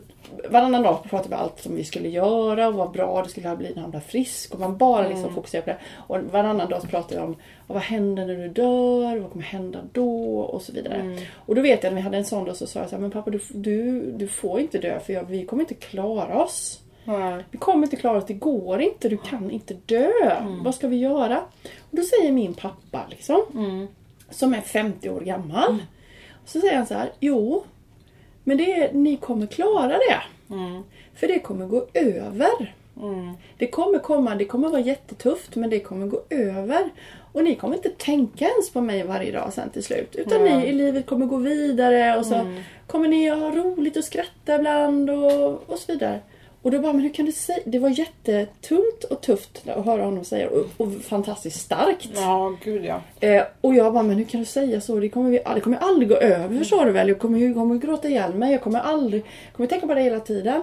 varannan 0.50 0.84
dag 0.84 1.03
pratade 1.10 1.29
vi 1.29 1.36
om 1.36 1.41
allt 1.41 1.60
som 1.60 1.75
vi 1.75 1.84
skulle 1.84 2.10
göra 2.10 2.67
och 2.67 2.74
vad 2.74 2.91
bra 2.91 3.24
det 3.24 3.29
skulle 3.29 3.48
ha 3.48 3.56
blivit 3.56 3.75
när 3.75 3.82
han 3.82 3.91
blev 3.91 4.01
frisk. 4.01 4.53
Och 4.53 4.60
man 4.60 4.77
bara 4.77 5.08
liksom 5.08 5.34
fokuserade 5.34 5.65
på 5.65 5.70
det. 5.70 5.77
Och 6.08 6.32
varannan 6.32 6.70
dag 6.70 6.82
så 6.82 6.88
pratade 6.88 7.15
vi 7.15 7.27
om 7.27 7.36
vad 7.67 7.82
händer 7.82 8.25
när 8.25 8.36
du 8.36 8.48
dör? 8.48 9.17
Vad 9.17 9.32
kommer 9.32 9.46
hända 9.46 9.79
då? 9.91 10.39
Och 10.39 10.62
så 10.62 10.72
vidare. 10.72 11.17
Och 11.36 11.56
då 11.56 11.62
vet 11.62 11.84
jag 11.84 11.91
när 11.91 11.96
vi 11.98 12.03
hade 12.03 12.17
en 12.17 12.25
sån 12.25 12.46
dag 12.46 12.56
så 12.56 12.67
sa 12.67 12.79
jag 12.79 12.89
så 12.89 12.96
här, 12.96 13.01
men 13.01 13.12
pappa 13.12 13.32
du, 13.32 13.39
du, 13.50 14.12
du 14.12 14.27
får 14.27 14.60
inte 14.60 14.77
dö 14.77 15.00
för 15.00 15.13
jag, 15.13 15.24
vi 15.24 15.46
kommer 15.46 15.63
inte 15.63 15.74
klara 15.74 16.44
oss. 16.44 16.82
Nej. 17.03 17.44
Vi 17.51 17.58
kommer 17.58 17.84
inte 17.84 17.96
klara 17.96 18.17
oss, 18.17 18.25
det 18.27 18.34
går 18.34 18.82
inte, 18.82 19.10
du 19.10 19.17
kan 19.17 19.51
inte 19.51 19.74
dö. 19.86 20.12
Vad 20.62 20.75
ska 20.75 20.88
vi 20.88 20.98
göra? 20.98 21.41
Och 21.63 21.98
då 21.98 22.01
säger 22.01 22.32
min 22.32 22.53
pappa 22.53 23.06
liksom, 23.10 23.41
som 24.29 24.53
är 24.53 24.62
50 24.62 25.10
år 25.10 25.22
gammal. 25.22 25.77
Så 26.48 26.60
säger 26.60 26.75
han 26.77 26.86
så 26.86 26.94
här, 26.94 27.12
jo, 27.20 27.63
Men 28.44 28.58
det 28.58 28.94
ni 28.94 29.18
kommer 29.18 29.48
klara 29.48 29.88
det. 29.98 30.22
För 31.16 31.27
det 31.27 31.39
kommer 31.39 31.66
gå 31.66 31.86
över. 31.94 32.75
Det 33.58 33.68
kommer 33.68 34.00
komma, 34.00 34.36
det 34.36 34.46
kommer 34.46 34.70
vara 34.70 34.82
jättetufft 34.82 35.56
men 35.56 35.70
det 35.70 35.80
kommer 35.80 36.08
gå 36.08 36.22
över. 36.30 36.89
Och 37.34 37.44
ni 37.44 37.56
kommer 37.56 37.75
inte 37.75 37.89
tänka 37.89 38.46
ens 38.46 38.70
på 38.70 38.82
mig 38.82 39.04
varje 39.04 39.32
dag 39.32 39.54
sen 39.54 39.70
till 39.70 39.84
slut. 39.84 40.16
Utan 40.16 40.44
ni 40.44 40.66
i 40.68 40.74
livet 40.74 41.06
kommer 41.06 41.25
gå 41.25 41.38
vidare 41.38 42.18
och 42.18 42.25
så 42.25 42.34
kommer 42.88 43.08
ni 43.08 43.30
ha 43.30 43.51
roligt 43.51 43.98
och 43.98 44.04
skratta 44.04 44.56
ibland 44.56 45.10
och, 45.10 45.70
och 45.70 45.80
så 45.80 45.92
vidare. 45.92 46.20
Och 46.68 46.72
då 46.72 46.80
bara, 46.80 46.94
men 46.94 47.02
hur 47.02 47.14
kan 47.14 47.26
du 47.26 47.32
säga? 47.32 47.60
Det 47.66 47.80
var 47.80 47.90
jättetungt 47.90 49.04
och 49.04 49.22
tufft 49.22 49.68
att 49.68 49.86
höra 49.86 50.04
honom 50.04 50.24
säga 50.24 50.50
och, 50.50 50.66
och 50.78 50.94
fantastiskt 51.02 51.60
starkt. 51.60 52.10
Ja, 52.16 52.58
gud 52.64 52.86
ja. 52.86 53.02
Eh, 53.20 53.44
och 53.62 53.76
jag 53.76 53.94
bara, 53.94 54.04
men 54.04 54.18
hur 54.18 54.26
kan 54.26 54.40
du 54.40 54.46
säga 54.46 54.82
så? 54.82 55.00
Det 55.00 55.10
kommer, 55.10 55.30
vi, 55.30 55.42
det 55.56 55.62
kommer 55.62 55.78
aldrig 55.78 56.10
gå 56.10 56.16
över 56.16 56.58
förstår 56.58 56.86
du 56.86 56.92
väl? 56.92 57.10
Jag 57.10 57.20
kommer, 57.20 57.40
jag 57.40 57.54
kommer 57.54 57.78
gråta 57.78 58.10
ihjäl 58.10 58.34
mig. 58.34 58.52
Jag 58.52 58.62
kommer 58.62 58.80
aldrig, 58.80 59.22
jag 59.46 59.54
kommer 59.54 59.68
tänka 59.68 59.88
på 59.88 59.94
det 59.94 60.02
hela 60.02 60.20
tiden. 60.20 60.62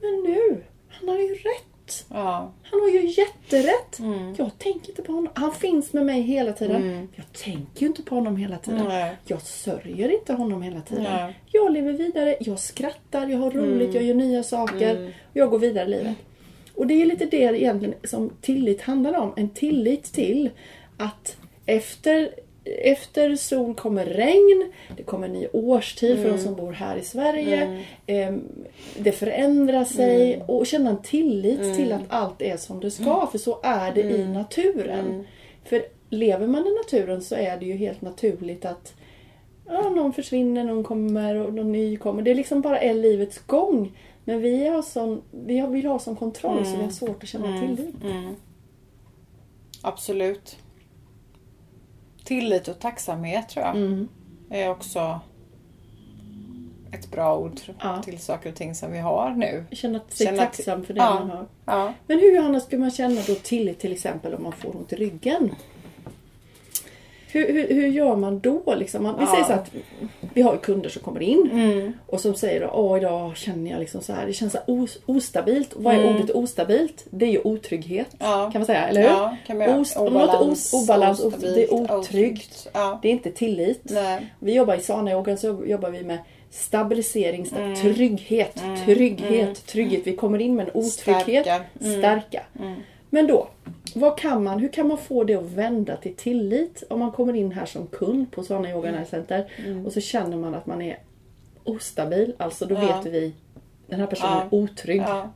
Men 0.00 0.32
nu, 0.32 0.62
han 0.88 1.08
har 1.08 1.18
ju 1.18 1.34
rätt. 1.34 1.73
Ja. 2.08 2.52
Han 2.62 2.80
har 2.80 2.88
ju 2.88 3.06
jätterätt. 3.06 3.98
Jag 4.36 4.58
tänker 4.58 4.88
inte 4.88 5.02
på 5.02 5.12
honom. 5.12 5.32
Han 5.34 5.52
finns 5.52 5.92
med 5.92 6.06
mig 6.06 6.22
hela 6.22 6.52
tiden. 6.52 7.08
Jag 7.14 7.32
tänker 7.32 7.80
ju 7.80 7.86
inte 7.86 8.02
på 8.02 8.14
honom 8.14 8.36
hela 8.36 8.58
tiden. 8.58 8.84
Nej. 8.88 9.16
Jag 9.24 9.42
sörjer 9.42 10.08
inte 10.08 10.32
honom 10.32 10.62
hela 10.62 10.80
tiden. 10.80 11.04
Nej. 11.04 11.40
Jag 11.52 11.72
lever 11.72 11.92
vidare, 11.92 12.36
jag 12.40 12.58
skrattar, 12.58 13.26
jag 13.26 13.38
har 13.38 13.50
roligt, 13.50 13.94
jag 13.94 14.04
gör 14.04 14.14
nya 14.14 14.42
saker. 14.42 15.06
Och 15.06 15.36
jag 15.36 15.50
går 15.50 15.58
vidare 15.58 15.84
i 15.84 15.88
livet. 15.88 16.14
Och 16.74 16.86
det 16.86 17.02
är 17.02 17.06
lite 17.06 17.24
det 17.24 17.36
egentligen 17.36 17.94
som 18.04 18.30
tillit 18.40 18.82
handlar 18.82 19.18
om. 19.18 19.32
En 19.36 19.48
tillit 19.48 20.04
till 20.04 20.50
att 20.96 21.36
efter, 21.66 22.30
efter 22.64 23.36
sol 23.36 23.74
kommer 23.74 24.06
regn, 24.06 24.72
det 24.96 25.02
kommer 25.02 25.26
en 25.26 25.32
ny 25.32 25.46
årstid 25.52 26.18
för 26.22 26.30
de 26.30 26.38
som 26.38 26.54
bor 26.54 26.72
här 26.72 26.96
i 26.96 27.02
Sverige. 27.02 27.84
Ehm, 28.06 28.42
det 28.98 29.12
förändrar 29.12 29.84
sig 29.84 30.42
och 30.48 30.66
känna 30.66 30.90
en 30.90 31.02
tillit 31.02 31.76
till 31.76 31.92
att 31.92 32.02
allt 32.08 32.42
är 32.42 32.56
som 32.56 32.80
det 32.80 32.90
ska. 32.90 33.26
För 33.26 33.38
så 33.38 33.60
är 33.62 33.92
det 33.92 34.00
i 34.00 34.24
naturen. 34.28 35.26
För 35.64 35.82
lever 36.10 36.46
man 36.46 36.66
i 36.66 36.74
naturen 36.74 37.22
så 37.22 37.34
är 37.34 37.56
det 37.56 37.66
ju 37.66 37.76
helt 37.76 38.00
naturligt 38.02 38.64
att 38.64 38.94
ja, 39.66 39.88
någon 39.88 40.12
försvinner, 40.12 40.64
någon 40.64 40.84
kommer 40.84 41.34
och 41.34 41.54
någon 41.54 41.72
ny 41.72 41.96
kommer. 41.96 42.22
Det 42.22 42.34
liksom 42.34 42.60
bara 42.60 42.78
är 42.80 42.94
livets 42.94 43.38
gång. 43.38 43.98
Men 44.24 44.40
vi, 44.40 44.66
har 44.66 44.82
sån, 44.82 45.22
vi 45.30 45.66
vill 45.66 45.86
ha 45.86 45.98
sån 45.98 46.16
kontroll 46.16 46.66
så 46.66 46.76
vi 46.76 46.82
har 46.82 46.90
svårt 46.90 47.22
att 47.22 47.28
känna 47.28 47.60
tillit. 47.60 47.94
Absolut. 49.82 50.56
Tillit 52.24 52.68
och 52.68 52.78
tacksamhet 52.78 53.48
tror 53.48 53.64
jag 53.66 53.76
Mm. 53.76 54.08
är 54.50 54.70
också 54.70 55.20
ett 56.92 57.10
bra 57.10 57.36
ord 57.38 57.60
Ja. 57.80 58.02
till 58.02 58.18
saker 58.18 58.48
och 58.50 58.56
ting 58.56 58.74
som 58.74 58.92
vi 58.92 58.98
har 58.98 59.30
nu. 59.30 59.64
Känna 59.72 60.00
sig 60.08 60.26
Känna 60.26 60.38
tacksam 60.38 60.84
för 60.84 60.94
det 60.94 61.00
ja. 61.00 61.14
man 61.14 61.30
har. 61.30 61.46
Ja. 61.64 61.92
Men 62.06 62.18
hur 62.18 62.36
Johanna 62.36 62.60
ska 62.60 62.78
man 62.78 62.90
känna 62.90 63.20
då 63.26 63.34
tillit 63.34 63.78
till 63.78 63.92
exempel 63.92 64.34
om 64.34 64.42
man 64.42 64.52
får 64.52 64.76
ont 64.76 64.92
i 64.92 64.96
ryggen? 64.96 65.54
Hur, 67.34 67.52
hur, 67.52 67.68
hur 67.74 67.86
gör 67.88 68.16
man 68.16 68.38
då? 68.38 68.74
Liksom? 68.76 69.02
Man, 69.02 69.14
vi 69.18 69.24
Ja. 69.24 69.30
säger 69.30 69.44
så 69.44 69.52
att 69.52 69.70
vi 70.34 70.42
har 70.42 70.56
kunder 70.56 70.88
som 70.88 71.02
kommer 71.02 71.22
in 71.22 71.50
Mm. 71.52 71.92
och 72.06 72.20
som 72.20 72.34
säger 72.34 72.70
åh 72.74 72.98
idag 72.98 73.36
känner 73.36 73.70
jag 73.70 73.80
liksom 73.80 74.00
så 74.00 74.12
här, 74.12 74.26
det 74.26 74.32
känns 74.32 74.52
så 74.52 74.58
os, 74.66 74.98
ostabilt. 75.06 75.70
Vad 75.76 75.94
är 75.94 75.98
Mm. 76.02 76.16
ordet 76.16 76.30
ostabilt? 76.30 77.04
Det 77.10 77.26
är 77.26 77.30
ju 77.30 77.40
otrygghet 77.44 78.06
Ja. 78.18 78.50
kan 78.52 78.60
man 78.60 78.66
säga, 78.66 78.88
eller 78.88 79.00
hur? 79.00 79.08
Ja, 79.08 79.36
kan 79.46 79.58
man 79.58 79.66
göra. 79.68 79.80
Os- 79.80 79.96
om 79.96 80.12
något 80.12 80.34
är 80.34 80.50
os- 80.50 80.72
obalans, 80.74 81.20
os- 81.20 81.34
det 81.40 81.64
är 81.64 81.74
otryggt. 81.74 82.68
Det 83.02 83.08
är 83.08 83.12
inte 83.12 83.30
tillit. 83.30 83.80
Nej. 83.84 84.26
Vi 84.38 84.54
jobbar 84.54 84.74
i 84.74 84.80
Sana-yogan 84.80 85.36
så 85.36 85.62
jobbar 85.66 85.90
vi 85.90 86.02
med 86.02 86.18
stabilisering, 86.50 87.44
sta- 87.44 87.58
Mm. 87.62 87.74
trygghet, 87.76 88.62
trygghet, 88.84 89.66
trygghet. 89.66 90.00
Vi 90.06 90.16
kommer 90.16 90.38
in 90.40 90.54
med 90.56 90.66
en 90.68 90.70
otrygghet, 90.74 91.44
Stärka. 91.46 91.64
Mm. 91.80 91.98
stärka. 91.98 92.42
Men 93.14 93.26
då, 93.26 93.48
vad 93.94 94.18
kan 94.18 94.44
man, 94.44 94.58
hur 94.58 94.68
kan 94.68 94.88
man 94.88 94.98
få 94.98 95.24
det 95.24 95.34
att 95.34 95.44
vända 95.50 95.96
till 95.96 96.14
tillit? 96.16 96.82
Om 96.90 96.98
man 96.98 97.10
kommer 97.12 97.34
in 97.36 97.52
här 97.52 97.66
som 97.66 97.86
kund 97.86 98.30
på 98.32 98.42
Sana 98.42 98.70
Yoga 98.70 98.88
Mm. 98.88 99.04
Center 99.06 99.50
och 99.86 99.92
så 99.92 100.00
känner 100.00 100.36
man 100.36 100.54
att 100.54 100.66
man 100.66 100.82
är 100.82 100.98
ostabil, 101.64 102.34
alltså 102.38 102.66
då 102.66 102.74
Ja. 102.74 102.80
vet 102.80 103.06
vi 103.14 103.32
den 103.86 104.00
här 104.00 104.06
personen 104.06 104.32
Ja. 104.32 104.42
är 104.42 104.54
otrygg. 104.54 105.00
Ja. 105.00 105.30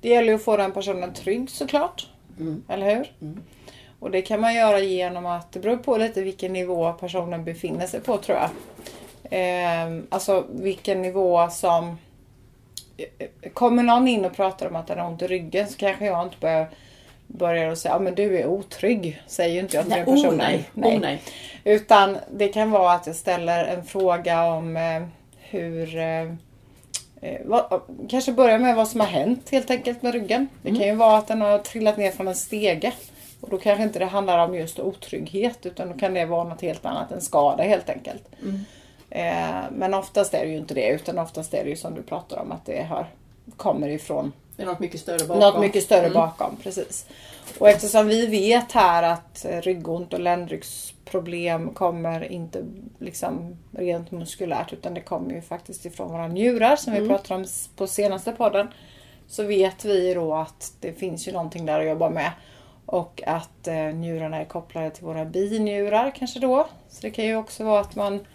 Det 0.00 0.08
gäller 0.08 0.28
ju 0.28 0.34
att 0.34 0.42
få 0.42 0.56
den 0.56 0.72
personen 0.72 1.12
trygg 1.12 1.50
såklart. 1.50 2.06
Eller 2.68 2.96
hur? 2.96 3.12
Och 4.00 4.10
det 4.10 4.22
kan 4.22 4.40
man 4.40 4.54
göra 4.54 4.78
genom 4.80 5.26
att, 5.26 5.52
det 5.52 5.60
beror 5.60 5.76
på 5.76 5.96
lite 5.96 6.22
vilken 6.22 6.52
nivå 6.52 6.92
personen 6.92 7.44
befinner 7.44 7.86
sig 7.86 8.00
på 8.00 8.16
tror 8.18 8.38
jag. 8.38 8.50
Ehm, 9.30 10.06
alltså 10.10 10.44
vilken 10.52 11.02
nivå 11.02 11.48
som... 11.50 11.96
Kommer 13.52 13.82
någon 13.82 14.08
in 14.08 14.24
och 14.24 14.36
pratar 14.36 14.66
om 14.66 14.76
att 14.76 14.86
den 14.86 14.98
har 14.98 15.06
ont 15.06 15.22
i 15.22 15.26
ryggen 15.26 15.68
så 15.68 15.76
kanske 15.76 16.06
jag 16.06 16.26
inte 16.26 16.36
börjar, 16.40 16.68
börjar 17.26 17.70
och 17.70 17.78
säga 17.78 17.94
ja 17.94 17.98
men 17.98 18.14
du 18.14 18.38
är 18.38 18.46
otrygg. 18.46 19.22
Säger 19.26 19.54
ju 19.54 19.60
inte 19.60 19.76
jag 19.76 19.84
till 19.84 19.90
Nej, 19.90 20.04
den 20.04 20.14
personen. 20.14 20.40
oh, 20.40 20.60
nej. 20.74 20.94
Oh, 20.94 21.00
nej. 21.00 21.22
Utan 21.64 22.18
det 22.32 22.48
kan 22.48 22.70
vara 22.70 22.92
att 22.92 23.06
jag 23.06 23.16
ställer 23.16 23.64
en 23.64 23.84
fråga 23.84 24.44
om 24.44 24.76
eh, 24.76 25.02
hur... 25.40 25.96
Eh, 25.96 26.22
eh, 27.20 27.40
vad, 27.44 27.80
kanske 28.08 28.32
börja 28.32 28.58
med 28.58 28.76
vad 28.76 28.88
som 28.88 29.00
har 29.00 29.06
hänt 29.06 29.50
helt 29.50 29.70
enkelt 29.70 30.02
med 30.02 30.12
ryggen. 30.12 30.48
Det 30.62 30.70
kan 30.70 30.86
ju 30.86 30.94
vara 30.94 31.18
att 31.18 31.28
den 31.28 31.40
har 31.40 31.58
trillat 31.58 31.96
ner 31.96 32.10
från 32.10 32.28
en 32.28 32.34
stege. 32.34 32.92
Och 33.40 33.50
då 33.50 33.58
kanske 33.58 33.82
inte 33.82 33.98
det 33.98 34.04
handlar 34.04 34.38
om 34.38 34.54
just 34.54 34.78
otrygghet 34.78 35.66
utan 35.66 35.88
då 35.88 35.98
kan 35.98 36.14
det 36.14 36.24
vara 36.24 36.44
något 36.44 36.60
helt 36.62 36.86
annat 36.86 37.12
än 37.12 37.20
skada 37.20 37.62
helt 37.62 37.90
enkelt. 37.90 38.22
Eh, 39.14 39.70
men 39.72 39.94
oftast 39.94 40.34
är 40.34 40.44
det 40.44 40.50
ju 40.50 40.56
inte 40.56 40.74
det 40.74 40.88
utan 40.88 41.18
oftast 41.18 41.54
är 41.54 41.64
det 41.64 41.70
ju 41.70 41.76
som 41.76 41.94
du 41.94 42.02
pratar 42.02 42.38
om 42.38 42.52
att 42.52 42.66
det 42.66 42.82
har, 42.82 43.06
kommer 43.56 43.88
ifrån 43.88 44.32
Det 44.56 44.62
är 44.62 44.66
något 44.66 44.80
mycket 44.80 45.00
större 45.00 45.26
bakom. 45.26 45.40
något 45.40 45.60
mycket 45.60 45.82
större 45.84 46.10
bakom. 46.10 46.56
Precis. 46.62 47.06
Och 47.58 47.68
eftersom 47.68 48.08
vi 48.08 48.26
vet 48.26 48.72
här 48.72 49.02
att 49.02 49.44
eh, 49.44 49.60
ryggont 49.60 50.12
och 50.12 50.20
ländryggsproblem 50.20 51.68
kommer 51.70 52.32
inte 52.32 52.64
liksom 52.98 53.56
rent 53.70 54.10
muskulärt 54.10 54.72
utan 54.72 54.94
det 54.94 55.00
kommer 55.00 55.34
ju 55.34 55.40
faktiskt 55.40 55.86
ifrån 55.86 56.12
våra 56.12 56.28
njurar 56.28 56.76
som 56.76 56.92
vi 56.92 57.08
pratade 57.08 57.34
om 57.34 57.46
på 57.76 57.86
senaste 57.86 58.32
podden. 58.32 58.68
Så 59.28 59.42
vet 59.42 59.84
vi 59.84 60.14
då 60.14 60.34
att 60.34 60.72
det 60.80 60.92
finns 60.92 61.28
ju 61.28 61.32
någonting 61.32 61.66
där 61.66 61.80
att 61.80 61.86
jobba 61.86 62.10
med. 62.10 62.30
Och 62.86 63.22
att 63.26 63.68
eh, 63.68 63.74
njurarna 63.74 64.40
är 64.40 64.44
kopplade 64.44 64.90
till 64.90 65.04
våra 65.04 65.24
binjurar 65.24 66.12
kanske 66.16 66.40
då. 66.40 66.66
Så 66.88 66.98
det 67.00 67.10
kan 67.10 67.24
ju 67.24 67.36
också 67.36 67.64
vara 67.64 67.80
att 67.80 67.94
man 67.96 68.26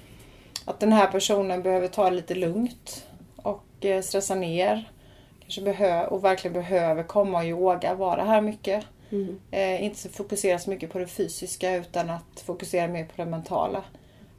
att 0.70 0.80
den 0.80 0.94
här 0.94 1.08
personen 1.08 1.64
behöver 1.64 1.88
ta 1.88 2.10
det 2.10 2.16
lite 2.16 2.36
lugnt 2.36 3.08
och 3.36 3.86
eh, 3.86 4.02
stressa 4.02 4.36
ner. 4.36 4.92
Kanske 5.40 5.62
behö- 5.62 6.08
och 6.08 6.24
verkligen 6.24 6.54
behöver 6.54 7.04
komma 7.04 7.38
och 7.38 7.46
yoga, 7.46 7.94
vara 7.96 8.24
här 8.24 8.42
mycket. 8.42 8.86
Eh, 9.52 9.84
inte 9.84 10.10
fokusera 10.10 10.60
så 10.60 10.70
mycket 10.70 10.92
på 10.92 11.00
det 11.00 11.08
fysiska 11.08 11.76
utan 11.76 12.10
att 12.10 12.40
fokusera 12.46 12.88
mer 12.88 13.06
på 13.06 13.12
det 13.16 13.26
mentala. 13.26 13.84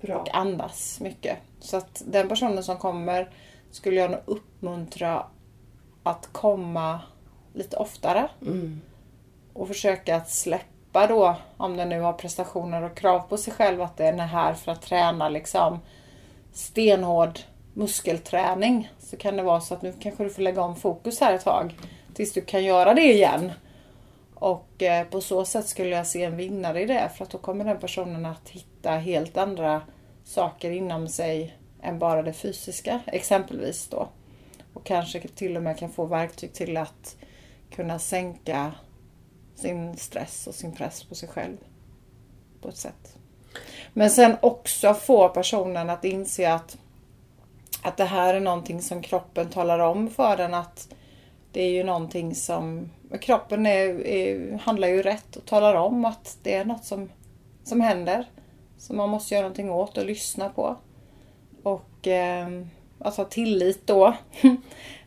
Bra. 0.01 0.17
Och 0.17 0.35
andas 0.35 1.01
mycket. 1.01 1.39
Så 1.61 1.77
att 1.77 2.03
den 2.07 2.29
personen 2.29 2.65
som 2.65 2.77
kommer 2.77 3.31
skulle 3.71 4.01
jag 4.01 4.11
nog 4.11 4.21
uppmuntra 4.27 5.27
att 6.03 6.29
komma 6.33 7.01
lite 7.55 7.77
oftare. 7.77 8.29
Och 9.53 9.69
försöka 9.69 10.17
att 10.17 10.31
släppa 10.31 11.07
då, 11.07 11.37
om 11.57 11.77
den 11.77 11.89
nu 11.89 12.01
har 12.01 12.13
prestationer 12.13 12.83
och 12.83 12.97
krav 12.97 13.21
på 13.21 13.37
sig 13.37 13.53
själv, 13.53 13.83
att 13.83 13.97
den 13.97 14.21
är 14.21 14.27
här 14.27 14.55
för 14.55 14.73
att 14.73 14.83
träna 14.83 15.29
liksom 15.29 15.79
stenhård 16.53 17.41
muskelträning. 17.75 18.93
Så 18.99 19.17
kan 19.17 19.37
det 19.37 19.43
vara 19.43 19.61
så 19.61 19.75
att 19.75 19.83
nu 19.83 19.93
kanske 20.01 20.25
du 20.25 20.31
får 20.31 20.43
lägga 20.43 20.63
om 20.63 20.77
fokus 20.77 21.21
här 21.21 21.35
ett 21.35 21.45
tag. 21.45 21.75
Tills 22.15 22.33
du 22.33 22.41
kan 22.41 22.65
göra 22.65 22.95
det 22.95 23.13
igen. 23.13 23.53
Och 24.35 24.83
eh, 24.83 25.07
på 25.07 25.21
så 25.21 25.45
sätt 25.45 25.67
skulle 25.67 25.97
jag 25.97 26.07
se 26.07 26.25
en 26.25 26.37
vinnare 26.37 26.83
i 26.83 26.87
det. 26.87 27.11
För 27.17 27.25
att 27.25 27.31
då 27.31 27.39
kommer 27.39 27.65
den 27.65 27.79
personen 27.79 28.27
att 28.27 28.49
hitta 28.49 28.91
helt 28.91 29.37
andra 29.37 29.83
saker 30.25 30.71
inom 30.71 31.09
sig 31.09 31.57
än 31.83 31.99
bara 31.99 32.23
det 32.23 32.33
fysiska. 32.33 33.01
Exempelvis 33.07 33.89
då. 33.89 34.09
Och 34.75 34.87
kanske 34.87 35.21
till 35.21 35.57
och 35.57 35.63
med 35.63 35.79
kan 35.79 35.91
få 35.91 36.07
verktyg 36.07 36.53
till 36.53 36.77
att 36.77 37.17
kunna 37.71 37.99
sänka 37.99 38.73
sin 39.55 39.97
stress 39.97 40.47
och 40.47 40.55
sin 40.55 40.73
press 40.73 41.05
på 41.05 41.15
sig 41.15 41.29
själv. 41.29 41.57
På 42.61 42.69
ett 42.69 42.77
sätt. 42.77 43.20
Men 43.93 44.11
sen 44.11 44.37
också 44.41 44.95
få 44.95 45.29
personen 45.29 45.91
att 45.91 46.05
inse 46.05 46.53
att, 46.53 46.79
att 47.83 47.97
det 47.97 48.05
här 48.05 48.35
är 48.35 48.41
någonting 48.41 48.83
som 48.83 49.03
kroppen 49.03 49.49
talar 49.49 49.79
om 49.79 50.11
för 50.11 50.37
den. 50.37 50.55
Att 50.55 50.89
det 51.53 51.63
är 51.63 51.71
ju 51.71 51.85
någonting 51.85 52.35
som 52.35 52.91
kroppen 53.21 53.67
är, 53.67 54.07
är, 54.07 54.59
handlar 54.59 54.89
ju 54.89 55.03
rätt 55.03 55.37
och 55.37 55.45
talar 55.45 55.75
om 55.75 56.05
att 56.05 56.39
det 56.43 56.55
är 56.55 56.65
något 56.65 56.85
som, 56.85 57.09
som 57.65 57.81
händer. 57.81 58.25
Som 58.79 58.97
man 58.97 59.09
måste 59.09 59.35
göra 59.35 59.43
någonting 59.43 59.71
åt 59.71 59.99
och 59.99 60.07
lyssna 60.07 60.49
på. 60.49 60.77
Och 61.63 62.09
eh, 62.09 62.49
att 62.99 63.17
ha 63.17 63.25
tillit 63.25 63.87
då 63.87 64.15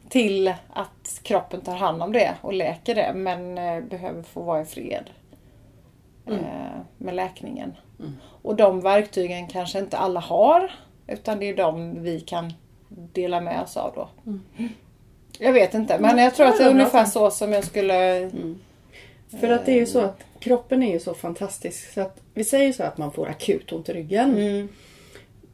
till 0.10 0.54
att 0.70 1.20
kroppen 1.24 1.62
tar 1.62 1.76
hand 1.76 2.04
om 2.04 2.12
det 2.12 2.36
och 2.42 2.54
läker 2.54 2.96
det 2.96 3.12
men 3.16 3.58
eh, 3.58 3.84
behöver 3.84 4.22
få 4.24 4.42
vara 4.42 4.62
i 4.62 4.66
fred 4.66 5.10
eh, 6.26 6.82
med 6.98 7.16
läkningen. 7.16 7.74
Och 8.44 8.56
de 8.56 8.82
verktygen 8.82 9.48
kanske 9.48 9.80
inte 9.80 9.98
alla 9.98 10.20
har 10.20 10.72
utan 11.08 11.40
det 11.40 11.50
är 11.50 11.56
de 11.56 12.04
vi 12.04 12.20
kan 12.20 12.54
dela 12.90 13.42
med 13.42 13.62
oss 13.62 13.78
av 13.78 13.94
då. 13.96 14.10
Jag 15.40 15.54
vet 15.54 15.74
inte 15.74 16.00
men 16.00 16.18
jag 16.18 16.36
tror 16.36 16.48
att 16.48 16.58
det 16.58 16.64
är 16.64 16.70
ungefär 16.70 17.06
så 17.06 17.32
som 17.32 17.54
jag 17.54 17.64
skulle... 17.64 18.30
För 19.40 19.50
att 19.50 19.66
det 19.66 19.72
är 19.72 19.76
ju 19.76 19.86
så 19.86 20.00
att 20.00 20.24
kroppen 20.40 20.84
är 20.84 20.94
ju 20.94 21.00
så 21.00 21.14
fantastisk. 21.14 21.94
Så 21.94 22.02
att 22.02 22.22
vi 22.34 22.44
säger 22.44 22.74
så 22.74 22.84
att 22.84 22.98
man 22.98 23.12
får 23.12 23.28
akut 23.28 23.72
ont 23.72 23.90
i 23.90 23.94
ryggen. 23.94 24.38
Mm. 24.38 24.70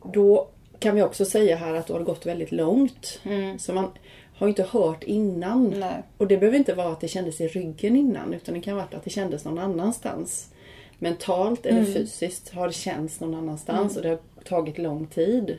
Då 0.04 0.48
kan 0.80 0.96
vi 0.96 1.02
också 1.02 1.26
säga 1.26 1.56
här 1.56 1.74
att 1.74 1.88
det 1.88 1.94
har 1.94 2.00
gått 2.00 2.26
väldigt 2.26 2.52
långt. 2.52 3.20
Mm. 3.24 3.60
Så 3.60 3.74
man 3.74 3.92
har 4.36 4.48
ju 4.48 4.50
inte 4.50 4.68
hört 4.72 5.04
innan. 5.04 5.74
Nej. 5.80 6.04
Och 6.18 6.28
det 6.28 6.38
behöver 6.38 6.58
inte 6.58 6.74
vara 6.74 6.92
att 6.92 7.02
det 7.02 7.08
kändes 7.08 7.42
i 7.42 7.48
ryggen 7.48 7.96
innan. 7.96 8.34
Utan 8.34 8.56
det 8.56 8.62
kan 8.62 8.76
vara 8.76 8.86
att 8.92 9.04
det 9.04 9.10
kändes 9.10 9.46
någon 9.46 9.60
annanstans. 9.60 10.50
Mentalt 11.00 11.66
eller 11.66 11.80
Mm. 11.80 11.94
fysiskt 11.94 12.54
har 12.54 12.68
det 12.68 12.74
känts 12.74 13.20
någon 13.20 13.36
annanstans 13.36 13.98
och 13.98 14.04
det 14.04 14.10
har 14.10 14.20
tagit 14.44 14.78
lång 14.78 15.08
tid. 15.08 15.58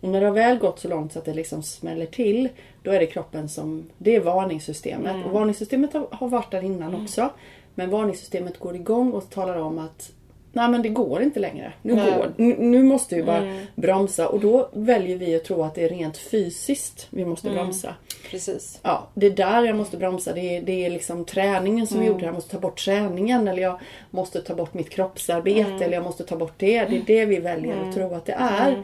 Och 0.00 0.08
när 0.08 0.20
det 0.20 0.26
har 0.26 0.34
väl 0.34 0.58
gått 0.58 0.78
så 0.78 0.88
långt 0.88 1.12
så 1.12 1.18
att 1.18 1.24
det 1.24 1.34
liksom 1.34 1.62
smäller 1.62 2.06
till, 2.06 2.48
då 2.82 2.90
är 2.90 3.00
det 3.00 3.06
kroppen 3.06 3.48
som... 3.48 3.90
Det 3.98 4.16
är 4.16 4.20
varningssystemet. 4.20 5.14
Mm. 5.14 5.24
Och 5.26 5.32
varningssystemet 5.32 5.92
har, 5.92 6.06
har 6.10 6.28
varit 6.28 6.50
där 6.50 6.62
innan 6.64 6.94
också. 7.02 7.30
Men 7.74 7.90
varningssystemet 7.90 8.58
går 8.58 8.74
igång 8.74 9.12
och 9.12 9.30
talar 9.30 9.56
om 9.56 9.78
att 9.78 10.12
Nej 10.56 10.68
men 10.68 10.82
det 10.82 10.88
går 10.88 11.22
inte 11.22 11.40
längre. 11.40 11.72
Nu, 11.82 11.94
Nej. 11.94 12.12
går, 12.16 12.32
nu, 12.36 12.56
nu 12.58 12.82
måste 12.82 13.14
vi 13.14 13.22
bara 13.22 13.36
Mm. 13.36 13.66
bromsa. 13.74 14.28
Och 14.28 14.40
då 14.40 14.68
väljer 14.72 15.16
vi 15.16 15.36
att 15.36 15.44
tro 15.44 15.62
att 15.62 15.74
det 15.74 15.84
är 15.84 15.88
rent 15.88 16.16
fysiskt 16.18 17.06
vi 17.10 17.24
måste 17.24 17.48
Mm. 17.48 17.58
bromsa. 17.62 17.94
Precis. 18.30 18.80
Ja, 18.82 19.08
det 19.14 19.26
är 19.26 19.30
där 19.30 19.62
jag 19.64 19.76
måste 19.76 19.96
bromsa. 19.96 20.32
Det 20.32 20.56
är, 20.56 20.62
det 20.62 20.86
är 20.86 20.90
liksom 20.90 21.24
träningen 21.24 21.86
som 21.86 22.00
vi 22.00 22.06
gjorde. 22.06 22.24
Jag 22.24 22.34
måste 22.34 22.50
ta 22.50 22.58
bort 22.60 22.84
träningen 22.84 23.48
eller 23.48 23.62
jag 23.62 23.80
måste 24.10 24.40
ta 24.40 24.54
bort 24.54 24.74
mitt 24.74 24.90
kroppsarbete 24.90 25.84
eller 25.84 25.94
jag 25.94 26.04
måste 26.04 26.24
ta 26.24 26.36
bort 26.36 26.54
det. 26.56 26.84
Det 26.84 26.96
är 26.96 27.02
det 27.06 27.24
vi 27.24 27.36
väljer 27.38 27.76
att 27.88 27.94
tro 27.94 28.14
att 28.14 28.24
det 28.24 28.32
är. 28.32 28.82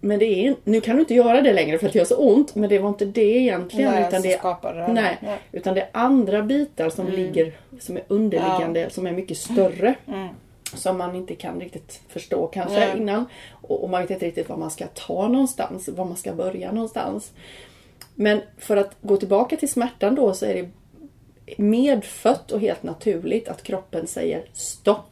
Men 0.00 0.18
det 0.18 0.46
är, 0.46 0.54
nu 0.64 0.80
kan 0.80 0.96
du 0.96 1.00
inte 1.00 1.14
göra 1.14 1.40
det 1.42 1.52
längre 1.52 1.78
för 1.78 1.86
att 1.86 1.92
det 1.92 1.98
gör 1.98 2.06
så 2.06 2.16
ont. 2.16 2.54
Men 2.54 2.68
det 2.70 2.78
var 2.78 2.88
inte 2.88 3.04
det 3.04 3.20
egentligen. 3.38 3.90
Nej, 3.92 4.08
utan 4.08 4.22
det, 4.22 4.40
det. 4.62 4.92
nej, 4.92 5.18
Nej. 5.22 5.38
utan 5.52 5.74
det 5.74 5.80
är 5.80 5.88
andra 5.92 6.42
bitar 6.42 6.90
som 6.90 7.08
ligger, 7.08 7.52
som 7.80 7.96
är 7.96 8.02
underliggande, 8.08 8.90
som 8.90 9.06
är 9.06 9.12
mycket 9.12 9.36
större. 9.38 9.94
Som 10.76 10.98
man 10.98 11.16
inte 11.16 11.34
kan 11.34 11.60
riktigt 11.60 12.00
förstå 12.08 12.46
kanske 12.46 12.78
Nej. 12.78 12.96
innan. 12.96 13.26
Och, 13.50 13.84
och 13.84 13.90
man 13.90 14.00
vet 14.00 14.10
inte 14.10 14.26
riktigt 14.26 14.48
var 14.48 14.56
man 14.56 14.70
ska 14.70 14.86
ta 14.86 15.28
någonstans, 15.28 15.88
var 15.88 16.04
man 16.04 16.16
ska 16.16 16.32
börja 16.32 16.72
någonstans. 16.72 17.32
Men 18.14 18.40
för 18.58 18.76
att 18.76 18.96
gå 19.00 19.16
tillbaka 19.16 19.56
till 19.56 19.72
smärtan 19.72 20.14
då 20.14 20.34
så 20.34 20.46
är 20.46 20.54
det 20.54 20.68
medfött 21.58 22.52
och 22.52 22.60
helt 22.60 22.82
naturligt 22.82 23.48
att 23.48 23.62
kroppen 23.62 24.06
säger 24.06 24.44
stopp. 24.52 25.10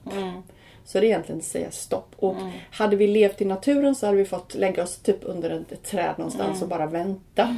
Så 0.84 1.00
det 1.00 1.06
är 1.06 1.08
egentligen 1.08 1.38
att 1.38 1.44
säga 1.44 1.70
stopp. 1.70 2.14
Och 2.16 2.36
hade 2.70 2.96
vi 2.96 3.06
levt 3.06 3.40
i 3.40 3.44
naturen 3.44 3.94
så 3.94 4.06
hade 4.06 4.18
vi 4.18 4.24
fått 4.24 4.54
lägga 4.54 4.82
oss 4.82 4.96
typ 4.98 5.18
under 5.22 5.50
ett, 5.50 5.82
träd 5.82 6.14
någonstans 6.18 6.62
och 6.62 6.68
bara 6.68 6.86
vänta. 6.86 7.56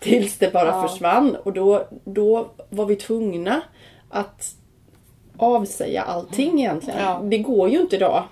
Tills 0.00 0.38
det 0.38 0.52
bara 0.52 0.68
Ja. 0.68 0.88
försvann. 0.88 1.36
Och 1.36 1.52
då, 1.52 1.88
då 2.04 2.48
var 2.70 2.86
vi 2.86 2.96
tvungna 2.96 3.62
att 4.10 4.54
avsäga 5.38 6.02
allting 6.02 6.60
egentligen. 6.60 7.00
Ja. 7.00 7.20
Det 7.24 7.38
går 7.38 7.68
ju 7.68 7.80
inte 7.80 7.96
idag. 7.96 8.24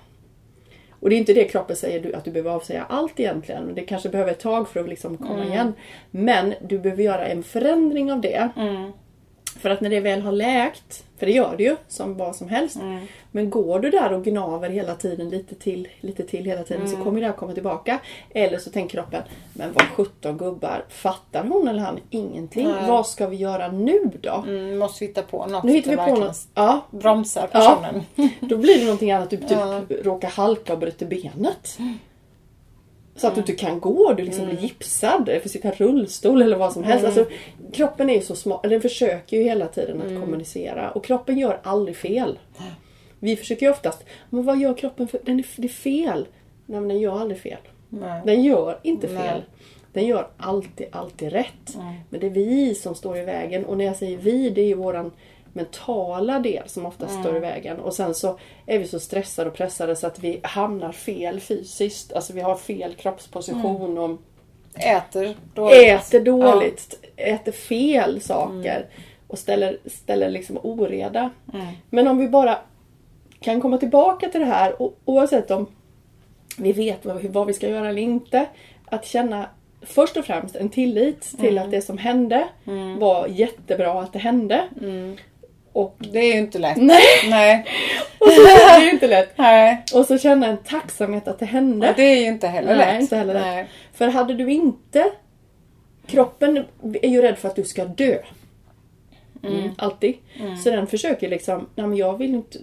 Och 0.99 1.09
det 1.09 1.15
är 1.15 1.17
inte 1.17 1.33
det 1.33 1.43
kroppen 1.43 1.75
säger 1.75 2.15
att 2.15 2.25
du 2.25 2.31
behöver 2.31 2.51
avsäga 2.51 2.85
allt 2.89 3.19
egentligen. 3.19 3.75
Det 3.75 3.81
kanske 3.81 4.09
behöver 4.09 4.31
ett 4.31 4.39
tag 4.39 4.69
för 4.69 4.79
att 4.79 4.89
liksom 4.89 5.17
komma 5.17 5.45
igen. 5.45 5.73
Men 6.11 6.53
du 6.61 6.79
behöver 6.79 7.03
göra 7.03 7.25
en 7.25 7.43
förändring 7.43 8.11
av 8.11 8.21
det. 8.21 8.49
För 9.59 9.69
att 9.69 9.81
när 9.81 9.89
det 9.89 9.99
väl 9.99 10.21
har 10.21 10.31
läkt, 10.31 11.03
för 11.19 11.25
det 11.25 11.31
gör 11.31 11.55
det 11.57 11.63
ju 11.63 11.75
som 11.87 12.17
vad 12.17 12.35
som 12.35 12.49
helst. 12.49 12.77
Men 13.31 13.49
går 13.49 13.79
du 13.79 13.89
där 13.89 14.13
och 14.13 14.23
gnaver 14.23 14.69
hela 14.69 14.95
tiden 14.95 15.29
lite 15.29 15.55
till, 15.55 15.87
lite 16.01 16.23
till 16.23 16.45
hela 16.45 16.63
tiden 16.63 16.87
så 16.89 16.97
kommer 16.97 17.21
det 17.21 17.27
här 17.27 17.33
komma 17.33 17.53
tillbaka. 17.53 17.99
Eller 18.29 18.57
så 18.57 18.69
tänker 18.69 18.97
kroppen, 18.97 19.21
men 19.53 19.73
vad 19.73 19.83
17 19.83 20.37
gubbar, 20.37 20.85
fattar 20.89 21.43
hon 21.43 21.67
eller 21.67 21.79
han 21.79 21.99
ingenting? 22.09 22.67
Nej. 22.67 22.87
Vad 22.89 23.07
ska 23.07 23.27
vi 23.27 23.35
göra 23.35 23.71
nu 23.71 24.11
då? 24.21 24.43
Mm, 24.47 24.77
måste 24.77 25.03
vi 25.03 25.07
hitta 25.07 25.21
på 25.21 25.45
något 25.45 25.63
Nu 25.63 25.71
hittar 25.73 25.91
vi 25.91 25.97
på 25.97 26.15
något. 26.19 26.37
Ja, 26.53 26.81
bromsar 26.91 27.49
Ja. 27.53 27.59
personen. 27.59 28.03
då 28.39 28.57
blir 28.57 28.77
det 28.79 28.83
någonting 28.83 29.11
annat. 29.11 29.29
Du 29.29 29.37
typ 29.37 29.51
Ja. 29.51 29.81
råkar 30.03 30.29
halka 30.29 30.73
och 30.73 30.79
bryter 30.79 31.05
benet. 31.05 31.77
Så 33.15 33.27
att 33.27 33.35
du 33.35 33.41
inte 33.41 33.53
kan 33.53 33.79
gå, 33.79 34.13
du 34.13 34.23
liksom 34.23 34.45
blir 34.45 34.57
gipsad, 34.57 35.29
eller 35.29 35.39
får 35.39 35.49
sitta 35.49 35.67
i 35.67 35.71
rullstol 35.71 36.41
eller 36.41 36.57
vad 36.57 36.73
som 36.73 36.83
helst. 36.83 37.05
Alltså, 37.05 37.25
kroppen 37.73 38.09
är 38.09 38.13
ju 38.13 38.21
så 38.21 38.35
smart, 38.35 38.63
den 38.63 38.81
försöker 38.81 39.37
ju 39.37 39.43
hela 39.43 39.67
tiden 39.67 40.01
att 40.01 40.21
kommunicera. 40.21 40.91
Och 40.91 41.05
kroppen 41.05 41.37
gör 41.37 41.59
aldrig 41.63 41.97
fel. 41.97 42.39
Vi 43.19 43.35
försöker 43.35 43.65
ju 43.65 43.71
oftast, 43.71 44.05
men 44.29 44.43
vad 44.43 44.59
gör 44.59 44.73
kroppen 44.73 45.07
för, 45.07 45.19
den 45.23 45.39
är, 45.39 45.45
det 45.55 45.67
är 45.67 45.69
fel. 45.69 46.27
Nej 46.65 46.79
men 46.79 46.89
den 46.89 46.99
gör 46.99 47.19
aldrig 47.19 47.39
fel. 47.39 47.59
Nej. 47.89 48.21
Den 48.25 48.43
gör 48.43 48.79
inte 48.83 49.07
Nej. 49.07 49.17
fel. 49.17 49.41
Den 49.93 50.05
gör 50.05 50.27
alltid, 50.37 50.87
alltid 50.91 51.31
rätt. 51.31 51.77
Men 52.09 52.19
det 52.19 52.27
är 52.27 52.31
vi 52.31 52.75
som 52.75 52.95
står 52.95 53.17
i 53.17 53.25
vägen. 53.25 53.65
Och 53.65 53.77
när 53.77 53.85
jag 53.85 53.95
säger 53.95 54.17
vi, 54.17 54.49
det 54.49 54.61
är 54.61 54.65
ju 54.65 54.75
våran 54.75 55.11
mentala 55.55 56.39
del 56.39 56.69
som 56.69 56.85
ofta 56.85 57.07
står 57.07 57.35
i 57.35 57.39
vägen. 57.39 57.79
Och 57.79 57.93
sen 57.93 58.15
så 58.15 58.37
är 58.65 58.79
vi 58.79 58.87
så 58.87 58.99
stressade 58.99 59.49
och 59.49 59.55
pressade 59.55 59.95
så 59.95 60.07
att 60.07 60.19
vi 60.19 60.39
hamnar 60.43 60.91
fel 60.91 61.39
fysiskt. 61.39 62.13
Alltså 62.13 62.33
vi 62.33 62.41
har 62.41 62.55
fel 62.55 62.93
kroppsposition 62.95 63.97
och 63.97 64.17
Äter 64.77 65.35
dåligt. 65.53 65.77
äter 66.13 66.19
dåligt, 66.19 67.05
äter 67.15 67.51
fel 67.51 68.21
saker 68.21 68.85
och 69.27 69.39
ställer, 69.39 69.77
ställer 69.85 70.29
liksom 70.29 70.57
oreda. 70.63 71.29
Men 71.89 72.07
om 72.07 72.17
vi 72.17 72.27
bara 72.27 72.57
kan 73.39 73.61
komma 73.61 73.77
tillbaka 73.77 74.29
till 74.29 74.39
det 74.39 74.45
här 74.45 74.81
o- 74.81 74.93
oavsett 75.05 75.51
om 75.51 75.65
vi 76.57 76.71
vet 76.71 77.05
vad, 77.05 77.23
vad 77.25 77.47
vi 77.47 77.53
ska 77.53 77.69
göra 77.69 77.89
eller 77.89 78.01
inte. 78.01 78.45
Att 78.85 79.05
känna 79.05 79.49
först 79.81 80.17
och 80.17 80.25
främst 80.25 80.55
en 80.55 80.69
tillit 80.69 81.21
till 81.39 81.57
att 81.57 81.71
det 81.71 81.81
som 81.81 81.97
hände 81.97 82.47
var 82.99 83.27
jättebra 83.27 84.01
att 84.01 84.13
det 84.13 84.19
hände. 84.19 84.63
Och, 85.75 85.95
Det 85.99 86.19
är 86.19 86.33
ju 86.33 86.39
inte 86.39 86.59
lätt. 86.59 86.77
nej, 86.77 87.01
Nej. 87.29 87.65
och 88.19 88.27
så, 88.31 88.41
det 88.43 88.51
är 88.51 88.81
ju 88.81 88.89
inte 88.91 89.07
lätt. 89.07 89.37
Nej. 89.37 89.83
Och 89.93 90.05
så 90.05 90.17
känna 90.17 90.47
en 90.47 90.57
tacksamhet 90.57 91.27
att 91.27 91.39
det 91.39 91.45
hände. 91.45 91.89
Och 91.89 91.95
det 91.95 92.03
är 92.03 92.15
ju 92.21 92.27
inte 92.27 92.47
heller 92.47 92.75
Nej, 92.75 92.93
lätt. 92.93 93.01
inte 93.01 93.15
heller 93.15 93.33
lätt. 93.33 93.43
Nej. 93.43 93.67
För 93.93 94.07
hade 94.07 94.33
du 94.33 94.51
inte... 94.51 95.11
Kroppen 96.07 96.63
är 97.01 97.09
ju 97.09 97.21
rädd 97.21 97.37
för 97.37 97.47
att 97.47 97.55
du 97.55 97.63
ska 97.63 97.85
dö. 97.85 98.17
Mm, 99.43 99.69
alltid. 99.77 100.17
Så 100.63 100.69
den 100.69 100.87
försöker 100.87 101.29
liksom, 101.29 101.69
nej 101.75 101.87
men 101.87 101.97
jag 101.97 102.17
vill 102.17 102.33
inte, 102.35 102.57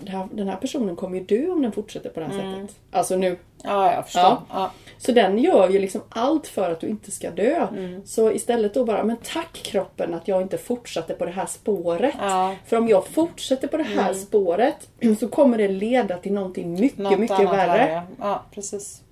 det 0.00 0.10
här- 0.10 0.28
den 0.32 0.48
här 0.48 0.56
personen 0.56 0.96
kommer 0.96 1.18
ju 1.18 1.24
dö 1.24 1.48
om 1.50 1.62
den 1.62 1.72
fortsätter 1.72 2.10
på 2.10 2.20
det 2.20 2.26
här 2.26 2.32
sättet. 2.32 2.76
Alltså 2.90 3.16
nu. 3.16 3.36
Ja, 3.64 3.92
jag 3.94 4.04
förstår. 4.04 4.22
Ja. 4.22 4.42
Ja. 4.52 4.70
Så 4.98 5.12
den 5.12 5.38
gör 5.38 5.68
ju 5.70 5.78
liksom 5.78 6.00
allt 6.08 6.46
för 6.46 6.70
att 6.70 6.80
du 6.80 6.86
inte 6.86 7.10
ska 7.10 7.30
dö. 7.30 7.66
Så 8.04 8.30
istället 8.32 8.74
då 8.74 8.84
bara, 8.84 9.04
men 9.04 9.16
tack 9.24 9.52
kroppen 9.52 10.14
att 10.14 10.28
jag 10.28 10.42
inte 10.42 10.58
fortsatte 10.58 11.14
på 11.14 11.24
det 11.24 11.30
här 11.30 11.46
spåret. 11.46 12.14
Ja. 12.20 12.54
För 12.66 12.76
om 12.76 12.88
jag 12.88 13.06
fortsätter 13.06 13.68
på 13.68 13.76
det 13.76 13.82
här 13.82 14.14
spåret 14.14 14.88
så 15.20 15.28
kommer 15.28 15.58
det 15.58 15.68
leda 15.68 16.18
till 16.18 16.32
någonting 16.32 16.80
mycket, 16.80 16.98
Något 16.98 17.18
mycket 17.18 17.38
värre. 17.40 17.66
värre. 17.66 18.02
Ja, 18.18 18.44
precis. 18.50 19.02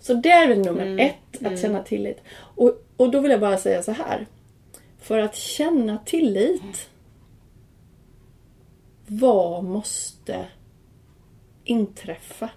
Så 0.00 0.14
det 0.14 0.30
är 0.30 0.48
väl 0.48 0.58
nummer 0.58 0.82
Mm. 0.86 0.98
ett, 0.98 1.46
att 1.46 1.60
känna 1.60 1.82
tillit. 1.82 2.18
Och, 2.56 2.72
och 2.96 3.10
då 3.10 3.20
vill 3.20 3.30
jag 3.30 3.40
bara 3.40 3.58
säga 3.58 3.82
så 3.82 3.92
här. 3.92 4.26
För 5.00 5.18
att 5.18 5.36
känna 5.36 5.98
tillit, 5.98 6.88
vad 9.06 9.64
måste 9.64 10.46
inträffa? 11.64 12.50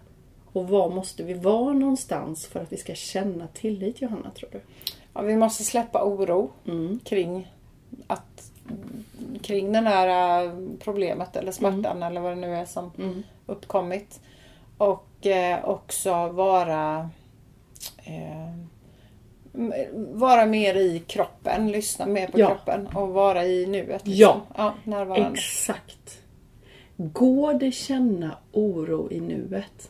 Och 0.54 0.68
var 0.70 0.90
måste 0.90 1.24
vi 1.24 1.34
vara 1.34 1.74
någonstans 1.74 2.46
för 2.48 2.60
att 2.60 2.72
vi 2.74 2.78
ska 2.78 2.96
känna 2.96 3.48
tillit, 3.48 4.02
Johanna, 4.02 4.32
tror 4.32 4.50
du? 4.52 4.62
Ja, 5.14 5.22
vi 5.22 5.36
måste 5.36 5.64
släppa 5.64 6.04
oro 6.04 6.52
Mm. 6.68 7.00
kring 7.04 7.52
att 8.08 8.52
kring 9.42 9.72
det 9.72 9.80
här 9.80 10.46
äh, 10.46 10.54
problemet 10.80 11.36
eller 11.36 11.52
smärtan 11.52 11.86
Mm. 11.98 12.04
eller 12.04 12.22
vad 12.22 12.32
det 12.32 12.36
nu 12.42 12.56
är 12.56 12.66
som 12.66 12.92
uppkommit. 13.46 14.20
Och 14.78 15.28
eh, 15.28 15.66
också 15.66 16.28
vara 16.28 17.10
eh, 18.04 18.54
vara 19.94 20.46
mer 20.46 20.76
i 20.76 21.00
kroppen, 21.08 21.72
lyssna 21.72 22.06
mer 22.06 22.28
på 22.28 22.40
Ja. 22.40 22.48
kroppen 22.48 22.88
och 22.88 23.08
vara 23.10 23.46
i 23.46 23.66
nuet. 23.66 24.02
Ja. 24.06 24.42
ja 24.58 24.74
närvarande. 24.84 25.30
Exakt. 25.40 26.20
Går 26.98 27.54
det 27.54 27.72
känna 27.72 28.38
oro 28.52 29.12
i 29.12 29.20
nuet? 29.20 29.90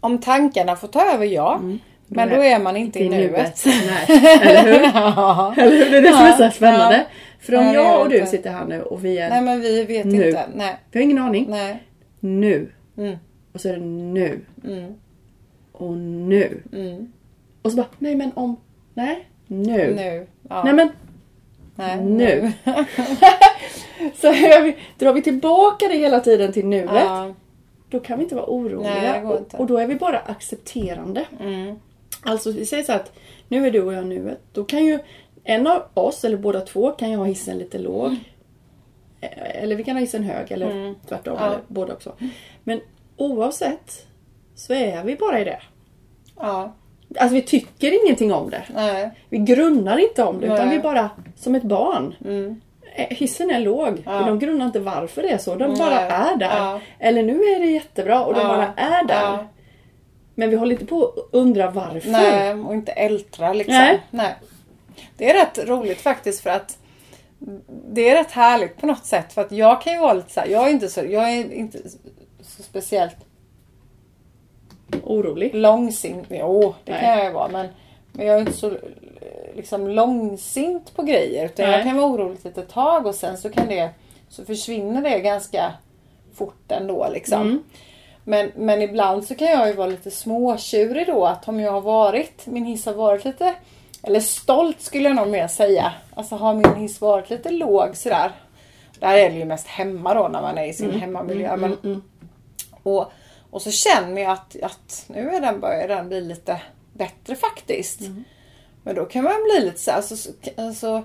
Om 0.00 0.18
tankarna 0.18 0.76
får 0.76 0.88
ta 0.88 1.14
över, 1.14 1.26
ja. 1.26 1.60
Men 2.06 2.28
då 2.28 2.44
är 2.44 2.58
man 2.58 2.76
inte 2.76 2.98
i 2.98 3.08
nuet. 3.08 3.62
Nej, 3.66 4.38
eller 4.42 4.62
hur? 4.62 4.80
Ja. 4.94 5.54
Eller 5.56 5.70
hur? 5.76 5.90
Det 5.90 5.98
är 5.98 6.02
det 6.02 6.12
som 6.12 6.26
är 6.26 6.50
så 6.50 6.56
spännande. 6.56 6.96
Ja. 6.96 7.04
För 7.40 7.54
om 7.56 7.64
Nej, 7.64 7.74
jag 7.74 8.00
och 8.00 8.08
du 8.08 8.16
inte. 8.18 8.30
sitter 8.30 8.50
här 8.50 8.64
nu 8.64 8.82
och 8.82 9.04
vi 9.04 9.18
är... 9.18 9.30
Nej 9.30 9.42
men 9.42 9.60
vi 9.60 9.84
vet 9.84 10.06
Nu. 10.06 10.28
inte. 10.28 10.46
Nej. 10.54 10.76
Vi 10.90 10.98
har 10.98 11.04
ingen 11.04 11.18
aning. 11.18 11.46
Nej. 11.48 11.82
Nu. 12.20 12.72
Mm. 12.98 13.16
Och 13.52 13.60
så 13.60 13.68
är 13.68 13.72
det 13.72 13.80
nu. 13.84 14.40
Mm. 14.64 14.94
Och 15.72 15.92
nu. 15.96 16.62
Mm. 16.72 17.12
Och 17.62 17.70
så 17.70 17.76
bara, 17.76 17.86
nej 17.98 18.14
men 18.14 18.32
om... 18.34 18.56
Nej. 18.94 19.28
Nu. 19.46 19.94
Nu. 19.94 20.26
Ja. 20.48 20.64
Nej 20.64 20.72
men 20.74 20.88
Nej, 21.74 21.96
nu. 22.00 22.52
så 24.20 24.32
vi, 24.32 24.76
drar 24.98 25.12
vi 25.12 25.22
tillbaka 25.22 25.88
det 25.88 25.94
hela 25.96 26.20
tiden 26.20 26.52
till 26.52 26.66
nuet. 26.66 26.90
Ja. 26.94 27.34
Då 27.90 28.00
kan 28.00 28.18
vi 28.18 28.22
inte 28.24 28.34
vara 28.34 28.46
oroliga. 28.46 28.94
Nej, 28.94 29.20
går 29.22 29.32
och, 29.32 29.38
inte. 29.38 29.56
och 29.56 29.66
då 29.66 29.78
är 29.78 29.86
vi 29.86 29.94
bara 29.94 30.18
accepterande. 30.18 31.24
Alltså 32.22 32.52
vi 32.52 32.66
säger 32.66 32.84
så 32.84 32.92
att 32.92 33.12
nu 33.48 33.66
är 33.66 33.70
du 33.70 33.82
och 33.82 33.92
jag 33.92 34.06
nuet. 34.06 34.40
Då 34.52 34.64
kan 34.64 34.84
ju 34.84 34.98
en 35.44 35.66
av 35.66 35.82
oss, 35.94 36.24
eller 36.24 36.36
båda 36.36 36.60
två, 36.60 36.90
kan 36.90 37.10
ju 37.10 37.16
ha 37.16 37.24
hissen 37.24 37.58
lite 37.58 37.78
låg. 37.78 38.16
Eh, 39.20 39.62
Eller 39.62 39.76
vi 39.76 39.84
kan 39.84 39.96
ha 39.96 40.00
hissen 40.00 40.22
hög 40.22 40.52
eller 40.52 40.94
tvärtom. 41.08 41.36
Ja. 41.40 41.46
Eller 41.46 41.58
båda 41.68 41.92
också. 41.92 42.12
Men 42.64 42.80
oavsett 43.16 44.06
så 44.54 44.72
är 44.74 45.04
vi 45.04 45.16
bara 45.16 45.40
i 45.40 45.44
det. 45.44 45.60
Ja. 46.36 46.74
Alltså 47.16 47.34
vi 47.34 47.42
tycker 47.42 48.04
ingenting 48.04 48.32
om 48.32 48.50
det. 48.50 48.62
Nej. 48.74 49.10
Vi 49.28 49.38
grunnar 49.38 49.98
inte 49.98 50.24
om 50.24 50.40
det 50.40 50.46
utan 50.46 50.66
Nej. 50.66 50.76
vi 50.76 50.82
bara, 50.82 51.10
som 51.36 51.54
ett 51.54 51.62
barn. 51.62 52.14
Eh, 52.24 52.54
Hissen 53.10 53.50
är 53.50 53.60
låg. 53.60 54.02
Ja. 54.06 54.12
De 54.20 54.38
grunnar 54.38 54.66
inte 54.66 54.80
varför 54.80 55.22
det 55.22 55.28
är 55.30 55.38
så. 55.38 55.54
De 55.54 55.68
Nej. 55.68 55.78
bara 55.78 56.00
är 56.00 56.36
där. 56.36 56.56
Ja. 56.58 56.80
Eller 56.98 57.22
nu 57.22 57.42
är 57.42 57.60
det 57.60 57.66
jättebra 57.66 58.24
och 58.24 58.34
de 58.34 58.40
Ja. 58.40 58.48
bara 58.48 58.72
är 58.76 59.04
där. 59.04 59.48
Men 60.34 60.50
vi 60.50 60.56
håller 60.56 60.72
inte 60.72 60.86
på 60.86 61.04
att 61.04 61.14
undra 61.32 61.70
varför. 61.70 62.10
Nej, 62.10 62.54
och 62.54 62.74
inte 62.74 62.92
ältra 62.92 63.52
liksom. 63.52 63.74
Nej. 63.74 64.00
Nej. 64.10 64.34
Det 65.16 65.30
är 65.30 65.34
rätt 65.34 65.68
roligt 65.68 66.00
faktiskt 66.00 66.40
för 66.42 66.50
att 66.50 66.78
det 67.90 68.08
är 68.10 68.14
rätt 68.16 68.30
härligt 68.32 68.76
på 68.80 68.86
något 68.86 69.04
sätt. 69.06 69.32
För 69.32 69.42
att 69.42 69.52
jag 69.52 69.82
kan 69.82 69.92
ju 69.92 69.98
vara 69.98 70.12
lite 70.12 70.30
så 70.32 70.40
här, 70.40 70.46
jag 70.48 70.66
är 70.68 70.70
inte 70.70 70.88
så, 70.88 71.00
jag 71.00 71.30
är 71.32 71.52
inte 71.52 71.78
så 72.42 72.62
speciellt 72.62 73.16
Orolig. 75.02 75.54
långsint. 75.54 76.26
Jo, 76.30 76.74
det 76.84 76.92
Nej. 76.92 77.00
kan 77.00 77.10
jag 77.18 77.24
ju 77.24 77.32
vara. 77.32 77.48
Men, 77.48 77.66
men 78.12 78.26
jag 78.26 78.36
är 78.36 78.40
inte 78.40 78.52
så 78.52 78.66
eh, 78.70 78.74
liksom 79.58 79.88
långsint 79.88 80.96
på 80.96 81.02
grejer. 81.02 81.44
Utan 81.44 81.66
Nej. 81.66 81.74
jag 81.74 81.84
kan 81.84 81.96
vara 81.96 82.06
orolig 82.06 82.38
ett 82.44 82.68
tag 82.68 83.06
och 83.06 83.14
sen 83.14 83.38
så 83.38 83.50
kan 83.50 83.68
det 83.68 83.90
så 84.28 84.44
försvinner 84.44 85.02
det 85.02 85.20
ganska 85.20 85.72
fort 86.34 86.72
ändå 86.72 87.08
liksom. 87.12 87.42
Mm. 87.42 87.62
Men, 88.24 88.52
men 88.56 88.82
ibland 88.82 89.24
så 89.24 89.34
kan 89.34 89.48
jag 89.48 89.68
ju 89.68 89.74
vara 89.74 89.88
lite 89.88 90.10
småtjurig 90.10 91.06
då 91.06 91.26
att 91.26 91.48
om 91.48 91.60
jag 91.60 91.72
har 91.72 91.80
varit, 91.80 92.46
min 92.46 92.64
hiss 92.64 92.86
har 92.86 92.92
varit 92.92 93.24
lite, 93.24 93.54
eller 94.02 94.20
stolt 94.20 94.80
skulle 94.80 95.08
jag 95.08 95.16
nog 95.16 95.28
mer 95.28 95.48
säga. 95.48 95.92
Alltså 96.14 96.36
har 96.36 96.54
min 96.54 96.74
hiss 96.74 97.00
varit 97.00 97.30
lite 97.30 97.50
låg 97.50 97.96
sådär. 97.96 98.32
Där 98.98 99.14
är 99.14 99.30
det 99.30 99.36
ju 99.36 99.44
mest 99.44 99.66
hemma 99.66 100.14
då 100.14 100.28
när 100.28 100.42
man 100.42 100.58
är 100.58 100.66
i 100.66 100.72
sin 100.72 101.00
hemmamiljö. 101.00 101.56
Men, 101.56 102.02
och, 102.82 103.12
och 103.50 103.62
så 103.62 103.70
känner 103.70 104.22
jag 104.22 104.32
att, 104.32 104.56
att 104.62 105.04
nu 105.06 105.30
är 105.30 105.40
den, 105.40 105.60
börjar 105.60 105.88
den 105.88 106.08
bli 106.08 106.20
lite 106.20 106.62
bättre 106.92 107.36
faktiskt. 107.36 108.00
Men 108.88 108.96
då 108.96 109.04
kan 109.04 109.24
man 109.24 109.34
bli 109.44 109.64
lite 109.64 109.78
så 109.80 109.90
här, 109.90 110.00
så, 110.00 110.16
så, 110.16 110.30
alltså, 110.56 111.02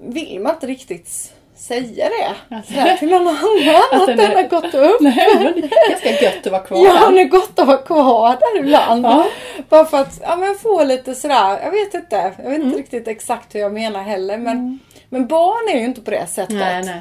vill 0.00 0.40
man 0.40 0.54
inte 0.54 0.66
riktigt 0.66 1.32
säga 1.56 2.08
det 2.08 2.54
Alltså. 2.56 2.72
till 2.98 3.08
någon 3.08 3.28
annan. 3.28 3.82
Att 3.92 3.92
att 4.00 4.06
den 4.06 4.20
är- 4.20 4.34
har 4.34 4.42
gått 4.48 4.74
upp. 4.74 5.00
Nej, 5.00 5.28
men 5.34 5.52
det 5.60 5.66
är 5.66 5.90
ganska 5.90 6.10
gött 6.24 6.46
att 6.46 6.52
vara 6.52 6.62
kvar 6.62 6.78
Ja, 6.84 7.10
det 7.10 7.20
är 7.20 7.24
gott 7.28 7.58
att 7.58 7.66
vara 7.66 7.76
kvar 7.78 8.30
där 8.30 8.60
ibland. 8.60 9.04
Ja. 9.06 9.26
Bara 9.68 9.84
för 9.84 10.00
att 10.00 10.20
ja, 10.22 10.36
men 10.36 10.54
få 10.54 10.84
lite 10.84 11.14
sådär, 11.14 11.60
jag 11.64 11.70
vet 11.70 11.94
inte. 11.94 12.16
Jag 12.16 12.50
vet 12.50 12.56
Mm. 12.56 12.62
inte 12.62 12.78
riktigt 12.78 13.08
exakt 13.08 13.54
hur 13.54 13.60
jag 13.60 13.72
menar 13.72 14.02
heller. 14.02 14.38
Men, 14.38 14.78
men 15.08 15.26
barn 15.26 15.68
är 15.76 15.78
ju 15.78 15.84
inte 15.84 16.00
på 16.00 16.10
det 16.10 16.26
sättet. 16.26 16.56
Nej, 16.56 16.82
nej. 16.84 17.00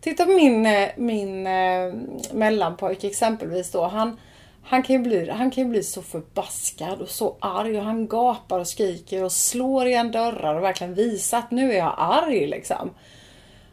Titta 0.00 0.24
på 0.24 0.30
min, 0.30 0.66
eh, 0.66 0.88
min 0.96 1.46
eh, 1.46 1.92
mellanpojke 2.32 3.06
exempelvis 3.06 3.70
då. 3.70 3.84
Han, 3.86 4.20
han, 4.68 4.82
kan 4.82 4.96
ju 4.96 5.02
bli, 5.02 5.30
han 5.30 5.50
kan 5.50 5.70
bli 5.70 5.82
så 5.82 6.02
förbaskad 6.02 7.00
och 7.02 7.08
så 7.08 7.36
arg 7.40 7.78
och 7.78 7.84
han 7.84 8.08
gapar 8.08 8.58
och 8.60 8.68
skriker 8.68 9.24
och 9.24 9.32
slår 9.32 9.86
igen 9.86 10.12
dörrar 10.12 10.54
och 10.54 10.62
verkligen 10.64 10.94
visar 10.94 11.38
att 11.38 11.50
nu 11.50 11.72
är 11.72 11.76
jag 11.78 11.94
arg 11.98 12.46
liksom. 12.46 12.90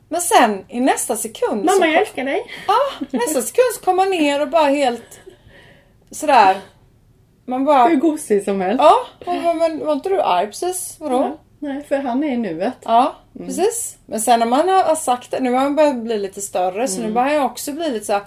Men 0.09 0.21
sen 0.21 0.65
i 0.69 0.79
nästa 0.79 1.15
sekund 1.15 1.69
så 1.69 1.75
Mamma 1.79 1.87
jag 1.91 2.01
älskar 2.01 2.25
dig. 2.25 2.43
Ja, 2.67 3.05
nästa 3.11 3.41
sekund 3.41 3.65
så 3.75 3.81
kommer 3.85 3.95
man 4.03 4.09
ner 4.09 4.41
och 4.41 4.49
bara 4.49 4.65
helt 4.69 5.19
sådär. 6.11 6.57
Man 7.45 7.65
bara, 7.65 7.87
Hur 7.87 7.95
gosig 7.95 8.43
som 8.43 8.61
helst. 8.61 8.83
ja, 8.83 9.05
man 9.43 9.57
men 9.57 9.85
var 9.85 9.93
inte 9.93 10.09
du 10.09 10.21
arg 10.21 10.47
precis? 10.47 10.95
Vadå? 10.99 11.15
Ja, 11.21 11.37
Nej, 11.59 11.83
för 11.83 11.95
han 11.97 12.23
är 12.23 12.31
i 12.33 12.37
nuet. 12.37 12.73
Ja, 12.85 13.15
Mm. 13.35 13.47
precis. 13.47 13.97
Men 14.05 14.21
sen 14.21 14.39
när 14.39 14.45
man 14.47 14.69
har 14.69 14.95
sagt 14.95 15.31
det, 15.31 15.39
nu 15.39 15.51
har 15.53 15.59
man 15.59 15.75
börjat 15.75 15.95
bli 15.95 16.17
lite 16.19 16.41
större 16.41 16.87
så 16.87 17.01
nu 17.01 17.11
börjar 17.11 17.33
jag 17.33 17.45
också 17.45 17.71
bli 17.71 17.89
lite 17.91 18.05
såhär 18.05 18.21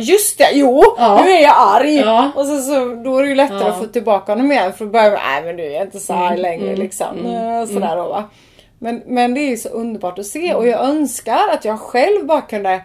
just 0.00 0.38
det, 0.38 0.50
jo! 0.52 0.70
Mm. 0.82 0.94
Ja. 0.98 1.22
Nu 1.24 1.30
är 1.30 1.42
jag 1.42 1.54
arg! 1.56 1.96
Ja. 1.96 2.30
Och 2.34 2.46
så, 2.46 2.58
så, 2.58 2.74
då 3.04 3.18
är 3.18 3.22
det 3.22 3.28
ju 3.28 3.34
lättare 3.34 3.58
Ja. 3.58 3.64
Mm, 3.64 3.72
att 3.72 3.78
få 3.78 3.86
tillbaka 3.86 4.32
honom 4.32 4.52
igen 4.52 4.72
för 4.72 4.84
då 4.84 4.90
börjar 4.90 5.10
man, 5.10 5.20
nej 5.26 5.42
men 5.44 5.56
du 5.56 5.74
är 5.74 5.82
inte 5.82 6.00
så 6.00 6.12
arg 6.12 6.36
längre 6.38 6.76
liksom. 6.76 7.26
Eh, 7.26 7.66
Sådär 7.66 7.96
då 7.96 8.08
va. 8.08 8.24
Men, 8.78 9.02
men 9.06 9.34
det 9.34 9.40
är 9.40 9.50
ju 9.50 9.56
så 9.56 9.68
underbart 9.68 10.18
att 10.18 10.26
se 10.26 10.54
och 10.54 10.68
jag 10.68 10.80
önskar 10.80 11.48
att 11.52 11.64
jag 11.64 11.80
själv 11.80 12.26
bara 12.26 12.40
kunde 12.40 12.82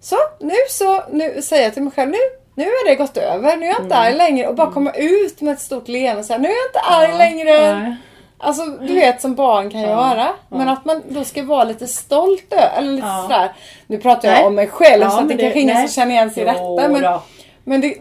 Så, 0.00 0.16
nu 0.40 0.54
så, 0.68 1.02
nu 1.10 1.42
säger 1.42 1.64
jag 1.64 1.74
till 1.74 1.82
mig 1.82 1.92
själv 1.92 2.10
nu 2.10 2.18
nu 2.54 2.64
är 2.64 2.88
det 2.88 2.94
gått 2.94 3.16
över, 3.16 3.56
nu 3.56 3.66
är 3.66 3.70
jag 3.70 3.80
inte 3.80 3.94
Mm. 3.94 4.06
arg 4.06 4.14
längre 4.16 4.46
och 4.46 4.54
bara 4.54 4.72
komma 4.72 4.92
ut 4.92 5.40
med 5.40 5.52
ett 5.52 5.60
stort 5.60 5.88
leende 5.88 6.20
och 6.20 6.24
säga 6.26 6.38
nu 6.38 6.48
är 6.48 6.52
jag 6.52 6.68
inte 6.68 6.80
arg 6.80 7.18
längre. 7.18 7.72
Nej. 7.78 7.96
Alltså 8.42 8.62
du 8.66 8.94
vet 8.94 9.20
som 9.20 9.34
barn 9.34 9.70
kan 9.70 9.80
göra. 9.80 10.28
Men 10.48 10.68
att 10.68 10.84
man 10.84 11.02
då 11.08 11.24
ska 11.24 11.42
vara 11.44 11.64
lite 11.64 11.86
stolt 11.86 12.52
eller 12.76 12.90
lite 12.92 13.06
Ja. 13.06 13.22
sådär. 13.22 13.52
Nu 13.86 13.98
pratar 13.98 14.28
jag 14.28 14.34
Nej. 14.36 14.46
om 14.46 14.54
mig 14.54 14.66
själv 14.68 15.02
Ja, 15.02 15.10
så 15.10 15.16
att 15.16 15.28
det 15.28 15.34
men 15.34 15.38
kanske 15.38 15.58
det- 15.58 15.62
ingen 15.62 15.88
som 15.88 15.88
känner 15.88 16.12
igen 16.12 16.30
sig 16.30 16.42
i 16.42 16.46
detta. 16.46 16.88
Men, 16.88 17.02
då. 17.02 17.22
men 17.64 17.80
det, 17.80 17.94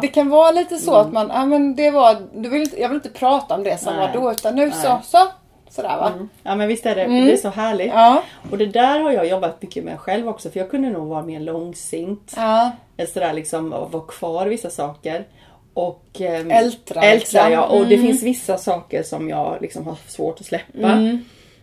det 0.00 0.08
kan 0.08 0.28
vara 0.28 0.50
lite 0.50 0.76
så 0.76 0.94
att 0.94 1.12
man, 1.12 1.30
ja 1.34 1.44
men 1.46 1.74
det 1.76 1.90
var, 1.90 2.16
du 2.34 2.48
vill 2.48 2.68
jag 2.78 2.88
vill 2.88 2.96
inte 2.96 3.08
prata 3.10 3.54
om 3.54 3.62
det 3.64 3.78
som 3.80 3.96
Nej. 3.96 4.06
var 4.14 4.20
då 4.22 4.32
utan 4.32 4.54
nu 4.54 4.70
så, 4.70 4.88
Nej. 4.88 4.98
så, 5.04 5.18
sådär 5.70 5.96
va. 5.96 6.12
Ja 6.42 6.54
men 6.54 6.68
visst 6.68 6.86
är 6.86 6.94
det, 6.94 7.04
det 7.06 7.32
är 7.32 7.36
så 7.36 7.48
härligt. 7.48 7.92
Ja, 7.94 8.22
Och 8.50 8.58
det 8.58 8.66
där 8.66 9.00
har 9.00 9.10
jag 9.12 9.26
jobbat 9.28 9.62
mycket 9.62 9.84
med 9.84 10.00
själv 10.00 10.28
också 10.28 10.50
för 10.50 10.58
jag 10.60 10.70
kunde 10.70 10.90
nog 10.90 11.08
vara 11.08 11.22
mer 11.22 11.40
långsint. 11.40 12.34
ja, 12.36 12.70
Sådär 13.14 13.32
liksom 13.32 13.70
vara 13.70 14.02
kvar 14.08 14.46
vissa 14.46 14.70
saker. 14.70 15.24
Och 15.76 16.04
ehm, 16.20 16.50
Ältra, 16.50 17.00
ältra 17.02 17.02
liksom. 17.14 17.52
ja. 17.52 17.66
Och 17.66 17.86
det 17.86 17.98
finns 17.98 18.22
vissa 18.22 18.58
saker 18.58 19.02
som 19.02 19.28
jag 19.28 19.58
liksom 19.60 19.86
har 19.86 19.96
svårt 20.08 20.40
att 20.40 20.46
släppa. 20.46 21.18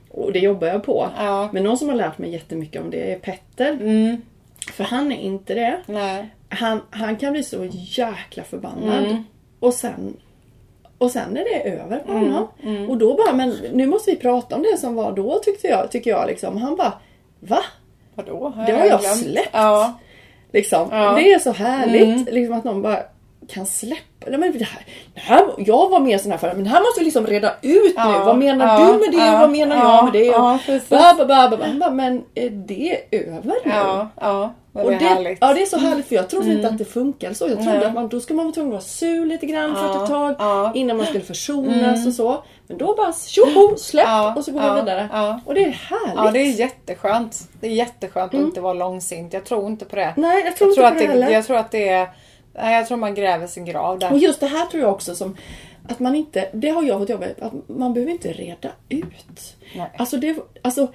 Och 0.09 0.31
det 0.33 0.39
jobbar 0.39 0.67
jag 0.67 0.83
på. 0.83 1.09
Ja. 1.17 1.49
Men 1.53 1.63
någon 1.63 1.77
som 1.77 1.89
har 1.89 1.95
lärt 1.95 2.17
mig 2.17 2.29
jättemycket 2.29 2.81
om 2.81 2.89
det 2.89 3.11
är 3.11 3.19
Petter. 3.19 3.71
mm, 3.71 4.21
För 4.73 4.83
han 4.83 5.11
är 5.11 5.17
inte 5.21 5.53
det. 5.53 5.79
nej, 5.85 6.29
Han, 6.49 6.81
han 6.89 7.15
kan 7.15 7.31
bli 7.33 7.43
så 7.43 7.67
jäkla 7.71 8.43
förbannad. 8.43 9.03
Mm. 9.05 9.23
Och 9.59 9.73
sen 9.73 10.17
och 10.97 11.11
sen 11.11 11.37
är 11.37 11.43
det 11.43 11.69
över 11.69 11.99
på 11.99 12.11
honom. 12.13 12.47
Mm, 12.63 12.89
Och 12.89 12.97
då 12.97 13.13
bara, 13.15 13.33
men 13.33 13.49
nu 13.73 13.85
måste 13.87 14.11
vi 14.11 14.17
prata 14.17 14.55
om 14.55 14.63
det 14.71 14.77
som 14.77 14.95
var 14.95 15.11
då 15.11 15.39
tyckte 15.43 15.67
jag, 15.67 15.91
tycker 15.91 16.09
jag 16.11 16.27
liksom. 16.27 16.57
Han 16.57 16.75
bara, 16.75 16.93
va? 17.39 17.59
vadå? 18.15 18.53
Det 18.67 18.71
har 18.73 18.85
jag 18.85 18.99
glömt. 18.99 19.17
släppt. 19.23 19.49
Ja, 19.53 19.93
Liksom. 20.51 20.87
Ja. 20.91 21.09
Mm. 21.09 21.23
Det 21.23 21.33
är 21.33 21.39
så 21.39 21.51
härligt 21.51 22.33
liksom 22.33 22.57
att 22.57 22.63
någon 22.63 22.81
bara 22.81 23.03
kan 23.47 23.65
släppa. 23.65 24.01
Nej, 24.27 24.39
men 24.39 24.51
det 24.57 24.63
här, 24.63 24.85
det 25.13 25.19
här, 25.19 25.45
jag 25.57 25.89
var 25.89 25.99
mer 25.99 26.17
sån 26.17 26.31
här 26.31 26.37
förra, 26.37 26.53
men 26.53 26.63
det 26.63 26.69
här 26.69 26.81
måste 26.81 26.99
vi 26.99 27.03
liksom 27.05 27.27
reda 27.27 27.55
ut 27.61 27.93
Ja, 27.95 28.11
nu. 28.11 28.25
Vad 28.25 28.37
menar 28.37 28.65
ja, 28.79 28.87
du 28.87 28.99
med 28.99 29.11
det? 29.11 29.25
ja, 29.25 29.39
Vad 29.39 29.49
menar 29.49 29.75
ja, 29.75 29.95
jag 29.95 30.03
med 30.03 30.13
det? 30.13 30.25
ja, 30.25 30.59
ba, 30.89 31.25
ba, 31.25 31.57
ba, 31.57 31.57
ba, 31.79 31.89
men 31.89 32.23
är 32.35 32.49
det 32.49 32.97
över 33.11 33.55
nu? 33.65 33.71
ja, 33.71 34.09
ja. 34.21 34.53
Och 34.73 34.89
det 34.89 34.95
är 34.95 34.99
det, 34.99 35.05
härligt. 35.05 35.25
Mm. 35.25 35.37
ja 35.41 35.53
det 35.53 35.61
är 35.61 35.65
så 35.65 35.77
härligt 35.77 36.07
för 36.07 36.15
jag 36.15 36.29
trodde 36.29 36.51
inte 36.51 36.67
att 36.67 36.77
det 36.77 36.85
funkar 36.85 37.33
så. 37.33 37.47
Jag 37.47 37.57
trodde 37.57 37.77
Nej. 37.77 37.85
att 37.85 37.93
man, 37.93 38.07
då 38.07 38.19
ska 38.19 38.33
man 38.33 38.45
vara 38.45 38.53
tvungen 38.53 38.71
att 38.71 38.73
vara 38.73 38.81
sur 38.81 39.25
lite 39.25 39.45
grann 39.45 39.75
för 39.75 40.03
ett 40.03 40.09
tag. 40.09 40.41
Mm. 40.41 40.71
innan 40.75 40.97
man 40.97 41.05
skulle 41.05 41.23
försonas 41.23 42.07
och 42.07 42.13
så. 42.13 42.43
Men 42.67 42.77
då 42.77 42.95
bara 42.95 43.13
tjoho, 43.13 43.77
släpp 43.77 44.37
och 44.37 44.45
så 44.45 44.51
går 44.51 44.61
vi 44.75 44.79
vidare. 44.81 45.09
ja. 45.13 45.39
Och 45.45 45.53
det 45.53 45.63
är 45.63 45.69
härligt. 45.69 46.15
Ja, 46.15 46.31
det 46.31 46.39
är 46.39 46.59
jätteskönt. 46.59 47.39
Det 47.61 47.67
är 47.67 47.71
jätteskönt 47.71 48.33
att 48.33 48.39
inte 48.39 48.61
vara 48.61 48.73
långsint. 48.73 49.33
Jag 49.33 49.45
tror 49.45 49.67
inte 49.67 49.85
på 49.85 49.95
det. 49.95 50.13
Nej, 50.17 50.43
jag 50.45 50.57
tror 50.57 50.69
jag 50.69 50.75
tror 50.75 50.87
inte 50.87 50.87
att 50.87 50.93
på 50.93 50.99
det 50.99 51.07
heller. 51.07 51.29
Jag 51.35 51.45
tror 51.45 51.57
att 51.57 51.71
det 51.71 51.89
är... 51.89 52.07
Jag 52.53 52.87
tror 52.87 52.97
man 52.97 53.15
gräver 53.15 53.47
sin 53.47 53.65
grav 53.65 53.99
där. 53.99 54.11
Och 54.11 54.17
just 54.17 54.39
det 54.39 54.47
här 54.47 54.65
tror 54.65 54.83
jag 54.83 54.91
också 54.91 55.15
som 55.15 55.37
att 55.89 55.99
man 55.99 56.15
inte, 56.15 56.49
det 56.53 56.69
har 56.69 56.83
jag 56.83 56.99
fått 56.99 57.09
jobba 57.09 57.25
med, 57.25 57.35
att 57.41 57.69
man 57.69 57.93
behöver 57.93 58.11
inte 58.11 58.33
reda 58.33 58.69
ut. 58.89 59.55
Nej. 59.75 59.91
Alltså, 59.97 60.17
det, 60.17 60.35
alltså 60.61 60.87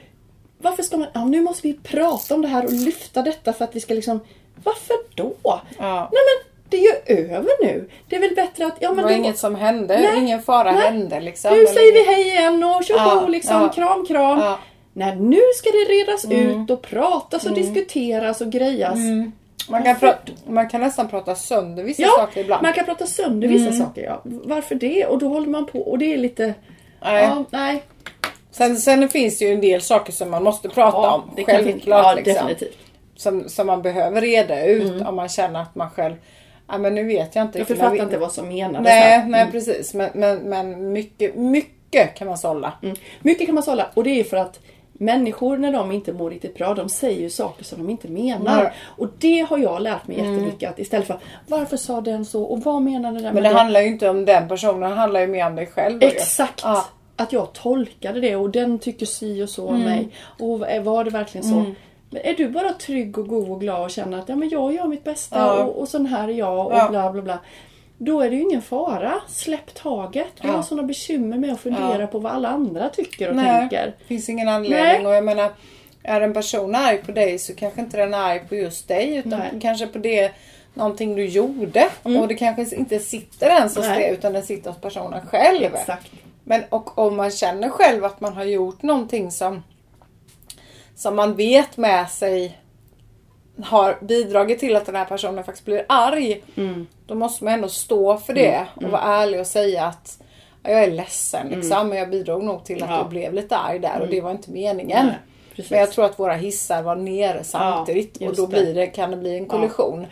varför 0.59 0.83
ska 0.83 0.97
man, 0.97 1.09
ja, 1.13 1.25
nu 1.25 1.41
måste 1.43 1.67
vi 1.69 1.75
prata 1.75 2.35
om 2.35 2.43
det 2.43 2.49
här 2.49 2.65
och 2.65 2.73
lyfta 2.73 3.23
detta 3.23 3.53
för 3.53 3.65
att 3.65 3.77
vi 3.77 3.81
ska 3.81 3.95
liksom, 3.95 4.21
varför 4.65 4.97
då? 5.15 5.33
Ja. 5.43 5.61
Nej 5.79 6.09
men 6.13 6.53
det 6.71 6.77
är 6.77 6.83
ju 6.83 7.19
över 7.27 7.65
nu. 7.65 7.89
Det 8.09 8.17
är 8.17 8.21
väl 8.21 8.35
bättre 8.35 8.67
att, 8.67 8.75
ja 8.81 8.89
Det 8.89 8.95
men 8.95 9.05
var 9.05 9.11
då- 9.11 9.17
inget 9.19 9.39
som 9.39 9.55
hände. 9.55 10.01
Nej. 10.01 10.19
Ingen 10.19 10.43
fara 10.43 10.73
Nej. 10.73 10.83
hände 10.83 11.21
liksom. 11.21 11.53
Nu 11.53 11.67
säger 11.67 11.93
vi 11.93 12.05
hej 12.15 12.29
igen 12.29 12.65
och 12.65 12.85
tjoho 12.85 12.99
Ja, 12.99 13.27
liksom, 13.29 13.63
ja. 13.63 13.69
kram 13.69 14.07
kram. 14.07 14.39
Ja. 14.39 14.59
Nej, 14.93 15.17
nu 15.17 15.41
ska 15.57 15.71
det 15.71 15.93
redas 15.93 16.25
ut 16.25 16.71
och 16.71 16.83
pratas 16.83 17.47
och 17.47 17.55
diskuteras 17.55 18.41
och 18.41 18.51
grejas. 18.51 18.99
Man 19.69 19.83
kan, 19.85 19.97
pra- 19.97 20.17
man 20.47 20.69
kan 20.69 20.81
nästan 20.81 21.09
prata 21.09 21.35
sönder 21.35 21.83
vissa 21.85 22.03
Ja, 22.03 22.09
saker 22.17 22.41
ibland. 22.41 22.63
man 22.63 22.73
kan 22.73 22.85
prata 22.85 23.07
sönder 23.07 23.49
vissa 23.49 23.73
saker. 23.73 24.03
Ja. 24.03 24.21
Varför 24.25 24.75
det? 24.75 25.07
Och 25.07 25.19
då 25.19 25.29
håller 25.29 25.49
man 25.49 25.67
på 25.67 25.79
och 25.81 25.99
det 25.99 26.13
är 26.15 26.17
lite... 26.19 26.55
Nej. 27.03 27.23
Ja, 27.25 27.45
nej. 27.51 27.83
Sen, 28.51 28.77
sen 28.77 29.09
finns 29.09 29.39
det 29.39 29.45
ju 29.45 29.53
en 29.55 29.61
del 29.61 29.81
saker 29.83 30.13
som 30.13 30.31
man 30.31 30.43
måste 30.43 30.69
prata 30.69 30.97
Ja, 30.99 31.15
om. 31.15 31.31
det 31.37 31.45
kan 31.45 31.65
Självklart. 31.65 32.05
ja, 32.07 32.15
liksom. 32.15 32.35
definitivt. 32.35 32.77
Som, 33.17 33.49
som 33.49 33.67
man 33.67 33.83
behöver 33.83 34.21
reda 34.21 34.65
ut 34.65 35.03
om 35.07 35.17
man 35.17 35.29
känner 35.29 35.63
att 35.63 35.75
man 35.75 35.91
själv... 35.91 36.15
Ja, 36.69 36.79
men 36.79 36.95
nu 36.95 37.05
vet 37.05 37.35
jag 37.35 37.45
inte. 37.45 37.59
Jag 37.59 37.69
fattar 37.69 37.91
vi- 37.91 37.99
inte 37.99 38.19
vad 38.19 38.33
som 38.33 38.49
menades 38.49 38.85
Nej, 38.85 39.25
nej 39.29 39.47
precis. 39.53 39.95
Men, 39.95 40.11
men, 40.15 40.39
men 40.39 40.93
mycket, 40.93 41.35
mycket 41.37 42.15
kan 42.15 42.27
man 42.29 42.39
sålla. 42.39 42.73
Mm. 42.83 42.97
Mycket 43.21 43.47
kan 43.47 43.55
man 43.55 43.65
sålla 43.65 43.87
och 43.95 44.05
det 44.05 44.21
är 44.21 44.25
för 44.25 44.37
att 44.37 44.61
Människor 45.01 45.57
när 45.57 45.73
de 45.73 45.93
inte 45.93 46.13
mår 46.13 46.31
riktigt 46.31 46.55
bra, 46.59 46.75
de 46.75 46.89
säger 46.89 47.21
ju 47.21 47.31
saker 47.31 47.65
som 47.65 47.79
de 47.79 47.91
inte 47.91 48.09
menar. 48.09 48.63
Nej. 48.63 48.73
Och 48.97 49.09
det 49.19 49.41
har 49.41 49.59
jag 49.59 49.83
lärt 49.83 50.07
mig 50.07 50.17
jättemycket. 50.17 50.71
Att 50.71 50.79
istället 50.79 51.07
för 51.07 51.19
varför 51.47 51.77
sa 51.77 52.01
den 52.01 52.25
så 52.25 52.43
och 52.43 52.61
vad 52.63 52.83
menade 52.83 53.15
den 53.15 53.25
Men 53.25 53.35
med 53.35 53.43
det 53.43 53.49
handlar 53.59 53.81
ju 53.81 53.87
inte 53.87 54.09
om 54.09 54.25
den 54.25 54.49
personen, 54.49 54.91
det 54.91 54.97
handlar 54.97 55.21
ju 55.21 55.27
mer 55.27 55.47
om 55.47 55.57
dig 55.57 55.67
själv. 55.67 56.03
Exakt! 56.03 56.61
Ja. 56.65 56.87
Att 57.17 57.33
jag 57.33 57.53
tolkade 57.53 58.21
det 58.21 58.37
och 58.37 58.51
den 58.51 58.79
tycker 58.79 59.07
si 59.07 59.43
och 59.43 59.49
så 59.49 59.69
om 59.69 59.81
mig. 59.81 60.09
Och 60.39 60.61
var 60.85 61.05
det 61.05 61.11
verkligen 61.11 61.45
så? 61.45 61.65
Men 62.11 62.23
är 62.25 62.35
du 62.35 62.49
bara 62.49 62.73
trygg 62.73 63.19
och 63.19 63.29
god 63.29 63.51
och 63.51 63.61
glad 63.61 63.85
och 63.85 63.91
känner 63.91 64.19
att 64.19 64.29
ja, 64.29 64.37
men 64.37 64.49
jag 64.49 64.75
gör 64.75 64.87
mitt 64.87 65.05
bästa 65.05 65.39
Ja. 65.39 65.63
och, 65.65 65.81
och 65.81 65.89
sån 65.89 66.07
här 66.07 66.29
är 66.29 66.33
jag 66.33 66.67
och 66.67 66.73
Ja. 66.73 66.89
bla 66.89 67.13
bla 67.13 67.23
bla. 67.23 67.39
Då 67.99 68.21
är 68.21 68.31
det 68.31 68.37
ju 68.37 68.43
ingen 68.43 68.63
fara. 68.63 69.15
Släpp 69.29 69.75
taget. 69.75 70.27
Vi 70.41 70.49
Ja. 70.49 70.55
har 70.55 70.63
såna 70.63 70.83
bekymmer 70.83 71.39
med 71.39 71.53
att 71.53 71.61
fundera 71.61 72.01
Ja. 72.01 72.07
på 72.07 72.19
vad 72.19 72.33
alla 72.33 72.49
andra 72.49 72.89
tycker 72.89 73.29
och 73.31 73.37
Nej, 73.37 73.61
tänker. 73.61 73.95
finns 74.07 74.29
ingen 74.29 74.49
anledning. 74.49 74.85
Nej. 75.03 75.07
Och 75.07 75.15
jag 75.15 75.25
menar, 75.25 75.51
är 76.03 76.21
en 76.21 76.33
person 76.35 76.75
arg 76.75 76.99
på 76.99 77.13
dig 77.13 77.39
så 77.39 77.55
kanske 77.55 77.81
inte 77.81 77.97
den 77.97 78.15
är 78.15 78.19
arg 78.19 78.41
på 78.49 78.55
just 78.57 78.89
dig 78.89 79.17
utan 79.17 79.31
Nej. 79.39 79.49
Mm. 79.49 79.61
kanske 79.61 79.87
på 79.87 79.99
det 79.99 80.33
någonting 80.75 81.15
du 81.17 81.25
gjorde. 81.27 81.89
Och 82.03 82.29
det 82.29 82.35
kanske 82.35 82.77
inte 82.77 82.99
sitter 82.99 83.51
ens 83.51 83.77
hos 83.77 83.87
det 83.87 84.09
utan 84.11 84.33
det 84.33 84.43
sitter 84.43 84.71
hos 84.71 84.81
personen 84.81 85.27
själv. 85.27 85.75
Exakt. 85.75 86.11
Men 86.45 86.63
och 86.69 86.99
om 86.99 87.17
man 87.17 87.31
känner 87.31 87.69
själv 87.69 88.05
att 88.05 88.21
man 88.21 88.33
har 88.33 88.45
gjort 88.45 88.83
någonting 88.83 89.31
som 89.31 89.63
som 90.95 91.17
man 91.17 91.35
vet 91.35 91.77
med 91.77 92.11
sig 92.11 92.59
har 93.63 93.99
bidragit 94.01 94.59
till 94.59 94.77
att 94.77 94.87
den 94.87 94.97
här 94.97 95.05
personen 95.05 95.45
faktiskt 95.45 95.65
blir 95.65 95.85
arg. 95.89 96.43
Mm. 96.57 96.87
Då 97.09 97.15
måste 97.15 97.45
man 97.45 97.55
ändå 97.55 97.69
stå 97.69 98.17
för 98.17 98.35
det 98.35 98.67
och 98.75 98.83
vara 98.83 99.03
ärlig 99.03 99.41
och 99.41 99.47
säga 99.47 99.85
att 99.85 100.19
"Ja, 100.63 100.71
jag 100.71 100.83
är 100.85 100.91
ledsen 100.91 101.49
liksom, 101.49 101.89
men 101.89 101.99
jag 101.99 102.11
bidrog 102.11 102.43
nog 102.45 102.65
till 102.65 102.83
att 102.83 102.89
Mm. 102.89 102.99
Ja. 102.99 103.05
du 103.05 103.09
blev 103.11 103.35
lite 103.35 103.57
arg 103.57 103.79
där 103.79 104.01
och 104.01 104.09
det 104.09 104.21
var 104.21 104.31
inte 104.31 104.51
meningen. 104.51 105.07
Nej, 105.07 105.15
precis. 105.57 105.71
Men 105.71 105.81
jag 105.81 105.93
tror 105.93 106.05
att 106.05 106.19
våra 106.19 106.35
hissar 106.35 106.83
var 106.83 106.97
nere 106.97 107.45
samtidigt 107.45 108.17
och 108.17 108.23
just 108.23 108.37
då 108.37 108.47
blir 108.47 108.75
det, 108.75 108.87
kan 108.87 109.11
det 109.11 109.17
bli 109.17 109.37
en 109.39 109.47
kollision. 109.47 110.07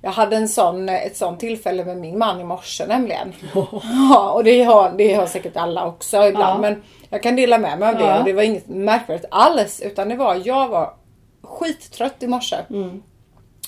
Jag 0.00 0.10
hade 0.10 0.36
en 0.36 0.48
sån, 0.48 0.88
ett 0.88 1.16
sånt 1.16 1.40
tillfälle 1.40 1.84
med 1.84 1.96
min 1.96 2.18
man 2.18 2.40
i 2.40 2.44
morse 2.44 2.86
nämligen. 2.86 3.32
Ja, 4.10 4.30
och 4.32 4.44
det 4.44 4.62
har, 4.62 4.92
det 4.98 5.14
har 5.14 5.26
säkert 5.26 5.56
alla 5.56 5.86
också 5.86 6.24
ibland. 6.26 6.64
Ja. 6.64 6.70
Men 6.70 6.82
jag 7.10 7.22
kan 7.22 7.36
dela 7.36 7.58
med 7.58 7.78
mig 7.78 7.88
av 7.88 7.94
det 7.94 8.04
Ja. 8.04 8.18
och 8.18 8.24
det 8.24 8.32
var 8.32 8.42
inget 8.42 8.68
märkvärdigt 8.68 9.26
alls. 9.30 9.80
Utan 9.80 10.08
det 10.08 10.16
var, 10.16 10.40
jag 10.44 10.68
var 10.68 10.94
skittrött 11.42 12.22
i 12.22 12.26
morse. 12.26 12.56
Mm. 12.70 13.02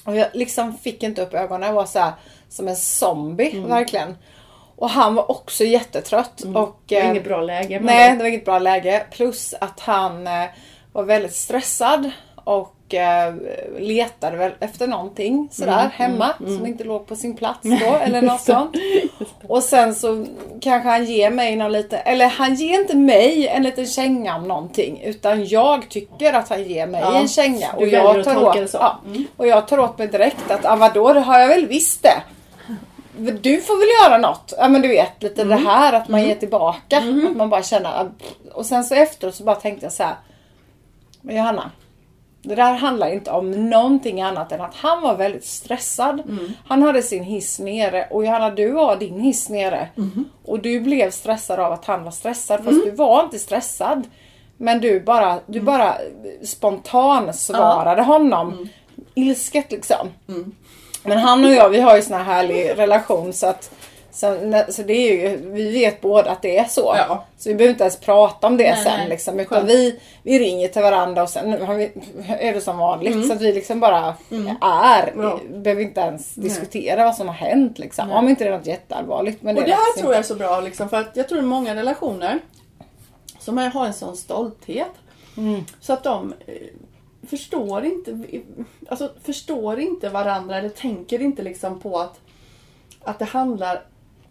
Och 0.06 0.16
jag 0.16 0.28
liksom 0.32 0.74
fick 0.78 1.02
inte 1.02 1.22
upp 1.22 1.34
ögonen. 1.34 1.66
Jag 1.68 1.74
var 1.74 1.84
så 1.84 1.98
här, 1.98 2.12
som 2.54 2.68
en 2.68 2.76
zombie 2.76 3.50
Mm. 3.56 3.68
verkligen. 3.68 4.16
Och 4.76 4.90
han 4.90 5.14
var 5.14 5.30
också 5.30 5.64
jättetrött. 5.64 6.40
Och, 6.54 6.76
Det 6.86 6.94
var 6.94 7.02
eh, 7.02 7.10
inget 7.10 7.24
bra 7.24 7.40
läge. 7.40 7.80
Nej, 7.82 8.10
då- 8.10 8.16
det 8.16 8.22
var 8.22 8.28
inget 8.28 8.44
bra 8.44 8.58
läge. 8.58 9.06
Plus 9.10 9.54
att 9.60 9.80
han 9.80 10.26
eh, 10.26 10.44
var 10.92 11.02
väldigt 11.02 11.34
stressad 11.34 12.10
och 12.44 12.94
eh, 12.94 13.34
letade 13.78 14.36
väl 14.36 14.52
efter 14.60 14.86
någonting 14.86 15.48
sådär 15.52 15.90
hemma 15.94 16.30
som 16.38 16.66
inte 16.66 16.84
låg 16.84 17.06
på 17.06 17.16
sin 17.16 17.36
plats 17.36 17.60
då 17.62 17.96
eller 17.96 18.22
något 18.22 18.40
sånt. 18.44 18.76
Och 19.48 19.62
sen 19.62 19.94
så 19.94 20.26
kanske 20.60 20.88
han 20.88 21.04
ger 21.04 21.30
mig 21.30 21.56
någon 21.56 21.72
liten, 21.72 21.98
eller 22.04 22.26
han 22.26 22.54
ger 22.54 22.80
inte 22.80 22.96
mig 22.96 23.48
en 23.48 23.62
liten 23.62 23.86
känga 23.86 24.36
om 24.36 24.48
någonting 24.48 25.00
utan 25.04 25.44
jag 25.46 25.88
tycker 25.88 26.32
att 26.32 26.48
han 26.48 26.62
ger 26.64 26.86
mig 26.86 27.00
Ja, 27.00 27.18
en 27.20 27.28
känga. 27.28 27.68
att 27.68 28.24
tolka 28.34 28.60
det 28.60 28.68
så. 28.68 28.78
Ja, 28.80 29.00
och 29.36 29.46
jag 29.46 29.68
tar 29.68 29.78
åt 29.78 29.98
mig 29.98 30.08
direkt 30.08 30.50
att 30.50 30.64
ah, 30.64 30.76
vadå, 30.76 31.12
det 31.12 31.20
har 31.20 31.38
jag 31.38 31.48
väl 31.48 31.66
visst 31.66 32.02
det. 32.02 32.22
Du 33.18 33.61
får 33.61 33.79
väl 33.79 34.11
göra 34.11 34.18
något. 34.29 34.55
Ja 34.59 34.68
men 34.68 34.83
du 34.83 34.88
vet 34.88 35.22
lite 35.22 35.42
Mm. 35.42 35.57
det 35.62 35.68
här 35.70 35.92
att 35.92 36.09
man 36.09 36.22
ger 36.22 36.35
tillbaka. 36.35 36.98
Att 36.98 37.37
man 37.37 37.50
bara 37.50 37.62
känner. 37.62 38.11
Och 38.53 38.66
sen 38.66 38.85
så 38.85 38.94
efteråt 38.94 39.35
så 39.35 39.44
bara 39.44 39.57
tänkte 39.57 39.87
jag 39.87 39.92
så 39.92 40.03
här. 40.03 40.14
Men 41.20 41.37
Johanna. 41.37 41.70
Det 42.42 42.55
där 42.55 42.72
handlar 42.74 43.12
inte 43.12 43.31
om 43.31 43.70
någonting 43.70 44.22
annat 44.22 44.53
än 44.53 44.61
att 44.61 44.74
han 44.74 45.03
var 45.03 45.16
väldigt 45.16 45.44
stressad. 45.44 46.20
Mm. 46.29 46.53
Han 46.66 46.83
hade 46.83 47.03
sin 47.03 47.22
hiss 47.24 47.59
nere 47.59 48.07
och 48.11 48.24
Johanna 48.24 48.50
du 48.50 48.72
har 48.72 48.96
din 48.96 49.20
hiss 49.20 49.48
nere. 49.48 49.88
Mm-hmm. 49.96 50.24
Och 50.44 50.59
du 50.61 50.81
blev 50.81 51.11
stressad 51.11 51.61
av 51.61 51.72
att 51.72 51.85
han 51.85 52.05
var 52.05 52.11
stressad 52.11 52.64
fast 52.64 52.85
du 52.85 52.90
var 52.90 53.22
inte 53.24 53.38
stressad. 53.38 54.07
Men 54.57 54.81
du 54.81 55.00
bara, 55.00 55.38
du 55.46 55.59
Mm. 55.59 55.64
bara 55.64 55.96
spontan 56.44 57.35
svarade 57.35 58.03
honom. 58.03 58.53
Mm. 58.53 58.68
Ilsket 59.14 59.72
liksom. 59.72 60.09
Men 61.04 61.18
han 61.18 61.44
och 61.44 61.52
jag 61.52 61.70
vi 61.70 61.80
har 61.80 61.96
ju 61.96 62.02
sån 62.02 62.16
här 62.16 62.24
härlig 62.24 62.78
relation 62.78 63.32
så 63.32 63.46
att 63.46 63.70
så, 64.14 64.62
så 64.68 64.82
det 64.82 64.92
är 64.92 65.30
ju, 65.30 65.36
vi 65.36 65.72
vet 65.72 66.00
båda 66.00 66.30
att 66.30 66.42
det 66.42 66.58
är 66.58 66.64
så. 66.64 66.94
Ja. 66.96 67.24
Så 67.38 67.48
vi 67.48 67.54
behöver 67.54 67.72
inte 67.72 67.84
ens 67.84 68.00
prata 68.00 68.46
om 68.46 68.56
det 68.56 68.70
Nej, 68.70 68.84
sen 68.84 68.98
nej. 68.98 69.08
liksom. 69.08 69.40
Utan 69.40 69.58
Skönt. 69.58 69.70
vi, 69.70 70.00
vi 70.22 70.38
ringer 70.38 70.68
till 70.68 70.82
varandra 70.82 71.22
och 71.22 71.28
sen 71.28 71.76
vi, 71.76 71.92
är 72.38 72.54
det 72.54 72.60
som 72.60 72.78
vanligt. 72.78 73.26
Så 73.26 73.32
att 73.32 73.40
vi 73.40 73.52
liksom 73.52 73.80
bara 73.80 74.14
är. 74.62 75.12
Mm. 75.12 75.22
Ja. 75.22 75.40
Behöver 75.48 75.82
inte 75.82 76.00
ens 76.00 76.34
diskutera 76.34 77.04
vad 77.04 77.14
som 77.14 77.28
har 77.28 77.34
hänt 77.34 77.78
liksom. 77.78 78.10
Om 78.10 78.28
inte 78.28 78.44
det 78.44 78.50
är 78.50 78.56
något 78.56 78.66
jätteallvarligt. 78.66 79.42
Men 79.42 79.56
Och 79.56 79.62
är 79.62 79.66
det 79.66 79.72
här 79.72 80.00
tror 80.00 80.12
jag 80.12 80.18
är 80.18 80.22
så 80.22 80.34
bra 80.34 80.60
liksom, 80.60 80.88
för 80.88 81.00
att 81.00 81.16
jag 81.16 81.28
tror 81.28 81.42
många 81.42 81.74
relationer 81.74 82.38
som 83.38 83.58
har 83.58 83.86
en 83.86 83.94
sån 83.94 84.16
stolthet 84.16 84.92
så 85.80 85.92
att 85.92 86.04
de 86.04 86.34
eh, 86.46 86.54
förstår 87.26 87.84
inte 87.84 88.20
alltså, 88.88 89.10
förstår 89.22 89.80
inte 89.80 90.08
varandra 90.08 90.58
eller 90.58 90.68
tänker 90.68 91.22
inte 91.22 91.42
liksom 91.42 91.80
på 91.80 91.98
att, 91.98 92.20
att 93.00 93.18
det 93.18 93.24
handlar 93.24 93.82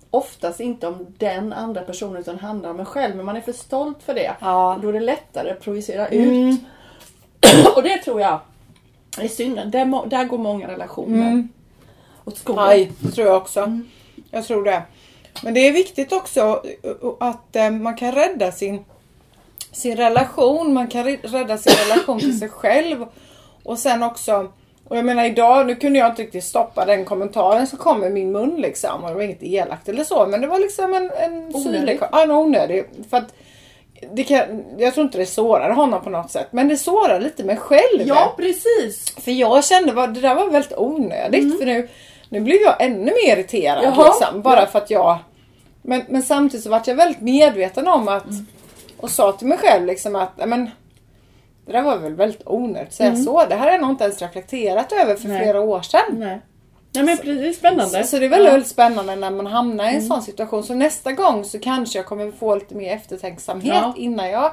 oftast 0.10 0.60
inte 0.60 0.88
om 0.88 1.08
den 1.18 1.54
andra 1.54 1.82
personen 1.82 2.18
utan 2.18 2.40
handlar 2.40 2.70
om 2.70 2.80
en 2.80 2.86
själv. 2.86 3.16
Men 3.16 3.26
man 3.26 3.36
är 3.36 3.42
för 3.42 3.54
stolt 3.54 4.04
för 4.04 4.14
det. 4.14 4.36
Ja. 4.40 4.80
Då 4.82 4.90
är 4.90 4.94
det 4.94 5.00
lättare 5.00 5.52
att 5.52 5.62
projicera 5.62 6.08
ut. 6.08 6.60
Och 7.76 7.84
det 7.84 7.98
tror 7.98 8.22
jag 8.22 8.40
är 9.20 9.28
synd. 9.28 9.60
Där, 9.66 10.10
där 10.10 10.26
går 10.26 10.38
många 10.38 10.68
relationer 10.68 11.48
åt 12.26 12.38
skogen. 12.38 12.66
Nej, 12.66 12.92
det 13.00 13.12
tror 13.12 13.28
jag 13.28 13.38
också. 13.38 13.60
Mm. 13.60 13.90
Jag 14.32 14.46
tror 14.46 14.64
det. 14.64 14.84
Men 15.44 15.54
det 15.54 15.60
är 15.60 15.72
viktigt 15.72 16.12
också 16.12 16.64
att 17.20 17.56
eh, 17.56 17.70
man 17.70 17.96
kan 17.96 18.12
rädda 18.12 18.52
sin, 18.52 18.86
sin 19.74 19.96
relation. 19.98 20.74
Man 20.74 20.88
kan 20.88 21.04
rädda 21.04 21.58
sin 21.58 21.74
relation 21.90 22.20
till 22.20 22.40
sig 22.40 22.50
själv. 22.50 23.06
Och 23.64 23.80
sen 23.80 24.04
också 24.04 24.52
och 24.88 24.98
jag 24.98 25.06
menar 25.06 25.26
idag, 25.26 25.68
nu 25.68 25.76
kunde 25.76 26.00
jag 26.00 26.10
inte 26.10 26.22
riktigt 26.22 26.44
stoppa 26.44 26.86
den 26.86 27.06
kommentaren 27.06 27.68
som 27.68 27.78
kom 27.80 28.04
i 28.04 28.10
min 28.10 28.32
mun 28.32 28.56
liksom. 28.58 29.04
Och 29.04 29.10
det 29.10 29.16
var 29.16 29.22
inget 29.22 29.44
elakt 29.44 29.90
eller 29.90 30.04
så. 30.04 30.26
Men 30.26 30.42
det 30.42 30.48
var 30.48 30.60
liksom 30.60 30.94
en, 30.94 31.12
en 31.18 31.34
Onödig. 31.56 31.64
syrlig- 31.64 32.00
Ja, 32.12 32.24
en 32.24 32.32
onödig. 32.32 32.86
För 33.10 33.18
att 33.18 33.34
det 34.12 34.24
kan, 34.24 34.64
jag 34.78 34.94
tror 34.94 35.06
inte 35.06 35.18
det 35.18 35.26
sårar 35.26 35.70
honom 35.70 36.04
på 36.04 36.10
något 36.10 36.32
sätt. 36.32 36.48
Men 36.52 36.68
det 36.68 36.78
sårar 36.78 37.20
lite 37.20 37.44
mig 37.44 37.58
själv. 37.58 38.02
Ja, 38.06 38.34
precis. 38.38 39.16
För 39.20 39.32
jag 39.32 39.66
kände 39.66 40.04
att 40.04 40.16
det 40.16 40.22
där 40.22 40.36
var 40.36 40.48
väldigt 40.50 40.78
onödigt. 40.78 41.60
För 41.60 41.66
nu, 41.66 41.90
nu 42.30 42.40
blev 42.40 42.58
jag 42.62 42.82
ännu 42.82 43.06
mer 43.26 43.38
irriterad. 43.38 43.84
Mm. 43.84 43.94
Jaha, 43.98 44.06
liksom, 44.08 44.42
bara 44.42 44.60
ja. 44.60 44.66
för 44.66 44.80
att 44.80 44.90
jag... 44.90 45.18
Men, 45.82 46.02
men 46.10 46.24
samtidigt 46.24 46.64
så 46.64 46.70
var 46.70 46.82
jag 46.86 46.96
väldigt 46.96 47.22
medveten 47.22 47.88
om 47.88 48.08
att... 48.08 48.26
Mm. 48.26 48.46
Och 49.04 49.10
sa 49.10 49.32
till 49.32 49.48
mig 49.48 49.58
själv 49.58 49.86
liksom 49.86 50.16
att 50.16 50.38
"Nej, 50.38 50.48
men, 50.48 50.70
det 51.66 51.72
där 51.72 51.82
var 51.82 51.98
väl 51.98 52.14
väldigt 52.16 52.42
onödigt 52.46 52.88
att 52.88 52.94
säga 52.94 53.10
Mm. 53.10 53.24
så. 53.24 53.46
Det 53.46 53.56
här 53.56 53.66
har 53.66 53.72
jag 53.72 53.82
nog 53.82 53.90
inte 53.90 54.04
ens 54.04 54.22
reflekterat 54.22 54.92
över 54.92 55.16
för 55.16 55.28
Nej. 55.28 55.42
flera 55.42 55.62
år 55.62 55.82
sedan. 55.82 56.00
Nej. 56.12 56.42
Nej 56.96 57.04
men 57.04 57.18
precis, 57.18 57.38
det 57.42 57.48
är 57.48 57.54
spännande. 57.54 58.04
Så, 58.04 58.08
så 58.08 58.20
det 58.20 58.26
är 58.26 58.30
väldigt, 58.30 58.54
väldigt 58.54 58.70
spännande 58.70 59.16
när 59.16 59.32
man 59.32 59.48
hamnar 59.48 59.92
i 59.92 59.96
en 59.96 60.02
sån 60.02 60.22
situation. 60.22 60.64
Så 60.64 60.74
nästa 60.74 61.12
gång 61.12 61.44
så 61.44 61.60
kanske 61.60 62.00
jag 62.00 62.06
kommer 62.06 62.32
få 62.32 62.56
lite 62.56 62.76
mer 62.76 62.94
eftertänksamhet 62.96 63.74
Ja. 63.76 63.94
innan 63.98 64.30
jag 64.30 64.52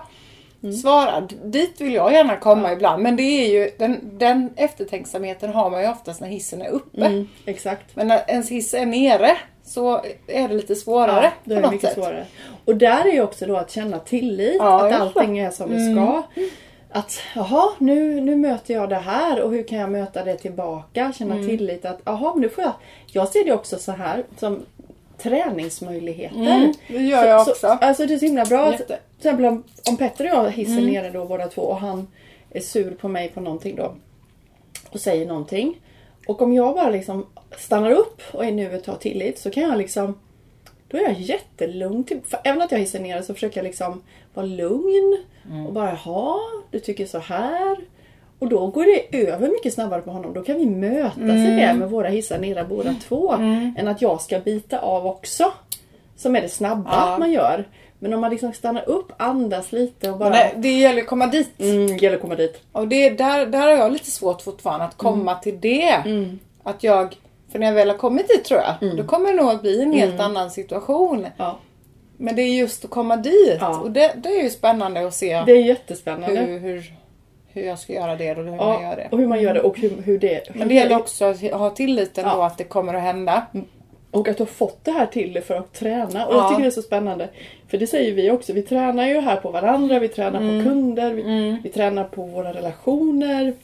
svarar. 0.82 1.28
Dit 1.44 1.80
vill 1.80 1.94
jag 1.94 2.12
gärna 2.12 2.36
komma 2.36 2.72
ibland. 2.72 3.02
Men 3.02 3.16
det 3.16 3.22
är 3.22 3.48
ju 3.50 3.70
den, 3.78 4.18
den 4.18 4.50
eftertänksamheten 4.56 5.52
har 5.52 5.70
man 5.70 5.82
ju 5.82 5.88
oftast 5.88 6.20
när 6.20 6.28
hissen 6.28 6.62
är 6.62 6.68
uppe. 6.68 7.06
Mm, 7.06 7.28
exakt. 7.44 7.96
Men 7.96 8.06
när 8.08 8.24
ens 8.30 8.48
hiss 8.50 8.74
är 8.74 8.86
nere 8.86 9.36
så 9.64 10.05
är 10.27 10.49
det 10.49 10.55
lite 10.55 10.75
svårare. 10.75 11.25
Ja, 11.25 11.31
då 11.44 11.55
är 11.55 11.61
på 11.61 11.66
det 11.66 11.73
mycket 11.75 11.88
sätt. 11.88 11.99
svårare. 11.99 12.27
Och 12.64 12.77
där 12.77 13.05
är 13.09 13.12
ju 13.12 13.23
också 13.23 13.46
då 13.46 13.57
att 13.57 13.70
känna 13.70 13.99
tillit. 13.99 14.57
Ja, 14.59 14.87
att 14.87 15.01
allting 15.01 15.38
är 15.38 15.51
som 15.51 15.70
det 15.70 15.92
ska. 15.92 16.23
Att 16.92 17.20
jaha, 17.35 17.68
nu, 17.79 18.20
nu 18.20 18.37
möter 18.37 18.75
jag 18.75 18.88
det 18.88 18.96
här 18.96 19.40
och 19.40 19.51
hur 19.51 19.62
kan 19.62 19.79
jag 19.79 19.90
möta 19.90 20.25
det 20.25 20.37
tillbaka? 20.37 21.12
Känna 21.18 21.34
Mm. 21.34 21.47
tillit 21.47 21.84
att 21.84 22.01
jaha, 22.05 22.34
nu 22.37 22.49
får 22.49 22.64
jag... 22.64 22.72
Jag 23.07 23.28
ser 23.28 23.45
det 23.45 23.53
också 23.53 23.78
så 23.78 23.93
här 23.93 24.24
som 24.39 24.62
träningsmöjligheter. 25.18 26.37
Mm, 26.41 26.72
det 26.89 27.03
gör 27.03 27.24
jag 27.24 27.45
så, 27.45 27.51
också. 27.51 27.66
Så, 27.66 27.72
alltså 27.72 28.07
det 28.07 28.14
är 28.14 28.18
så 28.18 28.24
himla 28.24 28.45
bra 28.45 28.66
att 28.66 28.76
till 28.87 28.97
exempel 29.18 29.45
om, 29.45 29.64
om 29.91 29.97
Petter 29.97 30.24
och 30.24 30.30
jag 30.47 30.51
hisser 30.51 30.72
Mm. 30.78 30.84
nere 30.93 31.11
då 31.11 31.24
båda 31.24 31.49
två 31.49 31.62
och 31.62 31.76
han 31.76 32.07
är 32.51 32.61
sur 32.61 32.91
på 32.95 33.09
mig 33.09 33.28
på 33.28 33.41
någonting 33.41 33.76
då 33.76 33.95
och 34.91 35.01
säger 35.01 35.26
någonting. 35.26 35.76
Och 36.27 36.43
om 36.43 36.53
jag 36.53 36.75
bara 36.75 36.91
liksom 36.91 37.27
stannar 37.59 37.91
upp 37.91 38.23
och 38.33 38.45
är 38.45 38.53
nuet 38.53 38.85
tar 38.85 38.97
tillit 38.97 39.39
så 39.39 39.51
kan 39.51 39.62
jag 39.62 39.79
liksom 39.79 40.18
då 40.89 40.99
är 40.99 41.03
jag 41.03 41.12
jättelugn. 41.21 42.05
Till, 42.05 42.21
för 42.25 42.41
även 42.45 42.62
att 42.62 42.73
jag 42.73 42.79
hissar 42.79 42.99
ner 42.99 43.23
så 43.23 43.35
försöker 43.35 43.59
jag 43.61 43.64
liksom 43.64 44.03
vara 44.35 44.47
lugn. 44.47 45.16
Och 45.66 45.73
bara, 45.73 45.99
jaha, 46.05 46.39
du 46.71 46.81
tycker 46.81 47.07
så 47.07 47.18
här. 47.18 47.77
Och 48.39 48.49
då 48.49 48.66
går 48.66 48.85
det 48.85 49.23
över 49.29 49.49
mycket 49.49 49.75
snabbare 49.75 50.03
på 50.03 50.11
honom. 50.11 50.33
Då 50.35 50.43
kan 50.43 50.57
vi 50.59 50.66
mötas 50.66 51.21
i 51.21 51.57
det 51.57 51.75
med 51.79 51.91
våra 51.91 52.09
hissar 52.09 52.39
nere 52.39 52.64
båda 52.64 52.95
två. 53.09 53.33
Än 53.79 53.89
att 53.89 54.03
jag 54.03 54.21
ska 54.21 54.39
bita 54.41 54.79
av 54.79 55.07
också. 55.07 55.53
Som 56.16 56.37
är 56.37 56.43
det 56.43 56.49
snabba 56.49 56.91
Ja. 56.93 57.16
man 57.18 57.33
gör. 57.33 57.68
Men 58.03 58.14
om 58.14 58.20
man 58.20 58.30
liksom 58.30 58.53
stannar 58.53 58.88
upp, 58.88 59.12
andas 59.16 59.72
lite 59.72 60.11
och 60.11 60.18
bara... 60.18 60.30
Men 60.30 60.38
det, 60.38 60.53
det 60.68 60.78
gäller 60.78 61.03
att 61.03 61.09
komma 61.09 61.26
dit. 61.26 61.51
Mm, 61.61 61.96
gäller 61.96 62.16
att 62.16 62.22
komma 62.22 62.34
dit. 62.34 62.61
Och 62.72 62.88
det, 62.88 63.11
där, 63.11 63.46
där 63.46 63.61
har 63.61 63.68
jag 63.70 63.92
lite 63.92 64.11
svårt 64.11 64.42
fortfarande 64.42 64.84
att 64.86 64.96
komma 64.96 65.34
till 65.34 65.61
det. 65.61 66.03
Att 66.62 66.82
jag, 66.84 67.16
för 67.53 67.59
när 67.59 67.66
jag 67.66 67.74
väl 67.74 67.88
har 67.90 67.96
kommit 67.96 68.28
dit 68.28 68.44
tror 68.44 68.61
jag, 68.61 68.96
då 68.96 69.05
kommer 69.05 69.26
det 69.32 69.42
nog 69.42 69.51
att 69.51 69.62
bli 69.62 69.82
en 69.82 69.92
helt 69.92 70.20
annan 70.20 70.51
situation. 70.51 71.26
Ja. 71.36 71.59
Men 72.16 72.36
det 72.36 72.42
är 72.42 72.55
just 72.59 72.84
att 72.84 72.90
komma 72.90 73.16
dit. 73.16 73.57
Ja. 73.61 73.78
Och 73.80 73.90
det, 73.90 74.12
det 74.16 74.28
är 74.28 74.42
ju 74.42 74.51
spännande 74.51 75.07
att 75.07 75.14
se 75.14 75.42
Det 75.46 75.53
är 75.53 75.62
jättespännande. 75.64 76.40
hur, 76.40 76.59
hur, 76.59 76.92
hur 77.48 77.62
jag 77.62 77.78
ska 77.78 77.92
göra 77.92 78.16
det 78.16 78.30
och 78.30 78.36
hur 78.36 78.44
man 78.44 78.59
gör 78.59 78.82
Ja, 78.90 78.96
det. 78.96 79.09
och 79.11 79.18
hur 79.18 79.26
man 79.26 79.42
gör 79.42 79.55
det 79.55 79.61
och 79.61 79.78
hur, 79.78 80.03
hur 80.03 80.18
det... 80.18 80.55
Men 80.55 80.68
det 80.68 80.74
gäller 80.74 80.96
också 80.96 81.24
att 81.24 81.40
ha 81.40 81.70
tilliten 81.70 82.24
Ja. 82.28 82.34
då 82.36 82.42
att 82.42 82.59
det 82.59 82.64
kommer 82.64 82.94
att 82.94 83.03
hända. 83.03 83.46
Och 84.11 84.28
att 84.28 84.36
du 84.36 84.42
har 84.42 84.46
fått 84.48 84.84
det 84.84 84.90
här 84.92 85.06
till 85.06 85.32
dig 85.32 85.42
för 85.42 85.54
att 85.54 85.72
träna. 85.72 86.26
Och 86.26 86.34
Ja. 86.34 86.38
jag 86.38 86.48
tycker 86.48 86.62
det 86.62 86.68
är 86.68 86.70
så 86.70 86.82
spännande. 86.82 87.28
För 87.68 87.78
det 87.78 87.86
säger 87.86 88.12
vi 88.14 88.30
också. 88.30 88.52
Vi 88.52 88.62
tränar 88.62 89.08
ju 89.08 89.20
här 89.20 89.36
på 89.36 89.50
varandra, 89.50 89.98
vi 89.98 90.08
tränar 90.08 90.40
Mm. 90.40 90.64
på 90.64 90.70
kunder, 90.70 91.12
vi, 91.12 91.56
vi 91.62 91.68
tränar 91.70 92.04
på 92.04 92.22
våra 92.22 92.52
relationer. 92.54 93.54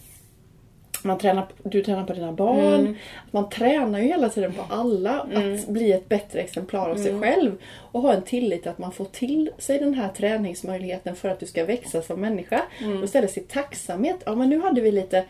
Man 1.03 1.19
tränar, 1.19 1.47
du 1.63 1.83
tränar 1.83 2.05
på 2.05 2.13
dina 2.13 2.33
barn. 2.33 2.75
Mm. 2.75 2.97
Man 3.31 3.49
tränar 3.51 3.99
ju 3.99 4.05
hela 4.05 4.29
tiden 4.29 4.53
på 4.53 4.75
alla 4.75 5.21
att 5.21 5.67
bli 5.69 5.93
ett 5.93 6.09
bättre 6.09 6.41
exemplar 6.41 6.81
av 6.91 6.97
Mm. 6.97 7.03
sig 7.05 7.21
själv. 7.21 7.53
Och 7.93 8.03
ha 8.03 8.13
en 8.13 8.23
tillit 8.23 8.67
att 8.67 8.79
man 8.79 8.93
får 8.93 9.05
till 9.05 9.51
sig 9.59 9.79
den 9.79 9.95
här 9.95 10.09
träningsmöjligheten 10.09 11.17
för 11.17 11.29
att 11.29 11.41
du 11.41 11.47
ska 11.47 11.65
växa 11.65 12.03
som 12.03 12.21
människa. 12.21 12.63
Mm. 12.83 12.99
Och 12.99 13.05
istället 13.05 13.31
se 13.33 13.41
tacksamhet. 13.41 14.17
Ja 14.27 14.35
men 14.35 14.51
nu 14.51 14.61
hade 14.61 14.81
vi 14.81 14.93
lite 14.93 15.25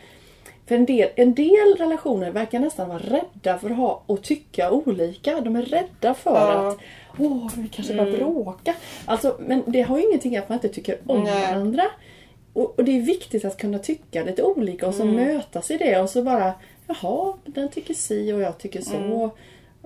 för 0.67 0.75
en 0.75 0.85
del, 0.85 1.09
en 1.15 1.33
del 1.33 1.75
relationer 1.77 2.31
verkar 2.31 2.59
nästan 2.59 2.89
vara 2.89 2.99
rädda 2.99 3.57
för 3.57 3.69
att 3.69 3.77
ha 3.77 4.03
och 4.05 4.21
tycka 4.23 4.71
olika. 4.71 5.41
De 5.41 5.55
är 5.55 5.61
rädda 5.61 6.13
för 6.13 6.31
Ja. 6.35 6.51
Mm. 6.53 6.67
att 6.67 6.77
Åh, 7.19 7.49
vi 7.57 7.67
kanske 7.67 7.93
börjar 7.95 8.17
bråka. 8.17 8.73
Alltså, 9.05 9.35
men 9.39 9.63
det 9.67 9.81
har 9.81 9.97
ju 9.97 10.03
ingenting 10.07 10.37
att 10.37 10.49
man 10.49 10.55
inte 10.55 10.69
tycker 10.69 10.97
om 11.05 11.23
Nej. 11.23 11.41
varandra. 11.41 11.83
Och, 12.53 12.79
och 12.79 12.83
det 12.85 12.97
är 12.97 13.01
viktigt 13.01 13.45
att 13.45 13.57
kunna 13.57 13.79
tycka 13.79 14.23
lite 14.23 14.43
olika 14.43 14.87
och 14.87 14.93
så 14.95 15.03
Mm. 15.03 15.15
mötas 15.15 15.71
i 15.71 15.77
det 15.77 15.99
och 16.01 16.09
så 16.09 16.23
bara 16.23 16.53
Jaha, 16.87 17.33
den 17.45 17.69
tycker 17.69 17.93
si 17.93 18.33
och 18.33 18.39
jag 18.41 18.57
tycker 18.57 18.81
så. 18.81 18.95
Mm. 18.97 19.11
Ja, 19.19 19.29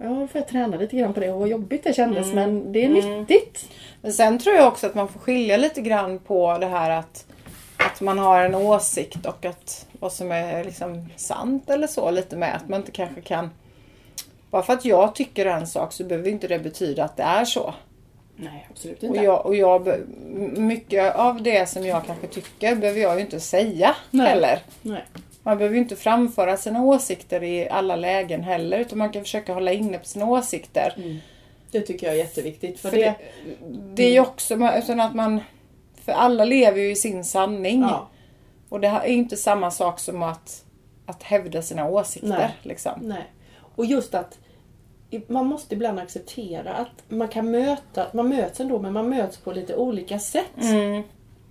då 0.09 0.27
får 0.27 0.41
jag 0.41 0.47
träna 0.47 0.77
lite 0.77 0.95
grann 0.95 1.13
på 1.13 1.19
det 1.19 1.31
och 1.31 1.39
vad 1.39 1.49
jobbigt 1.49 1.83
det 1.83 1.93
kändes 1.93 2.31
Mm. 2.31 2.35
men 2.35 2.71
det 2.71 2.85
är 2.85 2.89
nyttigt. 2.89 3.69
Men 4.01 4.13
sen 4.13 4.39
tror 4.39 4.55
jag 4.55 4.67
också 4.67 4.87
att 4.87 4.95
man 4.95 5.07
får 5.07 5.19
skilja 5.19 5.57
lite 5.57 5.81
grann 5.81 6.19
på 6.19 6.57
det 6.57 6.65
här 6.65 6.89
att, 6.89 7.25
att 7.77 8.01
man 8.01 8.19
har 8.19 8.41
en 8.43 8.55
åsikt 8.55 9.25
och 9.25 9.45
att 9.45 9.87
vad 10.01 10.13
som 10.13 10.31
är 10.31 10.63
liksom 10.63 11.09
sant 11.15 11.69
eller 11.69 11.87
så 11.87 12.11
lite 12.11 12.35
med. 12.35 12.55
Att 12.55 12.69
man 12.69 12.79
inte 12.79 12.91
kanske 12.91 13.21
kan... 13.21 13.49
Bara 14.49 14.63
för 14.63 14.73
att 14.73 14.85
jag 14.85 15.15
tycker 15.15 15.45
en 15.45 15.67
sak 15.67 15.93
så 15.93 16.03
behöver 16.03 16.29
inte 16.29 16.47
det 16.47 16.59
betyda 16.59 17.03
att 17.03 17.17
det 17.17 17.23
är 17.23 17.45
så. 17.45 17.73
Nej, 18.35 18.67
absolut 18.71 18.97
Och 18.97 19.03
inte. 19.03 19.19
jag, 19.19 19.45
och 19.45 19.55
jag, 19.55 19.93
mycket 20.57 21.15
av 21.15 21.43
det 21.43 21.69
som 21.69 21.85
jag 21.85 22.05
kanske 22.05 22.27
tycker 22.27 22.75
behöver 22.75 22.99
jag 22.99 23.15
ju 23.15 23.21
inte 23.21 23.39
säga 23.39 23.95
Nej. 24.11 24.27
heller. 24.27 24.59
Nej. 24.81 25.03
Man 25.43 25.57
behöver 25.57 25.75
ju 25.75 25.81
inte 25.81 25.95
framföra 25.95 26.57
sina 26.57 26.83
åsikter 26.83 27.43
i 27.43 27.69
alla 27.69 27.95
lägen 27.95 28.43
heller 28.43 28.79
utan 28.79 28.97
man 28.97 29.11
kan 29.11 29.23
försöka 29.23 29.53
hålla 29.53 29.71
inne 29.71 29.97
på 29.97 30.05
sina 30.05 30.25
åsikter. 30.25 31.21
Det 31.71 31.81
tycker 31.81 32.07
jag 32.07 32.15
är 32.15 32.19
jätteviktigt. 32.19 32.79
För, 32.79 32.89
För 32.89 32.97
det, 32.97 33.03
det, 33.03 33.15
det 33.93 34.03
är 34.03 34.11
ju 34.11 34.19
också 34.19 34.53
utan 34.77 34.99
att 34.99 35.15
man... 35.15 35.39
För 36.05 36.11
alla 36.11 36.45
lever 36.45 36.81
ju 36.81 36.91
i 36.91 36.95
sin 36.95 37.23
sanning. 37.23 37.81
ja, 37.81 38.07
Och 38.71 38.79
det 38.79 38.87
är 38.87 39.05
inte 39.05 39.37
samma 39.37 39.71
sak 39.71 39.99
som 39.99 40.23
att, 40.23 40.63
att 41.05 41.23
hävda 41.23 41.61
sina 41.61 41.89
åsikter. 41.89 42.29
Nej. 42.29 42.55
Liksom. 42.61 42.91
Nej. 43.01 43.31
Och 43.75 43.85
just 43.85 44.15
att 44.15 44.37
man 45.27 45.45
måste 45.45 45.75
ibland 45.75 45.99
acceptera 45.99 46.73
att 46.73 47.03
man 47.07 47.27
kan 47.27 47.51
möta, 47.51 48.05
man 48.13 48.29
möts 48.29 48.59
ändå 48.59 48.79
men 48.79 48.93
man 48.93 49.09
möts 49.09 49.37
på 49.37 49.51
lite 49.51 49.75
olika 49.75 50.19
sätt. 50.19 50.45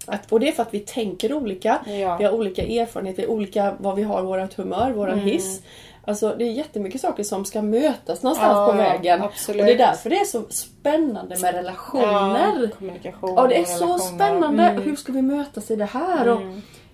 Att, 0.06 0.32
och 0.32 0.40
det 0.40 0.48
är 0.48 0.52
för 0.52 0.62
att 0.62 0.74
vi 0.74 0.80
tänker 0.80 1.32
olika, 1.32 1.78
Ja. 1.86 2.16
vi 2.16 2.24
har 2.24 2.32
olika 2.32 2.62
erfarenheter, 2.62 3.26
olika 3.30 3.76
vad 3.78 3.96
vi 3.96 4.02
har, 4.02 4.22
vårt 4.22 4.54
humör, 4.54 4.90
våran 4.90 5.14
Mm. 5.18 5.24
hiss. 5.26 5.62
Alltså 6.04 6.34
det 6.38 6.44
är 6.44 6.52
jättemycket 6.52 7.00
saker 7.00 7.22
som 7.22 7.44
ska 7.44 7.62
mötas 7.62 8.22
någonstans 8.22 8.52
Ja, 8.56 8.66
på 8.66 8.76
vägen. 8.76 9.22
absolut. 9.22 9.60
Och 9.60 9.66
det 9.66 9.72
är 9.72 9.78
därför 9.78 10.10
det 10.10 10.16
är 10.16 10.24
så 10.24 10.42
spännande 10.48 11.36
med 11.42 11.54
relationer. 11.54 12.60
Ja, 12.62 12.68
kommunikation 12.78 13.34
Ja, 13.36 13.46
det 13.46 13.58
är 13.58 13.64
så 13.64 13.98
spännande. 13.98 14.62
Mm. 14.62 14.82
Hur 14.82 14.96
ska 14.96 15.12
vi 15.12 15.22
mötas 15.22 15.70
i 15.70 15.76
det 15.76 15.84
här? 15.84 16.28
Och 16.28 16.40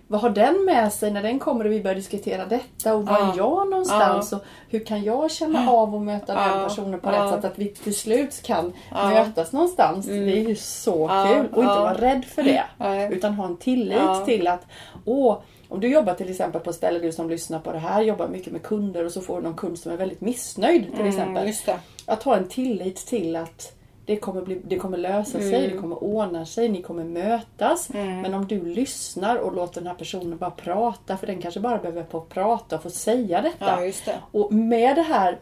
vad 0.08 0.20
har 0.20 0.30
den 0.30 0.64
med 0.64 0.92
sig 0.92 1.10
när 1.10 1.22
den 1.22 1.38
kommer 1.38 1.64
och 1.64 1.72
vi 1.72 1.82
börjar 1.82 1.94
diskutera 1.94 2.44
detta? 2.46 2.94
Och 2.94 3.06
var 3.06 3.18
Ja. 3.18 3.32
är 3.32 3.36
jag 3.36 3.70
någonstans? 3.70 4.32
Och 4.32 4.44
hur 4.68 4.84
kan 4.84 5.02
jag 5.04 5.30
känna 5.30 5.70
av 5.70 5.94
och 5.94 6.02
möta 6.02 6.34
den 6.34 6.58
Ja. 6.58 6.64
personen 6.68 7.00
på 7.00 7.10
Ja. 7.12 7.24
rätt 7.24 7.30
sätt? 7.34 7.44
Att 7.52 7.58
vi 7.58 7.68
till 7.68 7.94
slut 7.96 8.42
kan 8.42 8.72
Ja. 8.90 9.08
mötas 9.08 9.52
någonstans. 9.52 10.06
Det 10.06 10.14
är 10.14 10.48
ju 10.48 10.56
så 10.56 11.06
Ja. 11.10 11.24
kul. 11.28 11.46
Och 11.52 11.62
inte 11.62 11.74
Ja. 11.74 11.80
vara 11.80 11.94
rädd 11.94 12.24
för 12.24 12.42
det. 12.42 12.64
Utan 13.14 13.34
ha 13.34 13.46
en 13.46 13.56
tillit 13.56 13.98
Ja. 13.98 14.24
till 14.24 14.46
att 14.48 14.66
Åh, 15.04 15.38
om 15.68 15.80
du 15.80 15.88
jobbar 15.88 16.14
till 16.14 16.30
exempel 16.30 16.60
på 16.60 16.70
ett 16.70 16.76
ställe, 16.76 16.98
du 16.98 17.12
som 17.12 17.30
lyssnar 17.30 17.58
på 17.58 17.72
det 17.72 17.78
här, 17.78 18.02
jobbar 18.02 18.28
mycket 18.28 18.52
med 18.52 18.62
kunder 18.62 19.04
och 19.04 19.12
så 19.12 19.20
får 19.20 19.36
du 19.36 19.42
någon 19.42 19.54
kund 19.56 19.78
som 19.78 19.92
är 19.92 19.96
väldigt 19.96 20.20
missnöjd 20.20 20.96
till 20.96 21.06
exempel. 21.06 21.42
Mm, 21.42 21.54
det. 21.66 21.78
Att 22.06 22.22
ha 22.22 22.36
en 22.36 22.48
tillit 22.48 22.96
till 22.96 23.36
att 23.36 23.72
det 24.06 24.16
kommer, 24.16 24.42
bli, 24.42 24.60
det 24.64 24.78
kommer 24.78 24.98
lösa 24.98 25.38
sig, 25.38 25.54
Mm. 25.64 25.70
det 25.70 25.76
kommer 25.78 26.04
ordna 26.04 26.46
sig, 26.46 26.68
ni 26.68 26.82
kommer 26.82 27.04
mötas. 27.04 27.88
Men 27.92 28.34
om 28.34 28.46
du 28.46 28.64
lyssnar 28.64 29.36
och 29.36 29.52
låter 29.54 29.80
den 29.80 29.86
här 29.86 29.94
personen 29.94 30.38
bara 30.38 30.50
prata, 30.50 31.16
för 31.16 31.26
den 31.26 31.42
kanske 31.42 31.60
bara 31.60 31.78
behöver 31.78 32.04
få 32.10 32.20
prata 32.20 32.76
och 32.76 32.82
få 32.82 32.90
säga 32.90 33.40
detta. 33.40 33.84
Ja, 33.84 33.92
det. 34.04 34.18
Och 34.32 34.52
med 34.52 34.96
det 34.96 35.02
här 35.02 35.38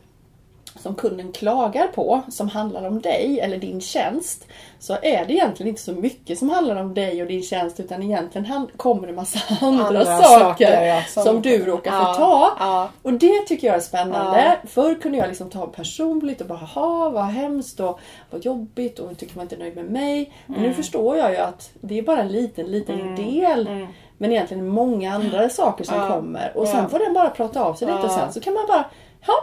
som 0.78 0.94
kunden 0.94 1.32
klagar 1.32 1.86
på, 1.86 2.22
som 2.28 2.48
handlar 2.48 2.86
om 2.86 3.00
dig 3.00 3.40
eller 3.40 3.58
din 3.58 3.80
tjänst, 3.80 4.46
så 4.78 4.92
är 5.02 5.24
det 5.24 5.32
egentligen 5.32 5.68
inte 5.70 5.82
så 5.82 5.92
mycket 5.92 6.38
som 6.38 6.48
handlar 6.50 6.76
om 6.76 6.94
dig 6.94 7.22
och 7.22 7.28
din 7.28 7.42
tjänst 7.42 7.80
utan 7.80 8.02
egentligen 8.02 8.66
kommer 8.76 9.06
det 9.06 9.12
massa 9.12 9.38
andra, 9.66 9.86
Andra 9.86 10.04
saker, 10.04 10.38
saker, 10.40 10.84
ja, 10.86 11.02
som, 11.08 11.22
som- 11.22 11.42
du 11.42 11.64
råkar 11.64 11.92
Ja, 11.92 12.14
få 12.14 12.20
ta. 12.20 12.52
ja. 12.58 12.88
Och 13.02 13.12
det 13.12 13.40
tycker 13.46 13.66
jag 13.66 13.76
är 13.76 13.80
spännande. 13.80 14.58
Förr 14.66 14.94
kunde 14.94 15.18
jag 15.18 15.28
liksom 15.28 15.50
ta 15.50 15.66
personligt 15.66 16.40
och 16.40 16.46
bara 16.46 16.58
ha 16.58 17.10
vad 17.10 17.24
hemskt 17.24 17.80
och 17.80 18.00
vad 18.30 18.44
jobbigt 18.44 18.98
och 18.98 19.18
tycker 19.18 19.36
man 19.36 19.42
inte 19.42 19.54
är 19.54 19.58
nöjd 19.58 19.76
med 19.76 19.84
mig. 19.90 20.32
Men 20.46 20.56
Mm. 20.56 20.68
nu 20.68 20.74
förstår 20.74 21.16
jag 21.16 21.30
ju 21.30 21.36
att 21.36 21.70
det 21.80 21.98
är 21.98 22.02
bara 22.02 22.20
en 22.20 22.28
liten, 22.28 22.66
liten 22.66 23.16
del. 23.16 23.86
Men 24.18 24.32
egentligen 24.32 24.68
många 24.68 25.14
andra 25.14 25.48
saker 25.48 25.84
som 25.84 25.96
Ja. 26.00 26.08
kommer. 26.08 26.52
Och 26.54 26.66
Ja. 26.66 26.72
sen 26.72 26.88
får 26.90 26.98
den 26.98 27.14
bara 27.14 27.30
prata 27.30 27.64
av 27.64 27.74
sig 27.74 27.86
lite 27.88 27.98
och 27.98 28.04
Ja. 28.04 28.18
sen 28.18 28.32
så 28.32 28.40
kan 28.40 28.54
man 28.54 28.64
bara 28.68 28.84
Ja, 29.26 29.34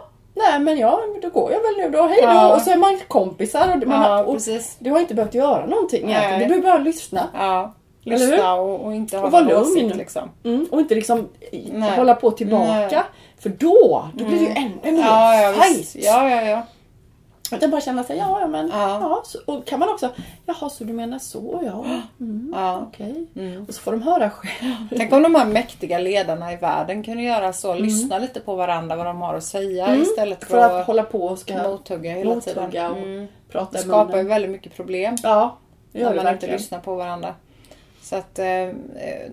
nej 0.50 0.60
men 0.60 0.78
ja, 0.78 1.00
då 1.22 1.30
går 1.30 1.52
jag 1.52 1.60
väl 1.60 1.78
nu 1.78 1.98
då. 1.98 2.04
Hej 2.08 2.20
då! 2.22 2.28
Ja. 2.28 2.56
Och 2.56 2.62
så 2.62 2.72
är 2.72 2.78
man 2.78 3.00
kompisar. 3.08 3.78
Och, 3.82 3.88
man, 3.88 4.02
Ja, 4.02 4.24
och. 4.24 4.38
Du 4.80 4.92
har 4.92 5.00
inte 5.00 5.14
behövt 5.14 5.34
göra 5.34 5.66
någonting 5.66 6.10
egentligen. 6.10 6.40
Du 6.40 6.48
behöver 6.48 6.64
bara 6.72 6.78
lyssna. 6.78 7.28
Ja. 7.34 7.74
Lyssna 8.04 8.54
och, 8.54 8.86
och 8.86 8.94
inte 8.94 9.18
ha 9.18 9.26
Och 9.26 9.32
vara 9.32 9.44
lugn. 9.44 9.88
liksom. 9.90 10.30
Mm, 10.44 10.68
och 10.72 10.80
inte 10.80 10.96
liksom 10.96 11.30
Nej. 11.72 11.96
hålla 11.96 12.16
på 12.16 12.32
tillbaka. 12.32 13.04
För 13.40 13.50
då, 13.50 14.10
då 14.14 14.26
blir 14.26 14.40
det 14.40 14.46
ju 14.46 14.52
ännu 14.52 14.92
mer 14.98 15.04
Ja, 15.06 15.42
ja, 15.42 15.54
fight. 15.54 15.96
Ja, 15.96 16.30
ja, 16.30 16.42
ja. 16.42 16.62
Utan 17.58 17.72
bara 17.72 17.82
känna 17.82 18.04
sig, 18.04 18.18
ja, 18.18 18.38
ja 18.42 18.48
men, 18.48 18.68
ja. 18.68 19.00
Ja. 19.02 19.22
så, 19.26 19.40
och 19.46 19.66
kan 19.66 19.80
man 19.80 19.90
också, 19.90 20.10
jaha 20.46 20.70
så 20.70 20.84
du 20.84 20.94
menar 20.94 21.20
så, 21.20 21.62
ja. 21.66 21.86
Mm, 22.20 22.54
ja. 22.56 22.86
Okej. 22.88 23.26
Och 23.68 23.74
så 23.74 23.82
får 23.82 23.92
de 23.92 24.02
höra 24.02 24.30
själv. 24.30 24.74
Tänk 24.98 25.14
om 25.14 25.24
de 25.24 25.36
här 25.36 25.46
mäktiga 25.46 26.00
ledarna 26.00 26.54
i 26.54 26.56
världen 26.56 27.04
kunde 27.04 27.24
göra 27.24 27.54
så. 27.54 27.72
Mm. 27.72 27.84
Lyssna 27.84 28.18
lite 28.20 28.40
på 28.40 28.56
varandra 28.56 28.96
vad 28.96 29.06
de 29.06 29.22
har 29.22 29.36
att 29.36 29.44
säga 29.44 29.96
istället 29.96 30.40
för, 30.44 30.48
För 30.70 30.80
att 30.80 30.88
hålla 30.88 31.04
på 31.04 31.24
och 31.24 31.40
ska 31.40 31.64
mothugga 31.64 32.12
hela 32.12 32.36
mothugga 32.36 32.68
tiden. 32.70 32.92
och 32.92 32.98
Mm. 32.98 33.28
prata 33.50 33.72
Det 33.72 33.78
skapar 33.84 34.18
ju 34.18 34.24
väldigt 34.24 34.52
mycket 34.52 34.76
problem. 34.76 35.16
Ja, 35.24 35.58
det 35.92 36.00
gör 36.00 36.06
när 36.10 36.16
man 36.16 36.20
inte 36.22 36.32
verkligen. 36.32 36.56
lyssnar 36.56 36.80
på 36.80 36.96
varandra. 36.96 37.36
Så 38.02 38.16
att, 38.16 38.40
eh, 38.40 38.48
eh, 38.48 38.72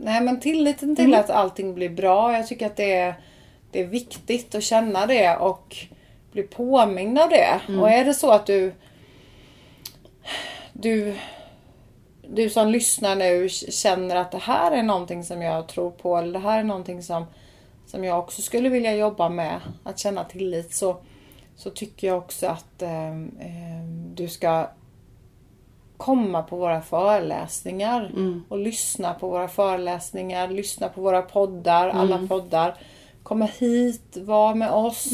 nej 0.02 0.20
men 0.20 0.40
tilliten 0.40 0.96
till 0.96 1.04
Mm. 1.04 1.20
att 1.20 1.30
allting 1.30 1.74
blir 1.74 1.88
bra. 1.88 2.32
Jag 2.32 2.46
tycker 2.46 2.66
att 2.66 2.76
det 2.76 2.92
är, 2.94 3.14
det 3.72 3.80
är 3.80 3.86
viktigt 3.86 4.54
att 4.54 4.62
känna 4.62 5.06
det 5.06 5.36
och 5.36 5.76
bli 6.32 6.42
påmind 6.42 7.18
av 7.18 7.28
det. 7.28 7.60
Mm. 7.68 7.80
Och 7.80 7.90
är 7.90 8.04
det 8.04 8.14
så 8.14 8.30
att 8.30 8.46
du, 8.46 8.72
du, 10.72 11.16
du 12.28 12.50
som 12.50 12.68
lyssnar 12.68 13.16
nu 13.16 13.48
känner 13.48 14.16
att 14.16 14.32
det 14.32 14.38
här 14.38 14.72
är 14.72 14.82
någonting 14.82 15.24
som 15.24 15.42
jag 15.42 15.68
tror 15.68 15.90
på 15.90 16.16
eller 16.16 16.32
det 16.32 16.38
här 16.38 16.58
är 16.58 16.64
någonting 16.64 17.02
som, 17.02 17.26
som 17.86 18.04
jag 18.04 18.18
också 18.18 18.42
skulle 18.42 18.68
vilja 18.68 18.96
jobba 18.96 19.28
med. 19.28 19.60
Att 19.82 19.98
känna 19.98 20.24
tillit 20.24 20.74
så, 20.74 20.96
så 21.56 21.70
tycker 21.70 22.06
jag 22.06 22.18
också 22.18 22.46
att 22.46 22.82
eh, 22.82 23.14
du 24.14 24.28
ska 24.28 24.68
komma 25.96 26.42
på 26.42 26.56
våra 26.56 26.80
föreläsningar 26.80 28.10
och 28.48 28.58
lyssna 28.58 29.14
på 29.14 29.28
våra 29.28 29.48
föreläsningar, 29.48 30.48
lyssna 30.48 30.88
på 30.88 31.00
våra 31.00 31.22
poddar, 31.22 31.88
alla 31.88 32.26
poddar. 32.28 32.74
Komma 33.22 33.44
hit, 33.44 34.16
vara 34.16 34.54
med 34.54 34.70
oss. 34.70 35.10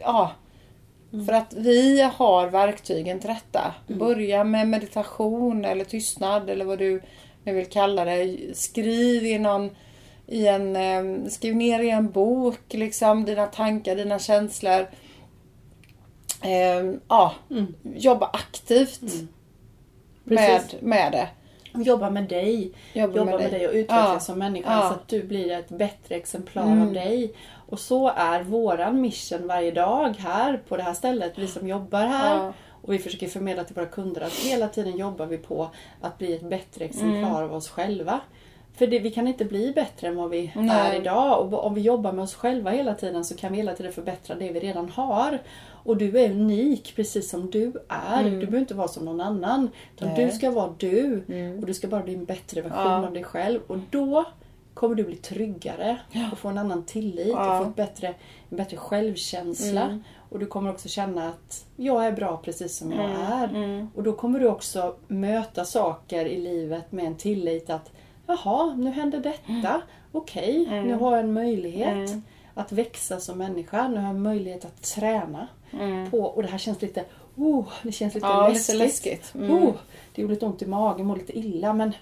Ja. 0.00 0.30
För 1.26 1.32
att 1.32 1.54
vi 1.54 2.02
har 2.14 2.46
verktygen 2.48 3.20
till 3.20 3.28
detta. 3.30 3.74
Börja 3.86 4.44
med 4.44 4.68
meditation 4.68 5.64
eller 5.64 5.84
tystnad 5.84 6.50
eller 6.50 6.64
vad 6.64 6.78
du 6.78 7.02
nu 7.44 7.52
vill 7.54 7.66
kalla 7.66 8.04
det. 8.04 8.36
Skriv 8.56 9.26
i 9.26 9.38
någon 9.38 9.70
i 10.26 10.46
en, 10.46 10.76
eh, 10.76 11.28
skriv 11.30 11.56
ner 11.56 11.80
i 11.80 11.90
en 11.90 12.10
bok 12.10 12.60
liksom 12.68 13.24
dina 13.24 13.46
tankar, 13.46 13.96
dina 13.96 14.18
känslor. 14.18 14.86
Eh, 16.42 16.94
ja, 17.08 17.34
jobba 17.82 18.26
aktivt. 18.32 19.00
med, 20.24 20.38
Precis. 20.60 20.80
med 20.82 21.12
det. 21.12 21.28
Jobba 21.74 22.10
med 22.10 22.24
dig. 22.28 22.72
Jobba, 22.92 23.16
Jobba 23.18 23.38
med 23.38 23.50
dig 23.50 23.68
och 23.68 23.74
utvecklas 23.74 24.08
Ja. 24.12 24.20
som 24.20 24.38
människa 24.38 24.72
Ja. 24.72 24.88
så 24.88 24.94
att 24.94 25.08
du 25.08 25.22
blir 25.22 25.50
ett 25.52 25.68
bättre 25.68 26.14
exemplar 26.14 26.62
Mm. 26.62 26.82
av 26.88 26.92
dig. 26.92 27.32
Och 27.70 27.78
så 27.78 28.08
är 28.16 28.42
våran 28.42 29.00
mission 29.00 29.46
varje 29.46 29.70
dag 29.70 30.14
här 30.18 30.60
på 30.68 30.76
det 30.76 30.82
här 30.82 30.94
stället. 30.94 31.38
Vi 31.38 31.46
som 31.46 31.68
jobbar 31.68 32.06
här. 32.06 32.36
Ja. 32.36 32.52
Och 32.82 32.92
vi 32.92 32.98
försöker 32.98 33.28
förmedla 33.28 33.64
till 33.64 33.74
våra 33.74 33.86
kunder 33.86 34.20
att 34.20 34.32
hela 34.32 34.68
tiden 34.68 34.96
jobbar 34.96 35.26
vi 35.26 35.38
på 35.38 35.70
att 36.00 36.18
bli 36.18 36.34
ett 36.34 36.42
bättre 36.50 36.84
exemplar 36.84 37.18
Mm. 37.18 37.50
av 37.50 37.54
oss 37.54 37.68
själva. 37.68 38.20
För 38.74 38.86
det, 38.86 38.98
vi 38.98 39.10
kan 39.10 39.28
inte 39.28 39.44
bli 39.44 39.72
bättre 39.72 40.06
än 40.08 40.16
vad 40.16 40.30
vi 40.30 40.52
Nej. 40.56 40.70
är 40.94 41.00
idag. 41.00 41.40
Och 41.54 41.64
om 41.64 41.74
vi 41.74 41.80
jobbar 41.80 42.12
med 42.12 42.22
oss 42.22 42.34
själva 42.34 42.70
hela 42.70 42.94
tiden 42.94 43.24
så 43.24 43.36
kan 43.36 43.52
vi 43.52 43.56
hela 43.58 43.74
tiden 43.74 43.92
förbättra 43.92 44.34
det 44.34 44.52
vi 44.52 44.60
redan 44.60 44.88
har. 44.90 45.38
Och 45.84 45.96
du 45.96 46.18
är 46.20 46.30
unik 46.30 46.92
precis 46.96 47.30
som 47.30 47.50
du 47.50 47.72
är. 47.88 48.24
Du 48.24 48.30
behöver 48.30 48.58
inte 48.58 48.74
vara 48.74 48.88
som 48.88 49.04
någon 49.04 49.20
annan. 49.20 49.70
Utan 49.96 50.08
Mm. 50.08 50.20
Nej. 50.20 50.30
du 50.30 50.36
ska 50.36 50.50
vara 50.50 50.74
du. 50.78 51.16
Och 51.60 51.66
du 51.66 51.74
ska 51.74 51.88
bara 51.88 52.02
bli 52.02 52.14
en 52.14 52.24
bättre 52.24 52.60
version 52.62 52.78
Ja. 52.92 53.06
av 53.06 53.12
dig 53.12 53.24
själv. 53.24 53.60
Och 53.66 53.78
då 53.90 54.24
kommer 54.80 54.94
du 54.94 55.04
bli 55.04 55.16
tryggare 55.16 55.96
och 56.32 56.38
få 56.38 56.48
en 56.48 56.58
annan 56.58 56.84
tillit 56.84 57.28
Ja. 57.28 57.44
Mm. 57.44 57.58
och 57.58 57.64
få 57.64 57.70
ett 57.70 57.76
bättre, 57.76 58.14
en 58.50 58.56
bättre 58.56 58.76
självkänsla. 58.76 59.98
Och 60.30 60.38
du 60.38 60.46
kommer 60.46 60.70
också 60.70 60.88
känna 60.88 61.28
att 61.28 61.66
jag 61.76 62.06
är 62.06 62.12
bra 62.12 62.36
precis 62.44 62.76
som 62.76 62.92
jag 62.92 63.04
Mm. 63.04 63.20
är. 63.20 63.88
Och 63.94 64.02
då 64.02 64.12
kommer 64.12 64.40
du 64.40 64.48
också 64.48 64.96
möta 65.08 65.64
saker 65.64 66.24
i 66.26 66.38
livet 66.40 66.92
med 66.92 67.04
en 67.04 67.16
tillit 67.16 67.70
att 67.70 67.92
Jaha, 68.26 68.74
nu 68.74 68.90
händer 68.90 69.18
detta. 69.20 69.52
Mm. 69.68 69.80
Okej, 70.12 70.66
nu 70.70 70.94
har 70.94 71.10
jag 71.12 71.20
en 71.20 71.32
möjlighet 71.32 72.10
att 72.54 72.72
växa 72.72 73.20
som 73.20 73.38
människa. 73.38 73.88
Nu 73.88 73.96
har 73.96 74.02
jag 74.02 74.10
en 74.10 74.22
möjlighet 74.22 74.64
att 74.64 74.82
träna 74.82 75.48
på, 76.10 76.18
och 76.20 76.42
det 76.42 76.48
här 76.48 76.58
känns 76.58 76.82
lite, 76.82 77.04
oh, 77.36 77.66
det 77.82 77.92
känns 77.92 78.14
lite 78.14 78.26
Ja, 78.26 78.48
läskigt. 78.48 78.74
lite 78.74 78.84
läskigt. 78.84 79.34
Mm. 79.34 79.50
Oh, 79.50 79.72
det 80.14 80.22
gjorde 80.22 80.34
lite 80.34 80.46
ont 80.46 80.62
i 80.62 80.66
magen, 80.66 81.06
mår 81.06 81.16
lite 81.16 81.38
illa 81.38 81.72
men 81.72 81.92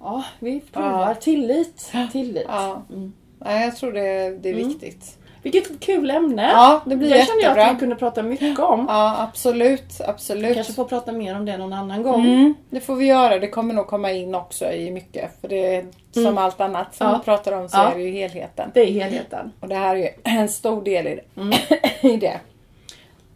ja, 0.00 0.24
vi 0.38 0.60
provar. 0.72 1.14
Tillit, 1.14 1.92
tillit. 2.12 2.44
Ja. 2.48 2.82
Mm. 2.92 3.12
Nej, 3.38 3.64
jag 3.64 3.76
tror 3.76 3.92
det, 3.92 4.30
det 4.42 4.48
är 4.50 4.54
viktigt. 4.54 5.18
Vilket 5.42 5.80
kul 5.80 6.10
ämne! 6.10 6.42
Ja, 6.52 6.80
det 6.86 6.96
blir 6.96 7.08
det 7.10 7.14
känner 7.26 7.28
jag 7.30 7.42
jättebra. 7.42 7.66
att 7.66 7.74
vi 7.76 7.78
kunde 7.80 7.96
prata 7.96 8.22
mycket 8.22 8.58
om. 8.58 8.86
Ja, 8.88 9.16
absolut. 9.22 10.00
absolut. 10.06 10.54
Kanske 10.54 10.72
får 10.72 10.84
prata 10.84 11.12
mer 11.12 11.36
om 11.36 11.44
det 11.44 11.56
någon 11.56 11.72
annan 11.72 12.02
gång. 12.02 12.20
Mm, 12.26 12.54
det 12.70 12.80
får 12.80 12.96
vi 12.96 13.06
göra. 13.06 13.38
Det 13.38 13.48
kommer 13.48 13.74
nog 13.74 13.86
komma 13.86 14.12
in 14.12 14.34
också 14.34 14.72
i 14.72 14.90
mycket. 14.90 15.30
För 15.40 15.48
det 15.48 15.76
är 15.76 15.84
som 16.12 16.38
allt 16.38 16.60
annat 16.60 16.94
som 16.94 17.06
Mm. 17.06 17.14
Ja. 17.14 17.18
vi 17.18 17.24
pratar 17.24 17.52
om 17.52 17.68
så 17.68 17.76
Ja. 17.76 17.90
är 17.90 17.94
det 17.94 18.02
ju 18.02 18.10
helheten. 18.10 18.70
Det 18.74 18.80
är 18.80 18.92
helheten. 18.92 19.52
Och 19.60 19.68
det 19.68 19.74
här 19.74 19.96
är 19.96 20.00
ju 20.00 20.08
en 20.24 20.48
stor 20.48 20.82
del 20.82 21.06
i 21.06 21.14
det. 21.34 21.40
Mm. 21.40 21.58
I 22.14 22.16
det. 22.16 22.40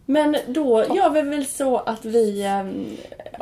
Men 0.05 0.37
då 0.47 0.85
gör 0.95 1.09
vi 1.09 1.21
väl 1.21 1.45
så 1.45 1.77
att 1.77 2.05
vi 2.05 2.43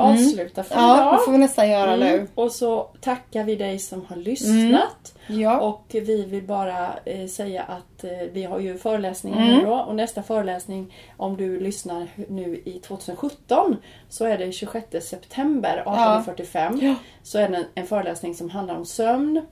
ehm, 0.00 0.12
avslutar 0.12 0.62
för 0.62 0.74
Ja, 0.74 0.96
idag. 0.96 1.14
det 1.14 1.18
får 1.24 1.32
vi 1.32 1.38
nästan 1.38 1.70
göra 1.70 1.94
Mm. 1.94 2.08
nu. 2.08 2.28
Och 2.34 2.52
så 2.52 2.88
tackar 3.00 3.44
vi 3.44 3.56
dig 3.56 3.78
som 3.78 4.04
har 4.08 4.16
lyssnat. 4.16 5.14
Ja. 5.26 5.60
Och 5.60 5.84
vi 5.90 6.24
vill 6.24 6.42
bara 6.46 6.88
eh, 7.04 7.26
säga 7.26 7.62
att 7.62 8.04
eh, 8.04 8.10
vi 8.32 8.42
har 8.44 8.58
ju 8.58 8.78
föreläsningar 8.78 9.42
Mm. 9.46 9.58
nu 9.58 9.64
då. 9.64 9.74
Och 9.74 9.94
nästa 9.94 10.22
föreläsning, 10.22 10.94
om 11.16 11.36
du 11.36 11.60
lyssnar 11.60 12.06
nu 12.28 12.62
i 12.64 12.72
2017, 12.78 13.76
så 14.08 14.24
är 14.24 14.38
det 14.38 14.52
26 14.52 14.86
september 15.08 15.82
18.45. 15.86 16.78
Ja. 16.84 16.94
Så 17.22 17.38
är 17.38 17.48
det 17.48 17.56
en, 17.56 17.64
en 17.74 17.86
föreläsning 17.86 18.34
som 18.34 18.50
handlar 18.50 18.76
om 18.76 18.86
sömn 18.86 19.42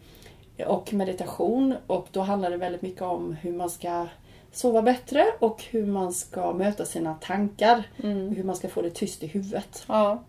och 0.66 0.92
meditation. 0.92 1.74
Och 1.86 2.06
då 2.12 2.20
handlar 2.20 2.50
det 2.50 2.56
väldigt 2.56 2.82
mycket 2.82 3.02
om 3.02 3.32
hur 3.42 3.52
man 3.52 3.70
ska 3.70 4.06
sova 4.52 4.82
bättre 4.82 5.24
och 5.38 5.64
hur 5.70 5.86
man 5.86 6.12
ska 6.12 6.52
möta 6.52 6.84
sina 6.84 7.14
tankar. 7.14 7.82
Mm. 8.02 8.28
Och 8.28 8.34
hur 8.34 8.44
man 8.44 8.56
ska 8.56 8.68
få 8.68 8.82
det 8.82 8.90
tyst 8.90 9.22
i 9.22 9.26
huvudet. 9.26 9.84
ja. 9.88 10.22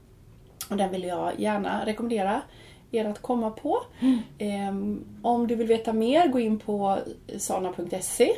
Och 0.70 0.78
den 0.78 0.92
vill 0.92 1.04
jag 1.04 1.40
gärna 1.40 1.86
rekommendera 1.86 2.42
er 2.92 3.06
att 3.06 3.22
komma 3.22 3.52
på. 3.52 3.84
Mm. 4.00 4.20
Ehm, 4.38 5.06
om 5.22 5.48
du 5.48 5.56
vill 5.56 5.68
veta 5.68 5.94
mer, 5.94 6.28
gå 6.28 6.40
in 6.40 6.60
på 6.60 6.98
sana.se. 7.38 8.32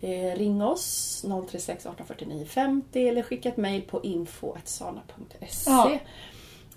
Eh, 0.00 0.36
ring 0.36 0.62
oss 0.62 1.24
036 1.50 1.86
1849 1.86 2.46
50 2.48 3.08
eller 3.08 3.22
skicka 3.22 3.48
ett 3.48 3.56
mejl 3.56 3.82
på 3.82 4.02
info.sana.se. 4.02 5.70
Ja. 5.70 5.98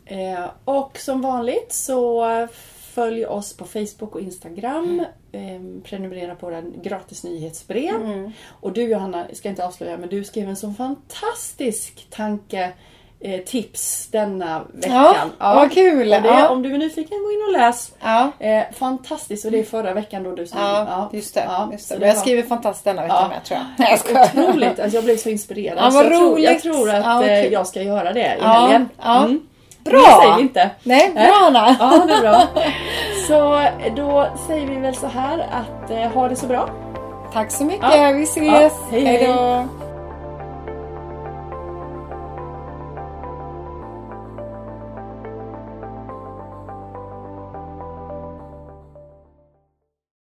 Eh, 0.05 0.49
och 0.65 0.97
som 0.97 1.21
vanligt 1.21 1.73
så 1.73 2.47
följ 2.95 3.25
oss 3.25 3.57
på 3.57 3.65
Facebook 3.65 4.15
och 4.15 4.21
Instagram. 4.21 5.05
Eh, 5.31 5.61
prenumerera 5.83 6.35
på 6.35 6.49
den 6.49 6.73
gratis 6.83 7.23
nyhetsbrev. 7.23 7.95
Mm. 7.95 8.31
Och 8.47 8.73
du 8.73 8.81
Johanna, 8.81 9.27
ska 9.33 9.49
inte 9.49 9.65
avslöja, 9.65 9.97
men 9.97 10.09
du 10.09 10.23
skrev 10.23 10.49
en 10.49 10.55
sån 10.55 10.75
fantastisk 10.75 12.07
tanke 12.09 12.73
eh, 13.19 13.39
tips 13.41 14.07
denna 14.11 14.61
veckan. 14.73 15.15
Ja, 15.39 15.55
vad 15.55 15.71
kul. 15.71 16.09
Det, 16.09 16.21
Ja. 16.25 16.49
Om 16.49 16.61
du 16.61 16.73
är 16.73 16.77
nyfiken, 16.77 17.17
gå 17.23 17.31
in 17.31 17.41
och 17.47 17.51
läs. 17.61 17.91
Ja. 18.03 18.31
Eh, 18.39 18.63
fantastiskt, 18.79 19.45
och 19.45 19.51
det 19.51 19.59
är 19.59 19.63
förra 19.63 19.93
veckan 19.93 20.23
då 20.23 20.31
du 20.31 20.47
som... 20.47 20.59
Ja, 20.59 21.09
just 21.13 21.33
det. 21.33 21.43
ja, 21.47 21.69
just 21.71 21.89
det. 21.89 21.97
det 21.97 22.07
jag 22.07 22.13
var 22.13 22.21
skriver 22.21 22.43
fantastiskt 22.43 22.85
denna 22.85 23.01
veckan 23.01 23.17
Ja. 23.21 23.27
med 23.27 23.43
tror 23.43 23.59
jag. 23.59 23.65
Nej, 23.77 23.89
jag 23.89 23.99
skojar. 23.99 24.49
Otroligt! 24.49 24.79
Alltså 24.79 24.97
jag 24.97 25.03
blev 25.03 25.17
så 25.17 25.29
inspirerad. 25.29 25.77
Ja, 25.77 25.89
vad 25.93 26.05
jag, 26.05 26.11
tror, 26.11 26.39
jag 26.39 26.51
roligt. 26.51 26.63
tror 26.63 26.89
att 26.89 27.05
Ja, 27.05 27.23
eh, 27.23 27.43
kul. 27.43 27.53
jag 27.53 27.67
ska 27.67 27.81
göra 27.81 28.13
det 28.13 28.19
i 28.19 28.37
Ja, 28.41 28.47
helgen. 28.47 28.89
ja. 29.03 29.17
Mm. 29.25 29.39
Bra! 29.83 29.99
Det 29.99 30.21
säger 30.23 30.35
vi 30.35 30.41
inte. 30.41 30.69
Nej, 30.83 31.11
bra 31.13 31.33
Anna. 31.47 31.75
Ja, 31.79 32.05
det 32.07 32.13
är 32.13 32.21
bra. 32.21 32.41
Så 33.27 33.61
då 33.95 34.27
säger 34.47 34.67
vi 34.67 34.75
väl 34.75 34.95
så 34.95 35.07
här 35.07 35.39
att 35.39 35.91
eh, 35.91 35.97
ha 35.97 36.29
det 36.29 36.35
så 36.35 36.45
bra. 36.47 36.69
Tack 37.33 37.51
så 37.51 37.63
mycket. 37.63 37.85
Ja. 37.95 38.11
Vi 38.11 38.23
ses. 38.23 38.45
Ja, 38.45 38.69
hej, 38.91 39.05
hej. 39.05 39.27
då. 39.27 39.65